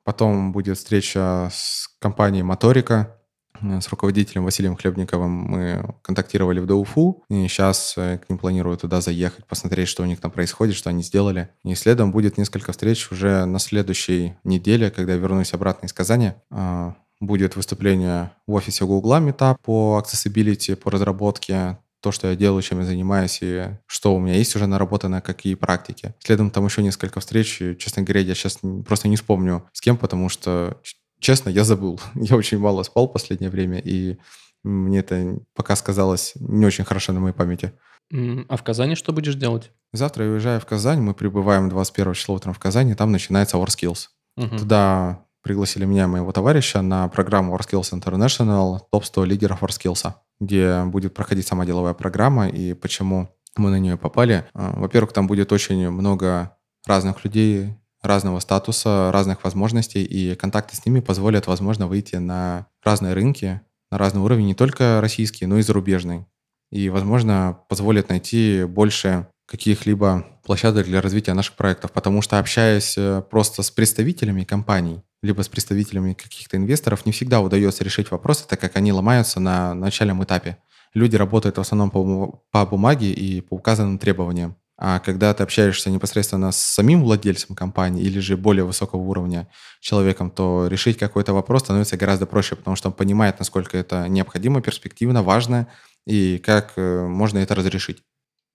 Потом 0.04 0.52
будет 0.52 0.78
встреча 0.78 1.50
с 1.52 1.90
компанией 2.00 2.44
«Моторика», 2.44 3.17
с 3.62 3.88
руководителем 3.90 4.44
Василием 4.44 4.76
Хлебниковым 4.76 5.32
мы 5.32 5.96
контактировали 6.02 6.60
в 6.60 6.66
ДУФУ, 6.66 7.24
и 7.30 7.48
сейчас 7.48 7.94
э, 7.98 8.20
к 8.20 8.30
ним 8.30 8.38
планирую 8.38 8.78
туда 8.78 9.02
заехать, 9.02 9.46
посмотреть, 9.46 9.88
что 9.88 10.04
у 10.04 10.06
них 10.06 10.20
там 10.20 10.32
происходит, 10.32 10.76
что 10.76 10.90
они 10.90 11.04
сделали. 11.04 11.50
И 11.64 11.76
следом 11.76 12.12
будет 12.12 12.38
несколько 12.38 12.72
встреч 12.72 13.12
уже 13.12 13.46
на 13.46 13.60
следующей 13.60 14.36
неделе, 14.44 14.92
когда 14.92 15.14
я 15.14 15.20
вернусь 15.20 15.54
обратно 15.54 15.88
из 15.88 15.94
Казани. 15.94 16.34
А, 16.52 16.96
будет 17.20 17.56
выступление 17.56 18.32
в 18.46 18.54
офисе 18.54 18.86
Гугла 18.86 19.20
Метап 19.20 19.62
по 19.62 20.02
accessibility, 20.04 20.76
по 20.76 20.92
разработке, 20.92 21.78
то, 22.02 22.12
что 22.12 22.28
я 22.28 22.36
делаю, 22.36 22.62
чем 22.62 22.80
я 22.80 22.86
занимаюсь, 22.86 23.40
и 23.42 23.66
что 23.88 24.16
у 24.16 24.20
меня 24.20 24.36
есть 24.36 24.56
уже 24.56 24.68
наработано, 24.68 25.20
какие 25.22 25.56
практики. 25.56 26.14
Следом 26.20 26.52
там 26.52 26.66
еще 26.66 26.84
несколько 26.84 27.20
встреч, 27.20 27.62
и, 27.62 27.78
честно 27.78 28.04
говоря, 28.04 28.22
я 28.22 28.36
сейчас 28.36 28.60
просто 28.86 29.08
не 29.08 29.16
вспомню 29.16 29.68
с 29.74 29.82
кем, 29.82 29.98
потому 29.98 30.30
что 30.30 30.78
Честно, 31.20 31.50
я 31.50 31.64
забыл. 31.64 32.00
Я 32.16 32.36
очень 32.36 32.60
мало 32.60 32.84
спал 32.84 33.08
в 33.08 33.14
последнее 33.14 33.50
время, 33.50 33.80
и 33.80 34.18
мне 34.64 35.00
это 35.00 35.40
пока 35.56 35.76
сказалось 35.76 36.34
не 36.36 36.66
очень 36.66 36.84
хорошо 36.84 37.14
на 37.14 37.20
моей 37.20 37.34
памяти. 37.34 37.74
А 38.12 38.58
в 38.58 38.64
Казани 38.64 38.96
что 38.96 39.12
будешь 39.12 39.36
делать? 39.36 39.72
Завтра 39.94 40.26
я 40.26 40.32
уезжаю 40.32 40.62
в 40.62 40.66
Казань, 40.66 41.02
мы 41.02 41.14
прибываем 41.14 41.70
21 41.70 42.14
числа 42.14 42.36
утром 42.36 42.54
в 42.54 42.60
Казани, 42.60 42.96
там 42.96 43.12
начинается 43.12 43.58
WorkSkills. 43.58 44.08
Угу. 44.38 44.58
Туда 44.58 45.26
пригласили 45.42 45.86
меня 45.86 46.04
и 46.04 46.08
моего 46.08 46.32
товарища 46.32 46.82
на 46.82 47.08
программу 47.10 47.56
WorkSkills 47.56 47.94
International 47.94 48.80
топ-100 48.92 49.26
лидеров 49.26 49.62
WorkSkills, 49.62 50.14
где 50.40 50.84
будет 50.86 51.14
проходить 51.14 51.48
сама 51.48 51.66
деловая 51.66 51.94
программа 51.94 52.48
и 52.48 52.74
почему 52.74 53.30
мы 53.58 53.72
на 53.72 53.80
нее 53.80 53.98
попали. 53.98 54.46
А, 54.54 54.74
во-первых, 54.80 55.14
там 55.14 55.28
будет 55.28 55.52
очень 55.52 55.90
много 55.90 56.56
разных 56.86 57.24
людей, 57.26 57.76
разного 58.08 58.40
статуса, 58.40 59.12
разных 59.12 59.44
возможностей, 59.44 60.04
и 60.04 60.36
контакты 60.36 60.76
с 60.76 60.86
ними 60.86 61.00
позволят, 61.00 61.48
возможно, 61.48 61.88
выйти 61.88 62.16
на 62.16 62.68
разные 62.84 63.14
рынки, 63.14 63.62
на 63.92 63.98
разный 63.98 64.22
уровень, 64.22 64.48
не 64.48 64.56
только 64.56 65.00
российский, 65.02 65.46
но 65.46 65.58
и 65.58 65.62
зарубежный. 65.62 66.26
И, 66.72 66.90
возможно, 66.90 67.60
позволит 67.70 68.10
найти 68.10 68.64
больше 68.66 69.28
каких-либо 69.48 70.26
площадок 70.44 70.86
для 70.86 71.02
развития 71.02 71.34
наших 71.34 71.56
проектов, 71.56 71.92
потому 71.92 72.22
что 72.22 72.40
общаясь 72.40 72.96
э, 72.98 73.24
просто 73.30 73.64
с 73.64 73.72
представителями 73.72 74.44
компаний, 74.44 75.02
либо 75.22 75.42
с 75.42 75.48
представителями 75.48 76.14
каких-то 76.14 76.58
инвесторов, 76.58 77.06
не 77.06 77.14
всегда 77.14 77.40
удается 77.40 77.84
решить 77.84 78.12
вопросы, 78.12 78.46
так 78.48 78.60
как 78.60 78.76
они 78.76 78.92
ломаются 78.92 79.40
на 79.40 79.74
начальном 79.74 80.24
этапе. 80.24 80.58
Люди 80.94 81.16
работают 81.16 81.58
в 81.58 81.62
основном 81.62 81.92
по, 81.92 82.44
по 82.52 82.66
бумаге 82.66 83.12
и 83.12 83.40
по 83.42 83.56
указанным 83.56 84.00
требованиям. 84.00 84.58
А 84.80 85.00
когда 85.00 85.34
ты 85.34 85.42
общаешься 85.42 85.90
непосредственно 85.90 86.52
с 86.52 86.58
самим 86.58 87.04
владельцем 87.04 87.56
компании 87.56 88.04
или 88.04 88.20
же 88.20 88.38
более 88.38 88.64
высокого 88.64 89.02
уровня 89.02 89.48
человеком, 89.80 90.30
то 90.30 90.68
решить 90.68 91.00
какой-то 91.00 91.34
вопрос 91.34 91.64
становится 91.64 91.98
гораздо 91.98 92.28
проще, 92.28 92.56
потому 92.56 92.76
что 92.76 92.90
он 92.90 92.94
понимает, 92.94 93.40
насколько 93.40 93.76
это 93.76 94.08
необходимо, 94.08 94.62
перспективно, 94.62 95.24
важно 95.24 95.68
и 96.06 96.38
как 96.38 96.74
э, 96.76 97.08
можно 97.08 97.40
это 97.40 97.56
разрешить. 97.56 98.04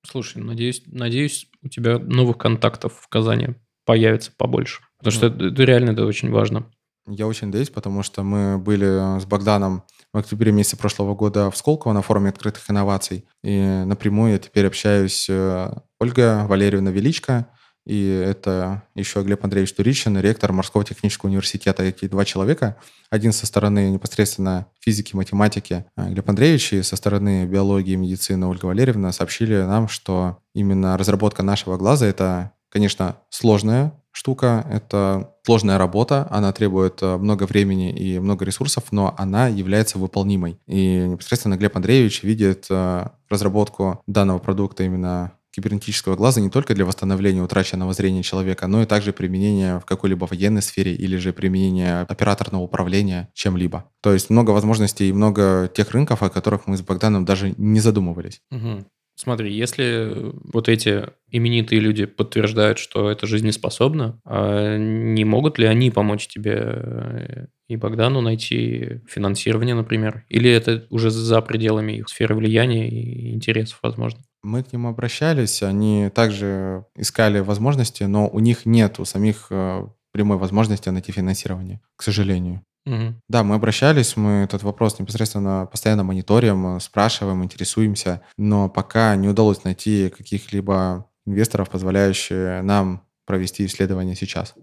Слушай, 0.07 0.43
надеюсь, 0.43 0.83
надеюсь, 0.87 1.49
у 1.62 1.68
тебя 1.68 1.99
новых 1.99 2.39
контактов 2.39 2.95
в 3.01 3.09
Казани 3.09 3.55
появится 3.85 4.31
побольше, 4.37 4.83
потому 4.99 5.12
что 5.12 5.27
это, 5.27 5.47
это 5.47 5.62
реально 5.64 5.91
это 5.91 6.07
очень 6.07 6.31
важно. 6.31 6.70
Я 7.09 7.27
очень 7.27 7.49
надеюсь, 7.49 7.70
потому 7.70 8.05
что 8.05 8.23
мы 8.23 8.59
были 8.59 9.18
с 9.20 9.25
Богданом 9.27 9.83
в 10.12 10.18
октябре 10.18 10.52
месяце 10.52 10.76
прошлого 10.76 11.14
года 11.14 11.50
в 11.50 11.56
Сколково 11.56 11.92
на 11.92 12.02
форуме 12.02 12.30
открытых 12.30 12.70
инноваций. 12.70 13.24
И 13.42 13.60
напрямую 13.86 14.32
я 14.32 14.38
теперь 14.38 14.66
общаюсь 14.66 15.26
э, 15.28 15.72
Ольга 15.98 16.44
Валерьевна 16.46 16.90
Величко, 16.90 17.48
и 17.84 18.06
это 18.06 18.84
еще 18.94 19.22
Глеб 19.22 19.42
Андреевич 19.42 19.72
Туричин, 19.72 20.18
ректор 20.18 20.52
Морского 20.52 20.84
технического 20.84 21.30
университета. 21.30 21.82
Эти 21.82 22.06
два 22.06 22.24
человека. 22.24 22.76
Один 23.10 23.32
со 23.32 23.44
стороны 23.46 23.90
непосредственно 23.90 24.66
физики, 24.80 25.16
математики 25.16 25.86
э, 25.96 26.10
Глеб 26.10 26.28
Андреевич, 26.28 26.74
и 26.74 26.82
со 26.82 26.96
стороны 26.96 27.46
биологии 27.46 27.92
и 27.92 27.96
медицины 27.96 28.46
Ольга 28.46 28.66
Валерьевна 28.66 29.12
сообщили 29.12 29.62
нам, 29.62 29.88
что 29.88 30.38
именно 30.54 30.98
разработка 30.98 31.42
нашего 31.42 31.78
глаза— 31.78 32.06
это, 32.08 32.52
конечно, 32.68 33.16
сложная 33.30 33.94
штука, 34.12 34.66
это 34.70 35.34
сложная 35.44 35.78
работа, 35.78 36.28
она 36.30 36.52
требует 36.52 37.02
э, 37.02 37.16
много 37.16 37.44
времени 37.44 37.90
и 37.90 38.18
много 38.18 38.44
ресурсов, 38.44 38.92
но 38.92 39.14
она 39.18 39.48
является 39.48 39.98
выполнимой. 39.98 40.60
И 40.66 40.98
непосредственно 41.08 41.56
Глеб 41.56 41.76
Андреевич 41.76 42.22
видит 42.22 42.66
э, 42.70 43.06
разработку 43.28 44.02
данного 44.06 44.38
продукта 44.38 44.84
именно 44.84 45.32
кибернетического 45.52 46.16
глаза 46.16 46.40
не 46.40 46.50
только 46.50 46.74
для 46.74 46.84
восстановления 46.84 47.42
утраченного 47.42 47.92
зрения 47.92 48.22
человека, 48.22 48.66
но 48.66 48.82
и 48.82 48.86
также 48.86 49.12
применение 49.12 49.80
в 49.80 49.84
какой-либо 49.84 50.24
военной 50.24 50.62
сфере 50.62 50.94
или 50.94 51.16
же 51.18 51.32
применение 51.32 52.00
операторного 52.00 52.62
управления 52.62 53.28
чем-либо. 53.34 53.84
То 54.00 54.12
есть 54.12 54.30
много 54.30 54.50
возможностей 54.50 55.10
и 55.10 55.12
много 55.12 55.70
тех 55.72 55.90
рынков, 55.90 56.22
о 56.22 56.30
которых 56.30 56.66
мы 56.66 56.76
с 56.76 56.82
Богданом 56.82 57.24
даже 57.24 57.54
не 57.58 57.80
задумывались. 57.80 58.40
Угу. 58.50 58.86
Смотри, 59.14 59.52
если 59.54 60.32
вот 60.52 60.68
эти 60.68 61.04
именитые 61.30 61.80
люди 61.80 62.06
подтверждают, 62.06 62.78
что 62.78 63.10
это 63.10 63.26
жизнеспособно, 63.26 64.20
а 64.24 64.76
не 64.76 65.24
могут 65.24 65.58
ли 65.58 65.66
они 65.66 65.90
помочь 65.90 66.28
тебе 66.28 66.54
э, 66.56 67.46
и 67.68 67.76
Богдану 67.76 68.20
найти 68.20 69.00
финансирование, 69.08 69.74
например? 69.74 70.24
Или 70.28 70.50
это 70.50 70.86
уже 70.90 71.10
за 71.10 71.40
пределами 71.42 71.92
их 71.92 72.08
сферы 72.08 72.34
влияния 72.34 72.88
и 72.88 73.32
интересов, 73.32 73.78
возможно? 73.82 74.20
Мы 74.42 74.62
к 74.62 74.72
ним 74.72 74.86
обращались, 74.86 75.62
они 75.62 76.10
также 76.12 76.86
искали 76.96 77.38
возможности, 77.40 78.04
но 78.04 78.28
у 78.28 78.40
них 78.40 78.66
нет 78.66 78.98
у 78.98 79.04
самих 79.04 79.48
э, 79.50 79.86
прямой 80.12 80.38
возможности 80.38 80.88
найти 80.88 81.12
финансирование, 81.12 81.80
к 81.96 82.02
сожалению. 82.02 82.62
Да, 82.85 83.45
мы 83.45 83.55
обращались, 83.55 84.16
мы 84.16 84.45
этот 84.45 84.62
вопрос 84.62 84.99
непосредственно 84.99 85.68
постоянно 85.70 86.03
мониторим, 86.03 86.80
спрашиваем, 86.80 87.45
интересуемся, 87.45 88.22
но 88.37 88.68
пока 88.68 89.14
не 89.16 89.28
удалось 89.28 89.64
найти 89.64 90.09
каких-либо 90.09 91.09
инвесторов, 91.24 91.70
позволяющих 91.70 92.62
нам 92.62 93.07
провести 93.24 93.64
исследование 93.66 94.16
сейчас. 94.16 94.55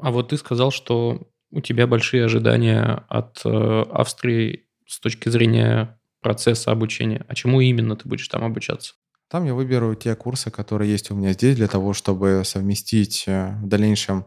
А 0.00 0.10
вот 0.10 0.28
ты 0.28 0.36
сказал, 0.36 0.70
что 0.70 1.28
у 1.50 1.60
тебя 1.60 1.86
большие 1.86 2.24
ожидания 2.24 3.04
от 3.08 3.40
э, 3.44 3.82
Австрии 3.90 4.66
с 4.86 5.00
точки 5.00 5.28
зрения 5.28 5.98
процесса 6.20 6.70
обучения. 6.70 7.24
А 7.28 7.34
чему 7.34 7.60
именно 7.60 7.96
ты 7.96 8.08
будешь 8.08 8.28
там 8.28 8.44
обучаться? 8.44 8.94
Там 9.30 9.44
я 9.46 9.54
выберу 9.54 9.94
те 9.94 10.14
курсы, 10.16 10.50
которые 10.50 10.90
есть 10.90 11.10
у 11.10 11.14
меня 11.14 11.32
здесь, 11.32 11.56
для 11.56 11.68
того, 11.68 11.92
чтобы 11.92 12.42
совместить 12.44 13.24
э, 13.26 13.56
в 13.62 13.68
дальнейшем 13.68 14.26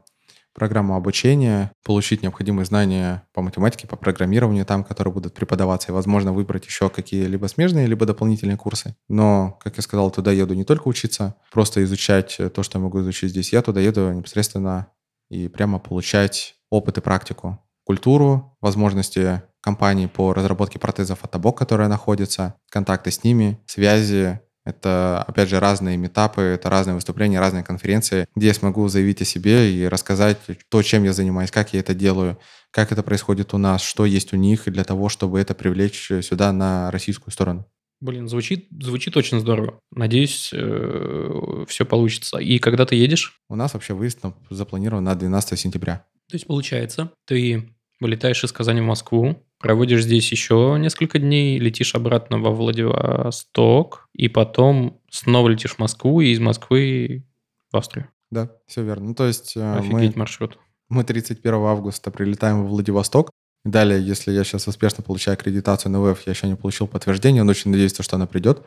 программу 0.53 0.95
обучения, 0.95 1.71
получить 1.83 2.21
необходимые 2.23 2.65
знания 2.65 3.27
по 3.33 3.41
математике, 3.41 3.87
по 3.87 3.95
программированию 3.95 4.65
там, 4.65 4.83
которые 4.83 5.13
будут 5.13 5.33
преподаваться, 5.33 5.89
и, 5.89 5.93
возможно, 5.93 6.33
выбрать 6.33 6.65
еще 6.65 6.89
какие-либо 6.89 7.47
смежные, 7.47 7.87
либо 7.87 8.05
дополнительные 8.05 8.57
курсы. 8.57 8.95
Но, 9.09 9.57
как 9.63 9.77
я 9.77 9.83
сказал, 9.83 10.11
туда 10.11 10.31
еду 10.31 10.53
не 10.53 10.63
только 10.63 10.87
учиться, 10.87 11.35
просто 11.51 11.83
изучать 11.83 12.39
то, 12.53 12.63
что 12.63 12.77
я 12.77 12.83
могу 12.83 13.01
изучить 13.01 13.31
здесь. 13.31 13.51
Я 13.51 13.61
туда 13.61 13.81
еду 13.81 14.11
непосредственно 14.11 14.87
и 15.29 15.47
прямо 15.47 15.79
получать 15.79 16.55
опыт 16.69 16.97
и 16.97 17.01
практику, 17.01 17.59
культуру, 17.83 18.55
возможности 18.61 19.41
компаний 19.61 20.07
по 20.07 20.33
разработке 20.33 20.77
протезов 20.77 21.23
от 21.23 21.33
Абок, 21.35 21.57
которая 21.57 21.87
находится, 21.87 22.55
контакты 22.69 23.11
с 23.11 23.23
ними, 23.23 23.59
связи, 23.65 24.41
это, 24.65 25.23
опять 25.27 25.49
же, 25.49 25.59
разные 25.59 25.97
метапы, 25.97 26.41
это 26.41 26.69
разные 26.69 26.95
выступления, 26.95 27.39
разные 27.39 27.63
конференции, 27.63 28.27
где 28.35 28.47
я 28.47 28.53
смогу 28.53 28.87
заявить 28.87 29.21
о 29.21 29.25
себе 29.25 29.73
и 29.73 29.85
рассказать 29.87 30.37
то, 30.69 30.81
чем 30.81 31.03
я 31.03 31.13
занимаюсь, 31.13 31.51
как 31.51 31.73
я 31.73 31.79
это 31.79 31.93
делаю, 31.93 32.37
как 32.71 32.91
это 32.91 33.03
происходит 33.03 33.53
у 33.53 33.57
нас, 33.57 33.81
что 33.83 34.05
есть 34.05 34.33
у 34.33 34.37
них, 34.37 34.63
для 34.65 34.83
того, 34.83 35.09
чтобы 35.09 35.39
это 35.39 35.53
привлечь 35.53 36.11
сюда 36.21 36.51
на 36.51 36.91
российскую 36.91 37.31
сторону. 37.31 37.67
Блин, 38.03 38.27
звучит, 38.27 38.67
звучит 38.69 39.15
очень 39.15 39.39
здорово. 39.39 39.79
Надеюсь, 39.95 40.49
э, 40.53 41.65
все 41.69 41.85
получится. 41.85 42.37
И 42.37 42.59
когда 42.59 42.85
ты 42.85 42.95
едешь? 42.95 43.39
У 43.47 43.55
нас 43.55 43.73
вообще 43.73 43.93
выезд 43.93 44.19
запланирован 44.49 45.05
на 45.05 45.15
12 45.15 45.57
сентября. 45.57 46.05
То 46.29 46.35
есть, 46.35 46.45
получается, 46.45 47.11
ты 47.25 47.73
вылетаешь 48.01 48.43
из 48.43 48.51
Казани 48.51 48.81
в 48.81 48.85
Москву, 48.85 49.41
проводишь 49.63 50.03
здесь 50.03 50.29
еще 50.29 50.75
несколько 50.77 51.19
дней, 51.19 51.57
летишь 51.57 51.95
обратно 51.95 52.37
во 52.37 52.51
Владивосток, 52.51 54.09
и 54.13 54.27
потом 54.27 54.99
снова 55.09 55.47
летишь 55.47 55.75
в 55.75 55.79
Москву, 55.79 56.19
и 56.19 56.31
из 56.31 56.39
Москвы 56.41 57.25
в 57.71 57.77
Австрию. 57.77 58.09
Да, 58.29 58.51
все 58.67 58.83
верно. 58.83 59.07
Ну, 59.07 59.15
то 59.15 59.25
есть 59.25 59.55
э, 59.55 59.77
Офигеть 59.77 60.15
мы, 60.15 60.19
маршрут. 60.19 60.59
Мы 60.89 61.05
31 61.05 61.53
августа 61.53 62.11
прилетаем 62.11 62.63
во 62.63 62.67
Владивосток. 62.67 63.31
Далее, 63.63 64.05
если 64.05 64.33
я 64.33 64.43
сейчас 64.43 64.67
успешно 64.67 65.01
получаю 65.01 65.35
аккредитацию 65.35 65.93
на 65.93 66.01
ВЭФ, 66.01 66.21
я 66.25 66.33
еще 66.33 66.47
не 66.47 66.55
получил 66.55 66.87
подтверждение, 66.87 67.43
но 67.43 67.51
очень 67.51 67.71
надеюсь, 67.71 67.95
что 67.97 68.17
она 68.17 68.27
придет, 68.27 68.63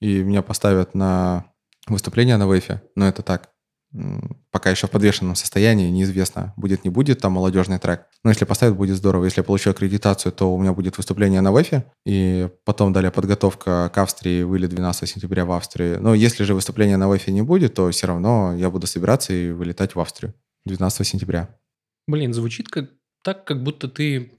и 0.00 0.22
меня 0.22 0.40
поставят 0.40 0.94
на 0.94 1.52
выступление 1.86 2.38
на 2.38 2.46
ВЭФе. 2.46 2.82
Но 2.94 3.06
это 3.06 3.22
так, 3.22 3.50
пока 4.50 4.70
еще 4.70 4.86
в 4.86 4.90
подвешенном 4.90 5.34
состоянии, 5.34 5.90
неизвестно, 5.90 6.54
будет, 6.56 6.84
не 6.84 6.90
будет 6.90 7.20
там 7.20 7.32
молодежный 7.32 7.78
трек. 7.78 8.06
Но 8.24 8.30
если 8.30 8.44
поставят, 8.44 8.76
будет 8.76 8.96
здорово. 8.96 9.24
Если 9.24 9.40
я 9.40 9.44
получу 9.44 9.70
аккредитацию, 9.70 10.32
то 10.32 10.54
у 10.54 10.58
меня 10.58 10.72
будет 10.72 10.96
выступление 10.96 11.40
на 11.40 11.52
ВЭФе, 11.52 11.84
и 12.06 12.48
потом 12.64 12.92
далее 12.92 13.10
подготовка 13.10 13.90
к 13.92 13.98
Австрии, 13.98 14.42
вылет 14.42 14.70
12 14.70 15.08
сентября 15.08 15.44
в 15.44 15.52
Австрии. 15.52 15.96
Но 15.96 16.14
если 16.14 16.44
же 16.44 16.54
выступления 16.54 16.96
на 16.96 17.08
ВЭФе 17.08 17.32
не 17.32 17.42
будет, 17.42 17.74
то 17.74 17.90
все 17.90 18.06
равно 18.06 18.54
я 18.56 18.70
буду 18.70 18.86
собираться 18.86 19.32
и 19.32 19.50
вылетать 19.50 19.94
в 19.94 20.00
Австрию 20.00 20.34
12 20.64 21.06
сентября. 21.06 21.48
Блин, 22.06 22.32
звучит 22.32 22.68
как 22.68 22.90
так, 23.22 23.44
как 23.44 23.62
будто 23.62 23.88
ты 23.88 24.32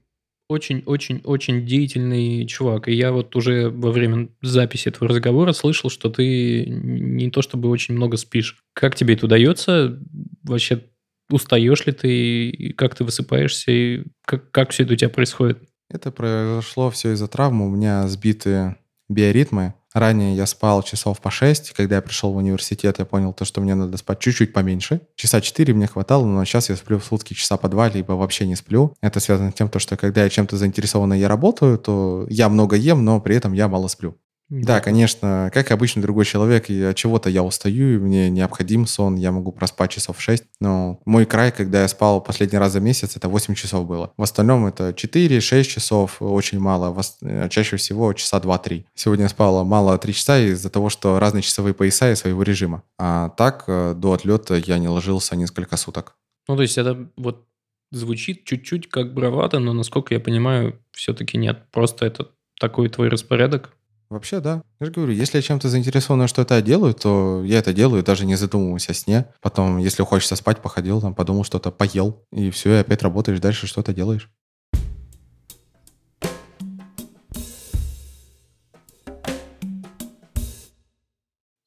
очень-очень-очень 0.48 1.66
деятельный 1.66 2.46
чувак. 2.46 2.88
И 2.88 2.92
я 2.94 3.12
вот 3.12 3.34
уже 3.36 3.70
во 3.70 3.90
время 3.90 4.28
записи 4.42 4.88
этого 4.88 5.08
разговора 5.08 5.52
слышал, 5.52 5.90
что 5.90 6.10
ты 6.10 6.66
не 6.66 7.30
то 7.30 7.42
чтобы 7.42 7.68
очень 7.68 7.94
много 7.94 8.16
спишь. 8.16 8.58
Как 8.74 8.94
тебе 8.94 9.14
это 9.14 9.26
удается? 9.26 9.98
Вообще 10.42 10.84
устаешь 11.30 11.86
ли 11.86 11.92
ты? 11.92 12.74
Как 12.76 12.94
ты 12.94 13.04
высыпаешься? 13.04 13.72
И 13.72 14.04
как, 14.26 14.50
как 14.50 14.70
все 14.70 14.82
это 14.82 14.92
у 14.92 14.96
тебя 14.96 15.10
происходит? 15.10 15.58
Это 15.90 16.10
произошло 16.10 16.90
все 16.90 17.12
из-за 17.12 17.28
травмы. 17.28 17.66
У 17.66 17.70
меня 17.70 18.06
сбиты 18.08 18.76
биоритмы. 19.08 19.74
Ранее 19.94 20.34
я 20.34 20.44
спал 20.46 20.82
часов 20.82 21.20
по 21.20 21.30
6. 21.30 21.70
Когда 21.70 21.96
я 21.96 22.02
пришел 22.02 22.32
в 22.32 22.36
университет, 22.36 22.98
я 22.98 23.04
понял 23.04 23.32
то, 23.32 23.44
что 23.44 23.60
мне 23.60 23.76
надо 23.76 23.96
спать 23.96 24.18
чуть-чуть 24.18 24.52
поменьше. 24.52 25.02
Часа 25.14 25.40
4 25.40 25.72
мне 25.72 25.86
хватало, 25.86 26.26
но 26.26 26.44
сейчас 26.44 26.68
я 26.68 26.74
сплю 26.74 26.98
в 26.98 27.04
сутки 27.04 27.34
часа 27.34 27.56
по 27.56 27.68
2, 27.68 27.90
либо 27.90 28.12
вообще 28.12 28.44
не 28.44 28.56
сплю. 28.56 28.96
Это 29.00 29.20
связано 29.20 29.52
с 29.52 29.54
тем, 29.54 29.70
что 29.76 29.96
когда 29.96 30.24
я 30.24 30.30
чем-то 30.30 30.56
заинтересован 30.56 31.12
я 31.12 31.28
работаю, 31.28 31.78
то 31.78 32.26
я 32.28 32.48
много 32.48 32.74
ем, 32.74 33.04
но 33.04 33.20
при 33.20 33.36
этом 33.36 33.52
я 33.52 33.68
мало 33.68 33.86
сплю. 33.86 34.16
Да, 34.50 34.80
конечно, 34.80 35.50
как 35.54 35.70
и 35.70 35.74
обычный 35.74 36.02
другой 36.02 36.26
человек, 36.26 36.68
и 36.68 36.82
от 36.82 36.96
чего-то 36.96 37.30
я 37.30 37.42
устаю, 37.42 37.94
и 37.94 37.98
мне 37.98 38.28
необходим 38.28 38.86
сон, 38.86 39.16
я 39.16 39.32
могу 39.32 39.52
проспать 39.52 39.90
часов 39.90 40.20
6. 40.20 40.44
Но 40.60 41.00
мой 41.06 41.24
край, 41.24 41.50
когда 41.50 41.82
я 41.82 41.88
спал 41.88 42.20
последний 42.20 42.58
раз 42.58 42.72
за 42.72 42.80
месяц, 42.80 43.16
это 43.16 43.28
8 43.28 43.54
часов 43.54 43.86
было. 43.86 44.12
В 44.16 44.22
остальном 44.22 44.66
это 44.66 44.90
4-6 44.90 45.64
часов, 45.64 46.20
очень 46.20 46.60
мало. 46.60 46.94
Э, 47.22 47.48
чаще 47.48 47.76
всего 47.76 48.12
часа 48.12 48.38
2-3. 48.38 48.84
Сегодня 48.94 49.24
я 49.24 49.28
спал 49.30 49.64
мало 49.64 49.96
3 49.96 50.12
часа 50.12 50.38
из-за 50.38 50.68
того, 50.68 50.90
что 50.90 51.18
разные 51.18 51.42
часовые 51.42 51.72
пояса 51.72 52.12
и 52.12 52.14
своего 52.14 52.42
режима. 52.42 52.82
А 52.98 53.30
так, 53.30 53.64
э, 53.66 53.94
до 53.96 54.12
отлета 54.12 54.56
я 54.56 54.78
не 54.78 54.88
ложился 54.88 55.36
несколько 55.36 55.76
суток. 55.78 56.16
Ну, 56.48 56.56
то 56.56 56.62
есть 56.62 56.76
это 56.76 57.08
вот 57.16 57.46
звучит 57.90 58.44
чуть-чуть 58.44 58.88
как 58.88 59.14
бравада, 59.14 59.58
но, 59.58 59.72
насколько 59.72 60.12
я 60.12 60.20
понимаю, 60.20 60.78
все-таки 60.92 61.38
нет. 61.38 61.62
Просто 61.70 62.04
это 62.04 62.28
такой 62.60 62.88
твой 62.88 63.08
распорядок, 63.08 63.72
Вообще, 64.10 64.40
да. 64.40 64.62
Я 64.80 64.86
же 64.86 64.92
говорю, 64.92 65.12
если 65.12 65.38
я 65.38 65.42
чем-то 65.42 65.68
заинтересован, 65.68 66.28
что 66.28 66.42
это 66.42 66.56
я 66.56 66.62
делаю, 66.62 66.94
то 66.94 67.42
я 67.44 67.58
это 67.58 67.72
делаю, 67.72 68.02
даже 68.02 68.26
не 68.26 68.36
задумываясь 68.36 68.88
о 68.88 68.94
сне. 68.94 69.26
Потом, 69.40 69.78
если 69.78 70.02
хочется 70.02 70.36
спать, 70.36 70.60
походил, 70.60 71.00
там, 71.00 71.14
подумал 71.14 71.44
что-то, 71.44 71.70
поел, 71.70 72.24
и 72.30 72.50
все, 72.50 72.74
и 72.74 72.80
опять 72.80 73.02
работаешь 73.02 73.40
дальше, 73.40 73.66
что-то 73.66 73.92
делаешь. 73.92 74.30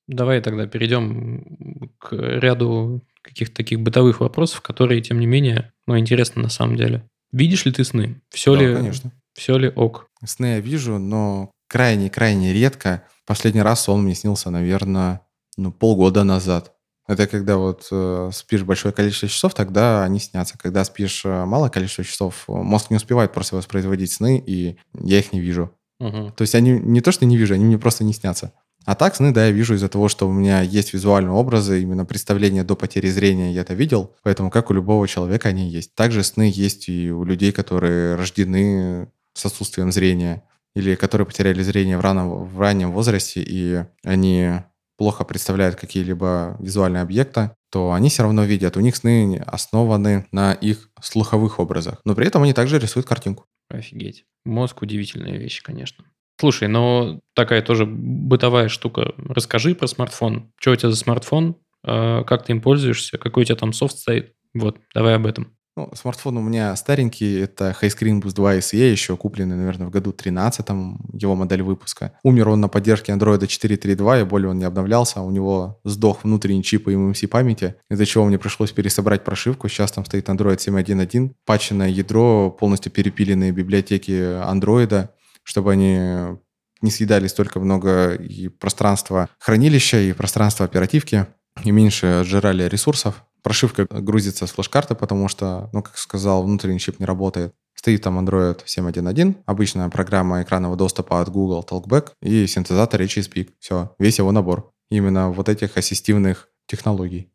Давай 0.07 0.41
тогда 0.41 0.67
перейдем 0.67 1.91
к 1.99 2.13
ряду 2.13 3.03
каких-то 3.21 3.55
таких 3.55 3.81
бытовых 3.81 4.21
вопросов, 4.21 4.61
которые, 4.61 5.01
тем 5.01 5.19
не 5.19 5.25
менее, 5.25 5.73
ну, 5.85 5.99
интересны 5.99 6.41
на 6.41 6.49
самом 6.49 6.77
деле. 6.77 7.07
Видишь 7.33 7.65
ли 7.65 7.73
ты 7.73 7.83
сны? 7.83 8.21
Все 8.29 8.55
да, 8.55 8.61
ли, 8.61 8.73
конечно. 8.73 9.11
Все 9.33 9.57
ли 9.57 9.69
ок? 9.69 10.09
Сны 10.23 10.45
я 10.45 10.59
вижу, 10.61 10.97
но 10.97 11.51
крайне-крайне 11.67 12.53
редко. 12.53 13.03
Последний 13.25 13.61
раз 13.61 13.89
он 13.89 14.03
мне 14.03 14.15
снился, 14.15 14.49
наверное, 14.49 15.21
ну, 15.57 15.71
полгода 15.71 16.23
назад. 16.23 16.73
Это 17.07 17.25
когда 17.25 17.57
вот 17.57 17.87
э, 17.89 18.31
спишь 18.33 18.63
большое 18.63 18.93
количество 18.93 19.29
часов, 19.29 19.53
тогда 19.53 20.03
они 20.03 20.19
снятся. 20.19 20.57
Когда 20.57 20.83
спишь 20.83 21.23
э, 21.23 21.45
малое 21.45 21.69
количество 21.69 22.03
часов, 22.03 22.43
мозг 22.47 22.89
не 22.89 22.97
успевает 22.97 23.31
просто 23.31 23.55
воспроизводить 23.55 24.11
сны, 24.11 24.43
и 24.45 24.77
я 24.93 25.19
их 25.19 25.31
не 25.31 25.39
вижу. 25.39 25.71
Угу. 25.99 26.33
То 26.35 26.41
есть 26.41 26.53
они 26.53 26.71
не 26.71 26.99
то, 26.99 27.11
что 27.11 27.25
не 27.25 27.37
вижу, 27.37 27.53
они 27.53 27.63
мне 27.63 27.77
просто 27.77 28.03
не 28.03 28.13
снятся. 28.13 28.51
А 28.85 28.95
так 28.95 29.15
сны, 29.15 29.33
да, 29.33 29.45
я 29.45 29.51
вижу 29.51 29.73
из-за 29.75 29.89
того, 29.89 30.07
что 30.07 30.27
у 30.29 30.31
меня 30.31 30.61
есть 30.61 30.93
визуальные 30.93 31.33
образы, 31.33 31.81
именно 31.81 32.05
представление 32.05 32.63
до 32.63 32.75
потери 32.75 33.09
зрения 33.09 33.51
я 33.51 33.61
это 33.61 33.73
видел, 33.73 34.15
поэтому 34.23 34.49
как 34.49 34.69
у 34.69 34.73
любого 34.73 35.07
человека 35.07 35.49
они 35.49 35.69
есть. 35.69 35.93
Также 35.95 36.23
сны 36.23 36.49
есть 36.53 36.87
и 36.87 37.11
у 37.11 37.25
людей, 37.25 37.51
которые 37.51 38.15
рождены 38.15 39.09
с 39.33 39.45
отсутствием 39.45 39.91
зрения 39.91 40.43
или 40.77 40.93
которые 40.93 41.25
потеряли 41.25 41.63
зрение 41.63 41.97
в 41.97 42.01
раннем, 42.01 42.45
в 42.45 42.59
раннем 42.59 42.91
возрасте, 42.91 43.41
и 43.43 43.83
они 44.03 44.51
плохо 44.95 45.23
представляют 45.23 45.75
какие-либо 45.75 46.55
визуальные 46.59 47.01
объекты, 47.01 47.51
то 47.71 47.93
они 47.93 48.09
все 48.09 48.23
равно 48.23 48.43
видят. 48.43 48.77
У 48.77 48.79
них 48.79 48.95
сны 48.95 49.43
основаны 49.45 50.27
на 50.31 50.53
их 50.53 50.89
слуховых 51.01 51.59
образах. 51.59 51.99
Но 52.05 52.13
при 52.13 52.27
этом 52.27 52.43
они 52.43 52.53
также 52.53 52.77
рисуют 52.77 53.07
картинку. 53.07 53.45
Офигеть. 53.69 54.25
Мозг 54.45 54.83
удивительная 54.83 55.37
вещь, 55.37 55.63
конечно. 55.63 56.05
Слушай, 56.39 56.67
но 56.67 57.19
такая 57.33 57.63
тоже 57.63 57.87
бытовая 57.87 58.69
штука. 58.69 59.13
Расскажи 59.17 59.73
про 59.73 59.87
смартфон. 59.87 60.51
Что 60.59 60.71
у 60.71 60.75
тебя 60.75 60.91
за 60.91 60.95
смартфон? 60.95 61.57
А, 61.83 62.23
как 62.23 62.45
ты 62.45 62.53
им 62.53 62.61
пользуешься? 62.61 63.17
Какой 63.17 63.43
у 63.43 63.45
тебя 63.45 63.55
там 63.55 63.73
софт 63.73 63.97
стоит? 63.97 64.33
Вот, 64.53 64.77
давай 64.93 65.15
об 65.15 65.25
этом. 65.25 65.56
Ну, 65.77 65.91
смартфон 65.93 66.37
у 66.37 66.41
меня 66.41 66.75
старенький, 66.75 67.39
это 67.39 67.69
Highscreen 67.79 68.19
Boost 68.19 68.33
2 68.33 68.55
SE, 68.55 68.77
еще 68.77 69.15
купленный, 69.15 69.55
наверное, 69.55 69.85
в 69.85 69.91
году 69.91 70.11
13 70.11 70.67
его 71.13 71.35
модель 71.35 71.61
выпуска. 71.61 72.13
Умер 72.23 72.49
он 72.49 72.61
на 72.61 72.67
поддержке 72.67 73.11
Android 73.11 73.41
4.3.2, 73.41 74.21
и 74.21 74.23
более 74.23 74.49
он 74.49 74.57
не 74.57 74.65
обновлялся, 74.65 75.21
у 75.21 75.29
него 75.29 75.79
сдох 75.83 76.23
внутренний 76.23 76.63
чип 76.63 76.87
eMMC 76.87 77.27
памяти, 77.27 77.75
из-за 77.91 78.07
чего 78.07 78.25
мне 78.25 78.39
пришлось 78.39 78.71
пересобрать 78.71 79.23
прошивку, 79.23 79.69
сейчас 79.69 79.91
там 79.91 80.03
стоит 80.03 80.27
Android 80.29 80.57
7.1.1, 80.57 81.33
патченное 81.45 81.89
ядро, 81.89 82.49
полностью 82.49 82.91
перепиленные 82.91 83.51
библиотеки 83.51 84.13
Android, 84.51 85.09
чтобы 85.43 85.73
они 85.73 86.39
не 86.81 86.89
съедали 86.89 87.27
столько 87.27 87.59
много 87.59 88.15
и 88.15 88.47
пространства 88.47 89.29
хранилища, 89.37 89.99
и 89.99 90.13
пространства 90.13 90.65
оперативки, 90.65 91.27
и 91.63 91.69
меньше 91.69 92.21
отжирали 92.21 92.67
ресурсов. 92.67 93.23
Прошивка 93.43 93.85
грузится 93.89 94.47
с 94.47 94.51
флеш-карты, 94.51 94.95
потому 94.95 95.27
что, 95.27 95.69
ну, 95.73 95.81
как 95.81 95.97
сказал, 95.97 96.43
внутренний 96.43 96.79
чип 96.79 96.99
не 96.99 97.05
работает. 97.05 97.53
Стоит 97.75 98.01
там 98.01 98.17
Android 98.19 98.65
7.1.1, 98.65 99.43
обычная 99.45 99.87
программа 99.89 100.41
экранного 100.41 100.75
доступа 100.75 101.21
от 101.21 101.29
Google 101.29 101.65
Talkback 101.69 102.11
и 102.21 102.47
синтезатор 102.47 103.01
HSpeak. 103.01 103.51
Все, 103.59 103.95
весь 103.99 104.17
его 104.17 104.31
набор. 104.31 104.71
Именно 104.89 105.31
вот 105.31 105.47
этих 105.49 105.77
ассистивных 105.77 106.49
технологий. 106.65 107.31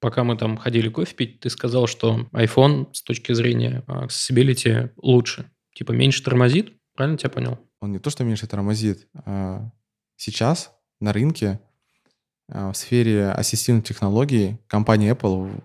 Пока 0.00 0.22
мы 0.24 0.36
там 0.36 0.56
ходили 0.56 0.88
кофе 0.88 1.14
пить, 1.14 1.40
ты 1.40 1.50
сказал, 1.50 1.86
что 1.86 2.26
iPhone 2.32 2.88
с 2.92 3.02
точки 3.02 3.32
зрения 3.32 3.84
accessibility 3.88 4.90
лучше. 4.96 5.50
Типа 5.74 5.92
меньше 5.92 6.22
тормозит? 6.22 6.72
Правильно 6.94 7.18
тебя 7.18 7.30
понял? 7.30 7.58
Он 7.80 7.92
не 7.92 7.98
то, 7.98 8.10
что 8.10 8.24
меньше 8.24 8.46
тормозит. 8.46 9.08
А 9.24 9.70
сейчас 10.16 10.72
на 11.00 11.12
рынке 11.12 11.60
в 12.48 12.74
сфере 12.74 13.30
ассистивных 13.30 13.84
технологий 13.84 14.58
компания 14.66 15.12
Apple 15.12 15.62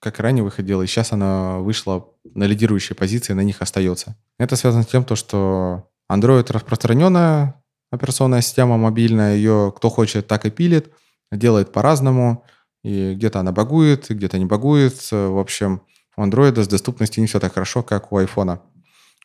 как 0.00 0.18
ранее 0.18 0.42
выходила, 0.42 0.82
и 0.82 0.86
сейчас 0.86 1.12
она 1.12 1.58
вышла 1.58 2.08
на 2.34 2.44
лидирующие 2.44 2.96
позиции, 2.96 3.34
на 3.34 3.42
них 3.42 3.62
остается. 3.62 4.16
Это 4.38 4.56
связано 4.56 4.82
с 4.82 4.88
тем, 4.88 5.04
то, 5.04 5.14
что 5.14 5.88
Android 6.10 6.50
распространенная 6.52 7.62
операционная 7.92 8.40
система 8.40 8.76
мобильная, 8.78 9.36
ее 9.36 9.72
кто 9.76 9.90
хочет, 9.90 10.26
так 10.26 10.44
и 10.44 10.50
пилит, 10.50 10.90
делает 11.30 11.72
по-разному, 11.72 12.44
и 12.82 13.14
где-то 13.14 13.40
она 13.40 13.52
багует, 13.52 14.08
где-то 14.08 14.38
не 14.38 14.44
багует. 14.44 15.12
В 15.12 15.38
общем, 15.38 15.82
у 16.16 16.22
Android 16.22 16.60
с 16.60 16.66
доступностью 16.66 17.20
не 17.20 17.28
все 17.28 17.38
так 17.38 17.54
хорошо, 17.54 17.82
как 17.82 18.10
у 18.10 18.18
iPhone. 18.18 18.58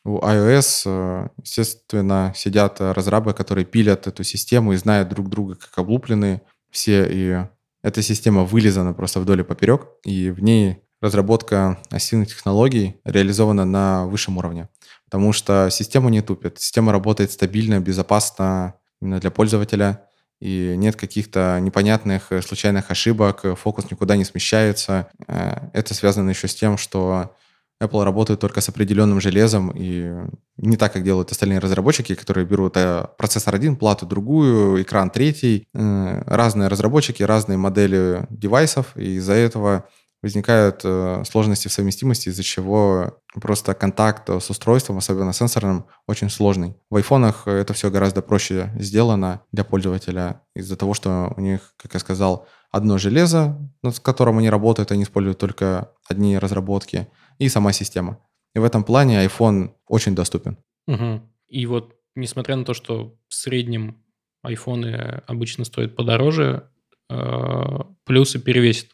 У 0.04 0.18
iOS, 0.20 1.30
естественно, 1.42 2.32
сидят 2.36 2.80
разрабы, 2.80 3.34
которые 3.34 3.64
пилят 3.64 4.06
эту 4.06 4.22
систему 4.22 4.72
и 4.72 4.76
знают 4.76 5.08
друг 5.08 5.28
друга 5.28 5.56
как 5.56 5.76
облупленные 5.76 6.42
все, 6.70 7.06
и 7.08 7.46
эта 7.82 8.02
система 8.02 8.44
вылизана 8.44 8.92
просто 8.92 9.20
вдоль 9.20 9.40
и 9.40 9.44
поперек, 9.44 9.88
и 10.04 10.30
в 10.30 10.42
ней 10.42 10.82
разработка 11.00 11.78
осиных 11.90 12.28
технологий 12.28 12.96
реализована 13.04 13.64
на 13.64 14.06
высшем 14.06 14.38
уровне. 14.38 14.68
Потому 15.04 15.32
что 15.32 15.68
система 15.70 16.10
не 16.10 16.20
тупит. 16.20 16.58
Система 16.60 16.92
работает 16.92 17.30
стабильно, 17.30 17.80
безопасно 17.80 18.74
именно 19.00 19.20
для 19.20 19.30
пользователя. 19.30 20.04
И 20.40 20.74
нет 20.76 20.96
каких-то 20.96 21.58
непонятных 21.60 22.30
э, 22.30 22.42
случайных 22.42 22.92
ошибок, 22.92 23.44
фокус 23.58 23.90
никуда 23.90 24.16
не 24.16 24.24
смещается. 24.24 25.08
Э, 25.26 25.68
это 25.72 25.94
связано 25.94 26.30
еще 26.30 26.46
с 26.46 26.54
тем, 26.54 26.78
что 26.78 27.34
Apple 27.80 28.02
работает 28.02 28.40
только 28.40 28.60
с 28.60 28.68
определенным 28.68 29.20
железом, 29.20 29.72
и 29.74 30.12
не 30.56 30.76
так, 30.76 30.92
как 30.92 31.04
делают 31.04 31.30
остальные 31.30 31.60
разработчики, 31.60 32.14
которые 32.14 32.44
берут 32.44 32.76
э, 32.76 33.06
процессор 33.16 33.54
один, 33.54 33.76
плату 33.76 34.04
другую, 34.04 34.82
экран 34.82 35.10
третий. 35.10 35.68
Э, 35.74 36.22
разные 36.26 36.68
разработчики, 36.68 37.22
разные 37.22 37.56
модели 37.56 38.26
девайсов, 38.30 38.96
и 38.96 39.14
из-за 39.16 39.34
этого 39.34 39.84
возникают 40.20 40.80
э, 40.82 41.22
сложности 41.30 41.68
в 41.68 41.72
совместимости, 41.72 42.30
из-за 42.30 42.42
чего 42.42 43.20
просто 43.40 43.74
контакт 43.74 44.28
с 44.28 44.50
устройством, 44.50 44.98
особенно 44.98 45.32
сенсорным, 45.32 45.86
очень 46.08 46.30
сложный. 46.30 46.74
В 46.90 46.96
айфонах 46.96 47.46
это 47.46 47.74
все 47.74 47.90
гораздо 47.92 48.22
проще 48.22 48.72
сделано 48.76 49.42
для 49.52 49.62
пользователя 49.62 50.40
из-за 50.56 50.76
того, 50.76 50.94
что 50.94 51.32
у 51.36 51.40
них, 51.40 51.74
как 51.76 51.94
я 51.94 52.00
сказал, 52.00 52.48
одно 52.72 52.98
железо, 52.98 53.56
над 53.84 54.00
которым 54.00 54.38
они 54.38 54.50
работают, 54.50 54.90
они 54.90 55.04
используют 55.04 55.38
только 55.38 55.92
одни 56.08 56.36
разработки– 56.36 57.06
и 57.38 57.48
сама 57.48 57.72
система. 57.72 58.18
И 58.54 58.58
в 58.58 58.64
этом 58.64 58.84
плане 58.84 59.24
iPhone 59.24 59.70
очень 59.86 60.14
доступен. 60.14 60.56
Угу. 60.86 61.20
И 61.48 61.66
вот, 61.66 61.94
несмотря 62.14 62.56
на 62.56 62.64
то, 62.64 62.74
что 62.74 63.16
в 63.28 63.34
среднем 63.34 64.02
айфоны 64.42 65.22
обычно 65.26 65.64
стоят 65.64 65.96
подороже, 65.96 66.70
э, 67.10 67.78
плюсы 68.04 68.38
перевесят. 68.38 68.88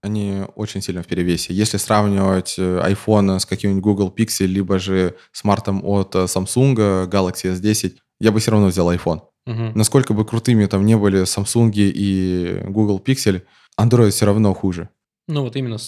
Они 0.00 0.42
очень 0.54 0.80
сильно 0.80 1.02
в 1.02 1.06
перевесе. 1.06 1.52
Если 1.52 1.76
сравнивать 1.76 2.54
э, 2.58 2.80
iPhone 2.92 3.38
с 3.38 3.46
каким-нибудь 3.46 3.82
Google 3.82 4.14
Pixel, 4.16 4.46
либо 4.46 4.78
же 4.78 5.16
смартом 5.32 5.84
от 5.84 6.14
э, 6.14 6.24
Samsung 6.24 7.08
Galaxy 7.08 7.52
S10, 7.54 7.96
я 8.20 8.32
бы 8.32 8.40
все 8.40 8.50
равно 8.52 8.68
взял 8.68 8.92
iPhone. 8.92 9.22
Угу. 9.46 9.72
Насколько 9.74 10.12
бы 10.14 10.24
крутыми 10.24 10.66
там 10.66 10.84
не 10.84 10.96
были 10.96 11.22
Samsung 11.22 11.72
и 11.74 12.62
Google 12.68 13.02
Pixel, 13.04 13.42
Android 13.80 14.10
все 14.10 14.26
равно 14.26 14.54
хуже. 14.54 14.90
Ну 15.26 15.42
вот 15.42 15.56
именно 15.56 15.78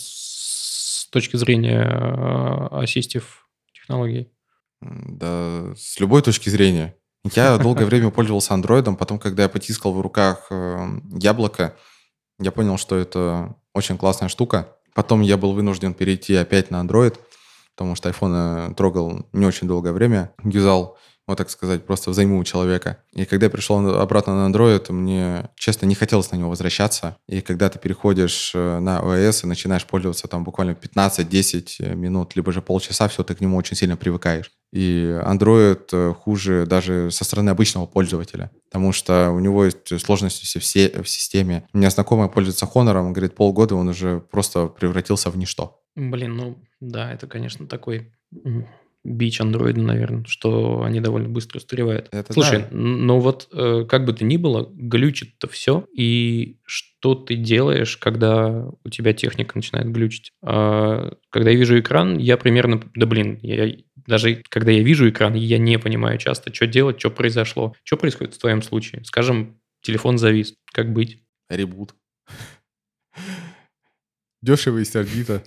точки 1.10 1.36
зрения 1.36 1.82
э, 1.82 2.82
ассистив 2.82 3.46
технологий? 3.72 4.32
Да, 4.80 5.74
с 5.76 6.00
любой 6.00 6.22
точки 6.22 6.48
зрения. 6.48 6.96
Я 7.34 7.58
долгое 7.58 7.84
время 7.84 8.10
пользовался 8.10 8.54
андроидом, 8.54 8.96
потом, 8.96 9.18
когда 9.18 9.42
я 9.44 9.48
потискал 9.48 9.92
в 9.92 10.00
руках 10.00 10.46
э, 10.50 11.00
яблоко, 11.12 11.76
я 12.38 12.50
понял, 12.50 12.78
что 12.78 12.96
это 12.96 13.56
очень 13.74 13.98
классная 13.98 14.28
штука. 14.28 14.76
Потом 14.94 15.20
я 15.20 15.36
был 15.36 15.52
вынужден 15.52 15.94
перейти 15.94 16.34
опять 16.34 16.70
на 16.70 16.82
Android, 16.82 17.16
потому 17.76 17.94
что 17.94 18.08
iPhone 18.08 18.74
трогал 18.74 19.26
не 19.32 19.46
очень 19.46 19.68
долгое 19.68 19.92
время, 19.92 20.34
юзал 20.42 20.98
вот 21.30 21.38
так 21.38 21.50
сказать, 21.50 21.84
просто 21.84 22.10
взайму 22.10 22.38
у 22.38 22.44
человека. 22.44 22.98
И 23.12 23.24
когда 23.24 23.46
я 23.46 23.50
пришел 23.50 23.78
обратно 24.00 24.34
на 24.36 24.52
Android, 24.52 24.92
мне, 24.92 25.48
честно, 25.54 25.86
не 25.86 25.94
хотелось 25.94 26.30
на 26.32 26.36
него 26.36 26.50
возвращаться. 26.50 27.16
И 27.26 27.40
когда 27.40 27.68
ты 27.68 27.78
переходишь 27.78 28.52
э, 28.54 28.78
на 28.80 28.98
iOS 28.98 29.44
и 29.44 29.46
начинаешь 29.46 29.86
пользоваться 29.86 30.28
там 30.28 30.44
буквально 30.44 30.72
15-10 30.72 31.94
минут, 31.94 32.36
либо 32.36 32.52
же 32.52 32.62
полчаса, 32.62 33.08
все, 33.08 33.22
ты 33.22 33.34
к 33.34 33.40
нему 33.40 33.56
очень 33.56 33.76
сильно 33.76 33.96
привыкаешь. 33.96 34.50
И 34.72 35.16
Android 35.24 35.88
э, 35.92 36.14
хуже 36.14 36.66
даже 36.66 37.10
со 37.10 37.24
стороны 37.24 37.50
обычного 37.50 37.86
пользователя, 37.86 38.50
потому 38.70 38.92
что 38.92 39.30
у 39.30 39.38
него 39.38 39.64
есть 39.64 40.00
сложности 40.00 40.58
все 40.58 41.02
в 41.02 41.08
системе. 41.08 41.66
У 41.72 41.78
меня 41.78 41.90
знакомый 41.90 42.28
пользуется 42.28 42.66
Honor, 42.66 43.10
говорит, 43.10 43.34
полгода 43.34 43.74
он 43.74 43.88
уже 43.88 44.20
просто 44.20 44.66
превратился 44.66 45.30
в 45.30 45.36
ничто. 45.36 45.80
Блин, 45.96 46.36
ну 46.36 46.58
да, 46.80 47.12
это, 47.12 47.26
конечно, 47.26 47.66
такой 47.66 48.12
бич 49.02 49.40
андроида, 49.40 49.80
наверное, 49.80 50.24
что 50.26 50.82
они 50.82 51.00
довольно 51.00 51.28
быстро 51.28 51.58
устаревают. 51.58 52.08
Это 52.12 52.32
Слушай, 52.32 52.60
да. 52.60 52.68
ну 52.70 53.18
вот 53.18 53.48
э, 53.52 53.84
как 53.88 54.04
бы 54.04 54.12
то 54.12 54.24
ни 54.24 54.36
было, 54.36 54.68
глючит-то 54.72 55.48
все, 55.48 55.86
и 55.96 56.58
что 56.64 57.14
ты 57.14 57.36
делаешь, 57.36 57.96
когда 57.96 58.68
у 58.84 58.88
тебя 58.90 59.12
техника 59.14 59.52
начинает 59.56 59.90
глючить? 59.90 60.32
А, 60.42 61.14
когда 61.30 61.50
я 61.50 61.56
вижу 61.56 61.78
экран, 61.80 62.18
я 62.18 62.36
примерно, 62.36 62.82
да 62.94 63.06
блин, 63.06 63.38
я, 63.42 63.74
даже 64.06 64.42
когда 64.48 64.70
я 64.70 64.82
вижу 64.82 65.08
экран, 65.08 65.34
я 65.34 65.58
не 65.58 65.78
понимаю 65.78 66.18
часто, 66.18 66.52
что 66.52 66.66
делать, 66.66 66.98
что 66.98 67.10
произошло. 67.10 67.74
Что 67.84 67.96
происходит 67.96 68.34
в 68.34 68.38
твоем 68.38 68.60
случае? 68.60 69.04
Скажем, 69.04 69.60
телефон 69.82 70.18
завис, 70.18 70.54
как 70.72 70.92
быть? 70.92 71.22
Ребут. 71.48 71.94
Дешево 74.42 74.78
и 74.78 74.84
сердито. 74.84 75.42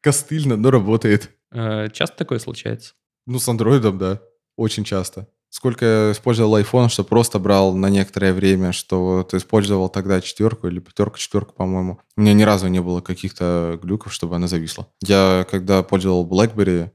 Костыльно, 0.00 0.56
но 0.56 0.70
работает. 0.70 1.30
Э, 1.54 1.88
часто 1.90 2.16
такое 2.16 2.38
случается? 2.38 2.94
Ну, 3.26 3.38
с 3.38 3.48
андроидом, 3.48 3.96
да. 3.98 4.20
Очень 4.56 4.84
часто. 4.84 5.28
Сколько 5.48 5.84
я 5.84 6.12
использовал 6.12 6.58
iPhone, 6.58 6.88
что 6.88 7.04
просто 7.04 7.38
брал 7.38 7.74
на 7.74 7.88
некоторое 7.88 8.32
время, 8.32 8.72
что 8.72 9.18
вот 9.18 9.34
использовал 9.34 9.88
тогда 9.88 10.20
четверку 10.20 10.66
или 10.66 10.80
пятерку, 10.80 11.16
четверку, 11.16 11.54
по-моему. 11.54 12.00
У 12.16 12.20
меня 12.20 12.32
ни 12.32 12.42
разу 12.42 12.66
не 12.66 12.82
было 12.82 13.00
каких-то 13.00 13.78
глюков, 13.80 14.12
чтобы 14.12 14.34
она 14.34 14.48
зависла. 14.48 14.88
Я 15.00 15.46
когда 15.48 15.84
пользовал 15.84 16.28
BlackBerry, 16.28 16.90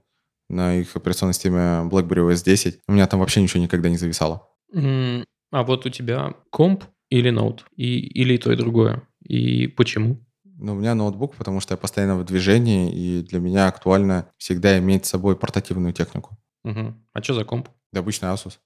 на 0.49 0.76
их 0.76 0.95
операционной 0.95 1.34
системе 1.34 1.88
BlackBerry 1.89 2.32
OS 2.32 2.43
10, 2.43 2.80
у 2.88 2.91
меня 2.91 3.07
там 3.07 3.22
вообще 3.22 3.41
ничего 3.41 3.64
никогда 3.64 3.88
не 3.88 3.97
зависало. 3.97 4.47
А 4.74 5.64
вот 5.64 5.86
у 5.86 5.89
тебя 5.89 6.34
комп 6.49 6.84
или 7.10 7.30
ноут? 7.30 7.66
И, 7.76 7.99
или 7.99 8.34
и 8.34 8.38
то, 8.38 8.51
и 8.51 8.55
другое? 8.55 9.07
И 9.24 9.68
почему? 9.68 10.20
Ну, 10.62 10.74
у 10.74 10.76
меня 10.76 10.93
ноутбук, 10.93 11.36
потому 11.36 11.62
что 11.62 11.74
я 11.74 11.78
постоянно 11.78 12.18
в 12.18 12.26
движении, 12.26 12.91
и 12.91 13.24
для 13.24 13.39
меня 13.39 13.68
актуально 13.68 14.30
всегда 14.38 14.78
иметь 14.78 15.05
с 15.05 15.10
собой 15.10 15.38
портативную 15.38 15.93
технику. 15.93 16.38
Угу. 16.66 16.93
А 17.14 17.24
что 17.24 17.34
за 17.34 17.45
комп? 17.45 17.70
Да, 17.93 18.01
обычный 18.01 18.28
Asus. 18.28 18.57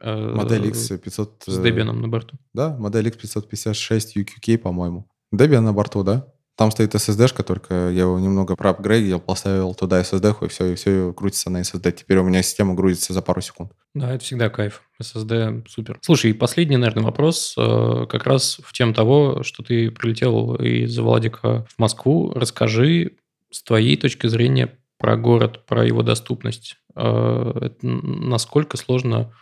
Э, 0.00 0.34
модель 0.34 0.68
X500... 0.70 1.30
С 1.46 1.58
Debian 1.60 1.92
на 1.92 2.08
борту? 2.08 2.36
Да, 2.52 2.76
модель 2.76 3.08
X556 3.08 4.16
UQK, 4.16 4.58
по-моему. 4.58 5.08
Debian 5.32 5.60
на 5.60 5.72
борту, 5.72 6.02
да? 6.02 6.32
Там 6.56 6.70
стоит 6.70 6.94
SSD-шка, 6.94 7.42
только 7.42 7.90
я 7.90 8.02
его 8.02 8.18
немного 8.18 8.56
проапгрейдил, 8.56 9.20
поставил 9.20 9.74
туда 9.74 10.00
SSD, 10.00 10.46
и 10.46 10.48
все, 10.48 10.72
и 10.72 10.74
все 10.74 11.12
крутится 11.12 11.50
на 11.50 11.60
SSD. 11.60 11.92
Теперь 11.92 12.16
у 12.16 12.24
меня 12.24 12.42
система 12.42 12.74
грузится 12.74 13.12
за 13.12 13.20
пару 13.20 13.42
секунд. 13.42 13.72
Да, 13.94 14.14
это 14.14 14.24
всегда 14.24 14.48
кайф. 14.48 14.82
SSD 15.00 15.66
супер. 15.68 15.98
Слушай, 16.00 16.30
и 16.30 16.34
последний, 16.34 16.78
наверное, 16.78 17.04
вопрос 17.04 17.54
э, 17.58 18.06
как 18.08 18.24
раз 18.24 18.58
в 18.64 18.72
тем 18.72 18.94
того, 18.94 19.42
что 19.42 19.62
ты 19.62 19.90
прилетел 19.90 20.54
из 20.54 20.98
Владика 20.98 21.66
в 21.68 21.78
Москву. 21.78 22.32
Расскажи 22.34 23.18
с 23.50 23.62
твоей 23.62 23.98
точки 23.98 24.26
зрения 24.26 24.78
про 24.96 25.18
город, 25.18 25.66
про 25.66 25.84
его 25.84 26.02
доступность. 26.02 26.76
Э, 26.94 27.68
насколько 27.82 28.78
сложно 28.78 29.34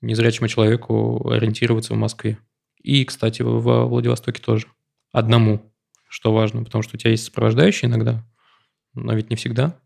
незрячему 0.00 0.48
человеку 0.48 1.30
ориентироваться 1.30 1.94
в 1.94 1.96
Москве? 1.96 2.38
И, 2.82 3.04
кстати, 3.04 3.42
во 3.42 3.86
Владивостоке 3.86 4.42
тоже. 4.42 4.66
Одному 5.12 5.72
что 6.16 6.32
важно, 6.32 6.64
потому 6.64 6.82
что 6.82 6.96
у 6.96 6.98
тебя 6.98 7.10
есть 7.10 7.24
сопровождающий 7.24 7.88
иногда, 7.88 8.24
но 8.94 9.12
ведь 9.12 9.28
не 9.28 9.36
всегда. 9.36 9.78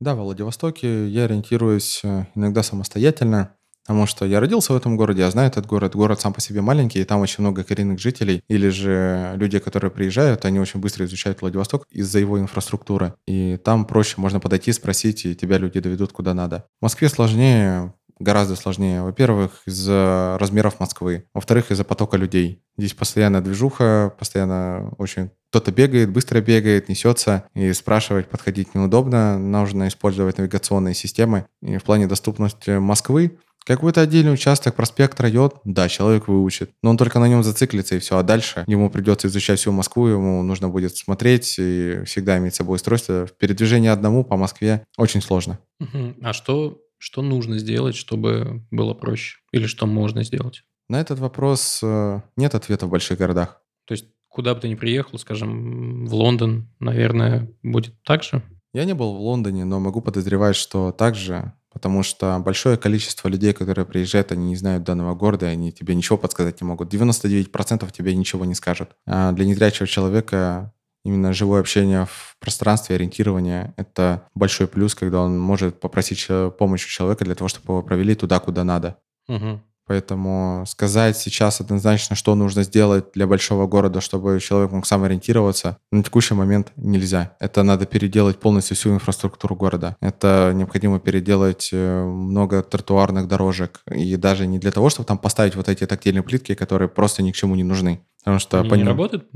Да, 0.00 0.14
в 0.14 0.18
Владивостоке 0.18 1.08
я 1.08 1.24
ориентируюсь 1.24 2.00
э, 2.04 2.26
иногда 2.34 2.62
самостоятельно, 2.62 3.54
потому 3.86 4.06
что 4.06 4.26
я 4.26 4.38
родился 4.38 4.74
в 4.74 4.76
этом 4.76 4.98
городе, 4.98 5.22
я 5.22 5.30
знаю 5.30 5.48
этот 5.48 5.64
город. 5.64 5.96
Город 5.96 6.20
сам 6.20 6.34
по 6.34 6.42
себе 6.42 6.60
маленький, 6.60 7.00
и 7.00 7.04
там 7.04 7.20
очень 7.22 7.40
много 7.40 7.64
коренных 7.64 8.00
жителей. 8.00 8.42
Или 8.48 8.68
же 8.68 9.32
люди, 9.36 9.60
которые 9.60 9.90
приезжают, 9.90 10.44
они 10.44 10.60
очень 10.60 10.78
быстро 10.78 11.06
изучают 11.06 11.40
Владивосток 11.40 11.86
из-за 11.88 12.18
его 12.18 12.38
инфраструктуры. 12.38 13.14
И 13.26 13.56
там 13.56 13.86
проще, 13.86 14.16
можно 14.18 14.40
подойти, 14.40 14.72
спросить, 14.72 15.24
и 15.24 15.34
тебя 15.34 15.56
люди 15.56 15.80
доведут 15.80 16.12
куда 16.12 16.34
надо. 16.34 16.66
В 16.80 16.82
Москве 16.82 17.08
сложнее, 17.08 17.94
гораздо 18.22 18.56
сложнее. 18.56 19.02
Во-первых, 19.02 19.62
из-за 19.66 20.36
размеров 20.40 20.80
Москвы. 20.80 21.26
Во-вторых, 21.34 21.70
из-за 21.70 21.84
потока 21.84 22.16
людей. 22.16 22.62
Здесь 22.76 22.94
постоянно 22.94 23.42
движуха, 23.42 24.14
постоянно 24.18 24.94
очень 24.98 25.30
кто-то 25.50 25.70
бегает, 25.70 26.10
быстро 26.10 26.40
бегает, 26.40 26.88
несется, 26.88 27.44
и 27.54 27.70
спрашивать, 27.74 28.28
подходить 28.28 28.74
неудобно. 28.74 29.38
Нужно 29.38 29.88
использовать 29.88 30.38
навигационные 30.38 30.94
системы. 30.94 31.44
И 31.60 31.76
в 31.76 31.84
плане 31.84 32.06
доступности 32.06 32.78
Москвы 32.78 33.36
Какой-то 33.64 34.00
отдельный 34.00 34.32
участок, 34.32 34.74
проспект, 34.74 35.20
район, 35.20 35.52
да, 35.64 35.88
человек 35.88 36.26
выучит. 36.26 36.70
Но 36.82 36.90
он 36.90 36.96
только 36.96 37.18
на 37.18 37.28
нем 37.28 37.44
зациклится, 37.44 37.94
и 37.94 37.98
все. 38.00 38.18
А 38.18 38.22
дальше 38.22 38.64
ему 38.66 38.90
придется 38.90 39.28
изучать 39.28 39.60
всю 39.60 39.70
Москву, 39.72 40.08
ему 40.08 40.42
нужно 40.42 40.68
будет 40.68 40.96
смотреть 40.96 41.56
и 41.58 42.02
всегда 42.04 42.38
иметь 42.38 42.54
с 42.54 42.58
собой 42.58 42.76
устройство. 42.76 43.26
В 43.26 43.36
передвижении 43.36 43.88
одному 43.88 44.24
по 44.24 44.36
Москве 44.36 44.84
очень 44.96 45.22
сложно. 45.22 45.58
Угу. 45.80 46.14
А 46.22 46.32
что, 46.32 46.78
что 47.02 47.20
нужно 47.20 47.58
сделать, 47.58 47.96
чтобы 47.96 48.64
было 48.70 48.94
проще? 48.94 49.38
Или 49.50 49.66
что 49.66 49.86
можно 49.86 50.22
сделать? 50.22 50.62
На 50.88 51.00
этот 51.00 51.18
вопрос 51.18 51.80
э, 51.82 52.20
нет 52.36 52.54
ответа 52.54 52.86
в 52.86 52.90
больших 52.90 53.18
городах. 53.18 53.60
То 53.86 53.92
есть 53.94 54.06
куда 54.28 54.54
бы 54.54 54.60
ты 54.60 54.68
ни 54.68 54.76
приехал, 54.76 55.18
скажем, 55.18 56.06
в 56.06 56.14
Лондон, 56.14 56.68
наверное, 56.78 57.50
будет 57.64 58.00
так 58.04 58.22
же? 58.22 58.40
Я 58.72 58.84
не 58.84 58.94
был 58.94 59.14
в 59.14 59.20
Лондоне, 59.20 59.64
но 59.64 59.80
могу 59.80 60.00
подозревать, 60.00 60.54
что 60.54 60.92
так 60.92 61.16
же 61.16 61.52
Потому 61.72 62.02
что 62.02 62.38
большое 62.38 62.76
количество 62.76 63.28
людей, 63.28 63.54
которые 63.54 63.86
приезжают, 63.86 64.30
они 64.30 64.48
не 64.48 64.56
знают 64.56 64.84
данного 64.84 65.14
города, 65.14 65.46
они 65.46 65.72
тебе 65.72 65.94
ничего 65.94 66.18
подсказать 66.18 66.60
не 66.60 66.66
могут. 66.66 66.92
99% 66.92 67.90
тебе 67.90 68.14
ничего 68.14 68.44
не 68.44 68.54
скажут. 68.54 68.90
А 69.06 69.32
для 69.32 69.46
незрячего 69.46 69.86
человека 69.86 70.74
именно 71.04 71.32
живое 71.32 71.60
общение 71.60 72.06
в 72.06 72.36
пространстве, 72.40 72.96
ориентирование— 72.96 73.74
это 73.76 74.28
большой 74.34 74.66
плюс, 74.66 74.94
когда 74.94 75.20
он 75.20 75.38
может 75.38 75.80
попросить 75.80 76.26
помощи 76.58 76.88
человека 76.88 77.24
для 77.24 77.34
того, 77.34 77.48
чтобы 77.48 77.72
его 77.72 77.82
провели 77.82 78.14
туда, 78.14 78.40
куда 78.40 78.64
надо. 78.64 78.98
Угу. 79.28 79.60
Поэтому 79.86 80.64
сказать 80.66 81.18
сейчас 81.18 81.60
однозначно, 81.60 82.14
что 82.14 82.34
нужно 82.34 82.62
сделать 82.62 83.06
для 83.14 83.26
большого 83.26 83.66
города, 83.66 84.00
чтобы 84.00 84.38
человек 84.40 84.70
мог 84.70 84.86
сам 84.86 85.02
ориентироваться, 85.02 85.76
на 85.90 86.02
текущий 86.04 86.34
момент 86.34 86.72
нельзя. 86.76 87.36
Это 87.40 87.62
надо 87.62 87.84
переделать 87.84 88.38
полностью 88.38 88.76
всю 88.76 88.94
инфраструктуру 88.94 89.56
города. 89.56 89.96
Это 90.00 90.52
необходимо 90.54 91.00
переделать 91.00 91.70
э, 91.72 92.04
много 92.04 92.62
тротуарных 92.62 93.26
дорожек. 93.26 93.82
И 93.92 94.16
даже 94.16 94.46
не 94.46 94.58
для 94.58 94.70
того, 94.70 94.88
чтобы 94.88 95.06
там 95.06 95.18
поставить 95.18 95.56
вот 95.56 95.68
эти 95.68 95.84
тактильные 95.84 96.22
плитки, 96.22 96.54
которые 96.54 96.88
просто 96.88 97.22
ни 97.22 97.32
к 97.32 97.34
чему 97.34 97.56
не 97.56 97.64
нужны. 97.64 98.00
Потому 98.20 98.38
что 98.38 98.60
Они 98.60 98.68
по 98.70 98.74
не 98.74 98.82
ним... 98.82 98.88
работают, 98.88 99.28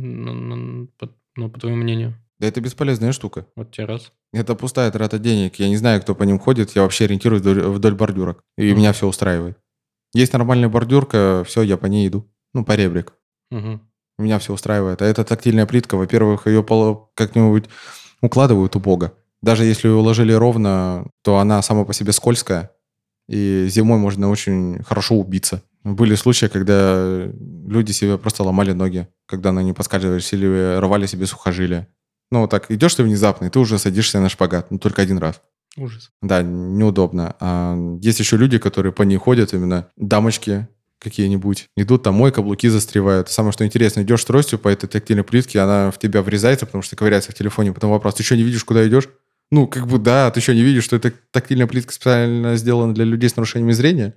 ну, 1.37 1.49
по 1.49 1.61
твоему 1.61 1.83
мнению? 1.83 2.15
Да 2.39 2.47
это 2.47 2.61
бесполезная 2.61 3.13
штука. 3.13 3.47
Вот 3.57 3.71
те 3.71 3.85
раз. 3.85 4.13
Это 4.33 4.55
пустая 4.55 4.91
трата 4.91 5.19
денег. 5.19 5.57
Я 5.57 5.69
не 5.69 5.77
знаю, 5.77 6.03
кто 6.03 6.15
по 6.15 6.25
ним 6.25 6.39
ходит. 6.39 6.77
Я 6.77 6.83
вообще 6.83 7.05
ориентируюсь 7.05 7.41
вдоль, 7.41 7.63
вдоль 7.63 7.95
бордюрок. 7.95 8.43
И 8.59 8.71
mm. 8.71 8.75
меня 8.75 8.93
все 8.93 9.07
устраивает. 9.07 9.59
Есть 10.13 10.33
нормальная 10.33 10.69
бордюрка, 10.69 11.45
все, 11.47 11.63
я 11.63 11.77
по 11.77 11.87
ней 11.87 12.09
иду. 12.09 12.27
Ну, 12.55 12.65
по 12.65 12.73
ребрик. 12.73 13.13
Угу. 13.51 13.81
Меня 14.19 14.39
все 14.39 14.55
устраивает. 14.55 15.03
А 15.03 15.05
эта 15.05 15.25
тактильная 15.25 15.67
плитка, 15.67 15.97
во-первых, 15.97 16.47
ее 16.47 16.65
как-нибудь 17.15 17.67
укладывают 18.23 18.77
убого. 18.77 19.13
Даже 19.43 19.65
если 19.65 19.89
ее 19.89 19.95
уложили 19.95 20.33
ровно, 20.33 21.07
то 21.23 21.39
она 21.39 21.61
сама 21.61 21.85
по 21.85 21.93
себе 21.93 22.13
скользкая. 22.13 22.71
И 23.29 23.67
зимой 23.69 23.99
можно 23.99 24.31
очень 24.31 24.83
хорошо 24.85 25.17
убиться. 25.17 25.63
Были 25.87 26.17
случаи, 26.17 26.47
когда 26.47 27.31
люди 27.69 27.93
себе 27.93 28.19
просто 28.19 28.43
ломали 28.43 28.73
ноги, 28.73 29.07
когда 29.25 29.53
на 29.53 29.63
ней 29.63 29.73
поскальзывались 29.73 30.33
или 30.33 30.79
рвали 30.81 31.07
себе 31.07 31.27
сухожилия. 31.27 31.87
Ну, 32.33 32.41
вот 32.41 32.51
так, 32.51 32.73
идешь 32.73 32.97
ты 32.97 33.05
внезапно, 33.05 33.45
и 33.45 33.51
ты 33.51 33.61
уже 33.61 33.79
садишься 33.79 34.19
на 34.19 34.29
шпагат, 34.29 34.73
ну, 34.73 34.81
только 34.81 35.03
один 35.03 35.19
раз. 35.19 35.41
Ужас. 35.77 36.11
Да, 36.23 36.43
неудобно. 36.43 37.37
А 37.39 37.77
есть 38.03 38.19
еще 38.19 38.37
люди, 38.37 38.59
которые 38.59 38.93
по 38.93 39.03
ней 39.03 39.17
ходят, 39.17 39.55
именно 39.55 39.87
дамочки 39.97 40.67
какие-нибудь. 40.99 41.69
Идут 41.77 42.03
там, 42.03 42.15
мой 42.15 42.33
каблуки 42.33 42.69
застревают. 42.69 43.29
Самое 43.29 43.53
что 43.53 43.65
интересно, 43.65 44.03
идешь 44.03 44.25
тростью 44.25 44.59
по 44.59 44.67
этой 44.67 44.89
тактильной 44.89 45.23
плитке, 45.23 45.61
она 45.61 45.93
в 45.93 46.01
тебя 46.01 46.21
врезается, 46.21 46.67
потому 46.67 46.83
что 46.83 46.97
ковыряется 46.97 47.31
в 47.31 47.37
телефоне. 47.37 47.73
Потом 47.73 47.93
вопрос, 47.93 48.17
ты 48.17 48.25
что, 48.25 48.35
не 48.35 48.43
видишь, 48.43 48.65
куда 48.65 48.85
идешь? 48.89 49.09
Ну, 49.53 49.69
как 49.69 49.87
бы 49.87 49.99
да, 49.99 50.33
ты 50.33 50.41
что, 50.41 50.53
не 50.53 50.65
видишь, 50.65 50.83
что 50.83 50.97
эта 50.97 51.13
тактильная 51.31 51.69
плитка 51.69 51.93
специально 51.93 52.57
сделана 52.57 52.93
для 52.93 53.05
людей 53.05 53.31
с 53.31 53.37
нарушениями 53.37 53.71
зрения? 53.71 54.17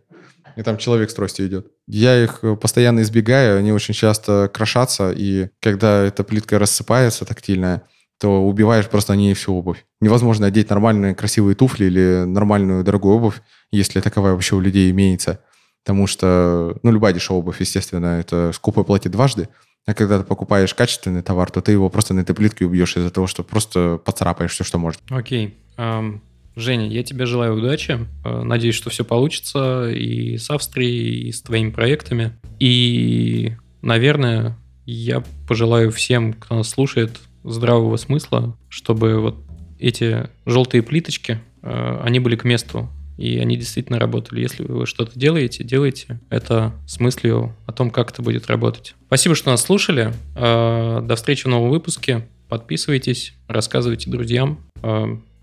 И 0.59 0.61
там 0.61 0.77
человек 0.77 1.09
с 1.09 1.13
тростью 1.13 1.47
идет. 1.47 1.67
Я 1.87 2.21
их 2.21 2.43
постоянно 2.59 3.01
избегаю, 3.01 3.59
они 3.59 3.71
очень 3.71 3.93
часто 3.93 4.51
крошатся, 4.53 5.13
и 5.15 5.47
когда 5.61 6.03
эта 6.03 6.25
плитка 6.25 6.59
рассыпается 6.59 7.23
тактильная, 7.23 7.83
то 8.19 8.45
убиваешь 8.45 8.89
просто 8.89 9.15
не 9.15 9.33
всю 9.35 9.55
обувь. 9.55 9.85
Невозможно 10.01 10.47
одеть 10.47 10.69
нормальные 10.69 11.15
красивые 11.15 11.55
туфли 11.55 11.85
или 11.85 12.25
нормальную 12.25 12.83
дорогую 12.83 13.15
обувь, 13.15 13.41
если 13.71 14.01
таковая 14.01 14.33
вообще 14.33 14.57
у 14.57 14.59
людей 14.59 14.91
имеется. 14.91 15.39
Потому 15.85 16.07
что, 16.07 16.77
ну, 16.83 16.91
любая 16.91 17.13
дешевая 17.13 17.39
обувь, 17.39 17.61
естественно, 17.61 18.19
это 18.19 18.51
скупо 18.53 18.83
платит 18.83 19.13
дважды. 19.13 19.47
А 19.85 19.93
когда 19.93 20.19
ты 20.19 20.25
покупаешь 20.25 20.73
качественный 20.73 21.21
товар, 21.21 21.49
то 21.51 21.61
ты 21.61 21.71
его 21.71 21.89
просто 21.89 22.13
на 22.13 22.19
этой 22.19 22.35
плитке 22.35 22.65
убьешь 22.65 22.97
из-за 22.97 23.11
того, 23.11 23.27
что 23.27 23.45
просто 23.45 23.97
поцарапаешь 24.03 24.51
все, 24.51 24.65
что 24.65 24.77
может. 24.77 24.99
Окей. 25.09 25.57
Okay. 25.77 25.77
Um, 25.77 26.19
Женя, 26.55 26.87
я 26.87 27.03
тебе 27.03 27.25
желаю 27.25 27.57
удачи. 27.57 27.99
Э, 28.23 28.41
надеюсь, 28.43 28.75
что 28.75 28.89
все 28.89 29.03
получится 29.03 29.89
и 29.89 30.37
с 30.37 30.49
Австрией, 30.49 31.27
и 31.27 31.31
с 31.31 31.41
твоими 31.41 31.71
проектами. 31.71 32.33
И, 32.59 33.53
наверное, 33.81 34.57
я 34.85 35.23
пожелаю 35.47 35.91
всем, 35.91 36.33
кто 36.33 36.55
нас 36.55 36.69
слушает, 36.69 37.19
здравого 37.43 37.95
смысла, 37.97 38.57
чтобы 38.67 39.19
вот 39.19 39.37
эти 39.79 40.29
желтые 40.45 40.83
плиточки, 40.83 41.39
э, 41.61 41.99
они 42.03 42.19
были 42.19 42.35
к 42.35 42.43
месту, 42.43 42.89
и 43.17 43.37
они 43.37 43.55
действительно 43.57 43.99
работали. 43.99 44.41
Если 44.41 44.63
вы 44.63 44.85
что-то 44.85 45.17
делаете, 45.17 45.63
делайте 45.63 46.19
это 46.29 46.73
с 46.87 46.99
мыслью 46.99 47.55
о 47.65 47.71
том, 47.71 47.91
как 47.91 48.11
это 48.11 48.21
будет 48.21 48.47
работать. 48.47 48.95
Спасибо, 49.07 49.35
что 49.35 49.51
нас 49.51 49.61
слушали. 49.61 50.13
Э, 50.35 51.01
до 51.01 51.15
встречи 51.15 51.43
в 51.43 51.49
новом 51.49 51.69
выпуске. 51.69 52.27
Подписывайтесь, 52.47 53.33
рассказывайте 53.47 54.09
друзьям. 54.09 54.59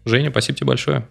Э, 0.07 0.11
Женя, 0.11 0.31
спасибо 0.31 0.57
тебе 0.57 0.67
большое. 0.69 1.07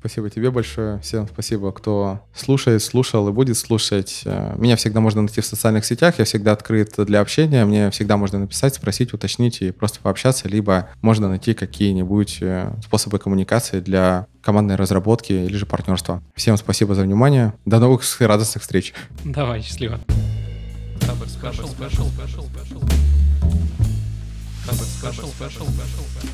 Спасибо 0.00 0.30
тебе 0.30 0.50
большое. 0.50 0.98
Всем 1.00 1.28
спасибо, 1.28 1.72
кто 1.72 2.20
слушает, 2.34 2.82
слушал 2.82 3.28
и 3.28 3.32
будет 3.32 3.58
слушать. 3.58 4.22
Э, 4.24 4.54
меня 4.56 4.76
всегда 4.76 5.00
можно 5.00 5.22
найти 5.22 5.40
в 5.40 5.46
социальных 5.46 5.84
сетях. 5.84 6.18
Я 6.18 6.24
всегда 6.24 6.52
открыт 6.52 6.94
для 6.96 7.20
общения. 7.20 7.64
Мне 7.64 7.90
всегда 7.90 8.16
можно 8.16 8.38
написать, 8.38 8.74
спросить, 8.74 9.12
уточнить 9.12 9.60
и 9.60 9.72
просто 9.72 10.00
пообщаться. 10.00 10.48
Либо 10.48 10.88
можно 11.02 11.28
найти 11.28 11.54
какие-нибудь 11.54 12.38
э, 12.40 12.72
способы 12.82 13.18
коммуникации 13.18 13.80
для 13.80 14.26
командной 14.42 14.76
разработки 14.76 15.32
или 15.32 15.56
же 15.56 15.66
партнерства. 15.66 16.22
Всем 16.34 16.56
спасибо 16.56 16.94
за 16.94 17.02
внимание. 17.02 17.52
До 17.66 17.78
новых 17.78 18.02
радостных 18.20 18.62
встреч. 18.62 18.94
Давай, 19.24 19.60
счастливо. 19.62 20.00
Special, 21.40 21.66
special, 21.66 22.06
special, 22.16 22.44
special. 22.48 22.82
Special, 24.64 25.28
special, 25.28 25.66
special, 25.66 25.66
special. 25.66 26.29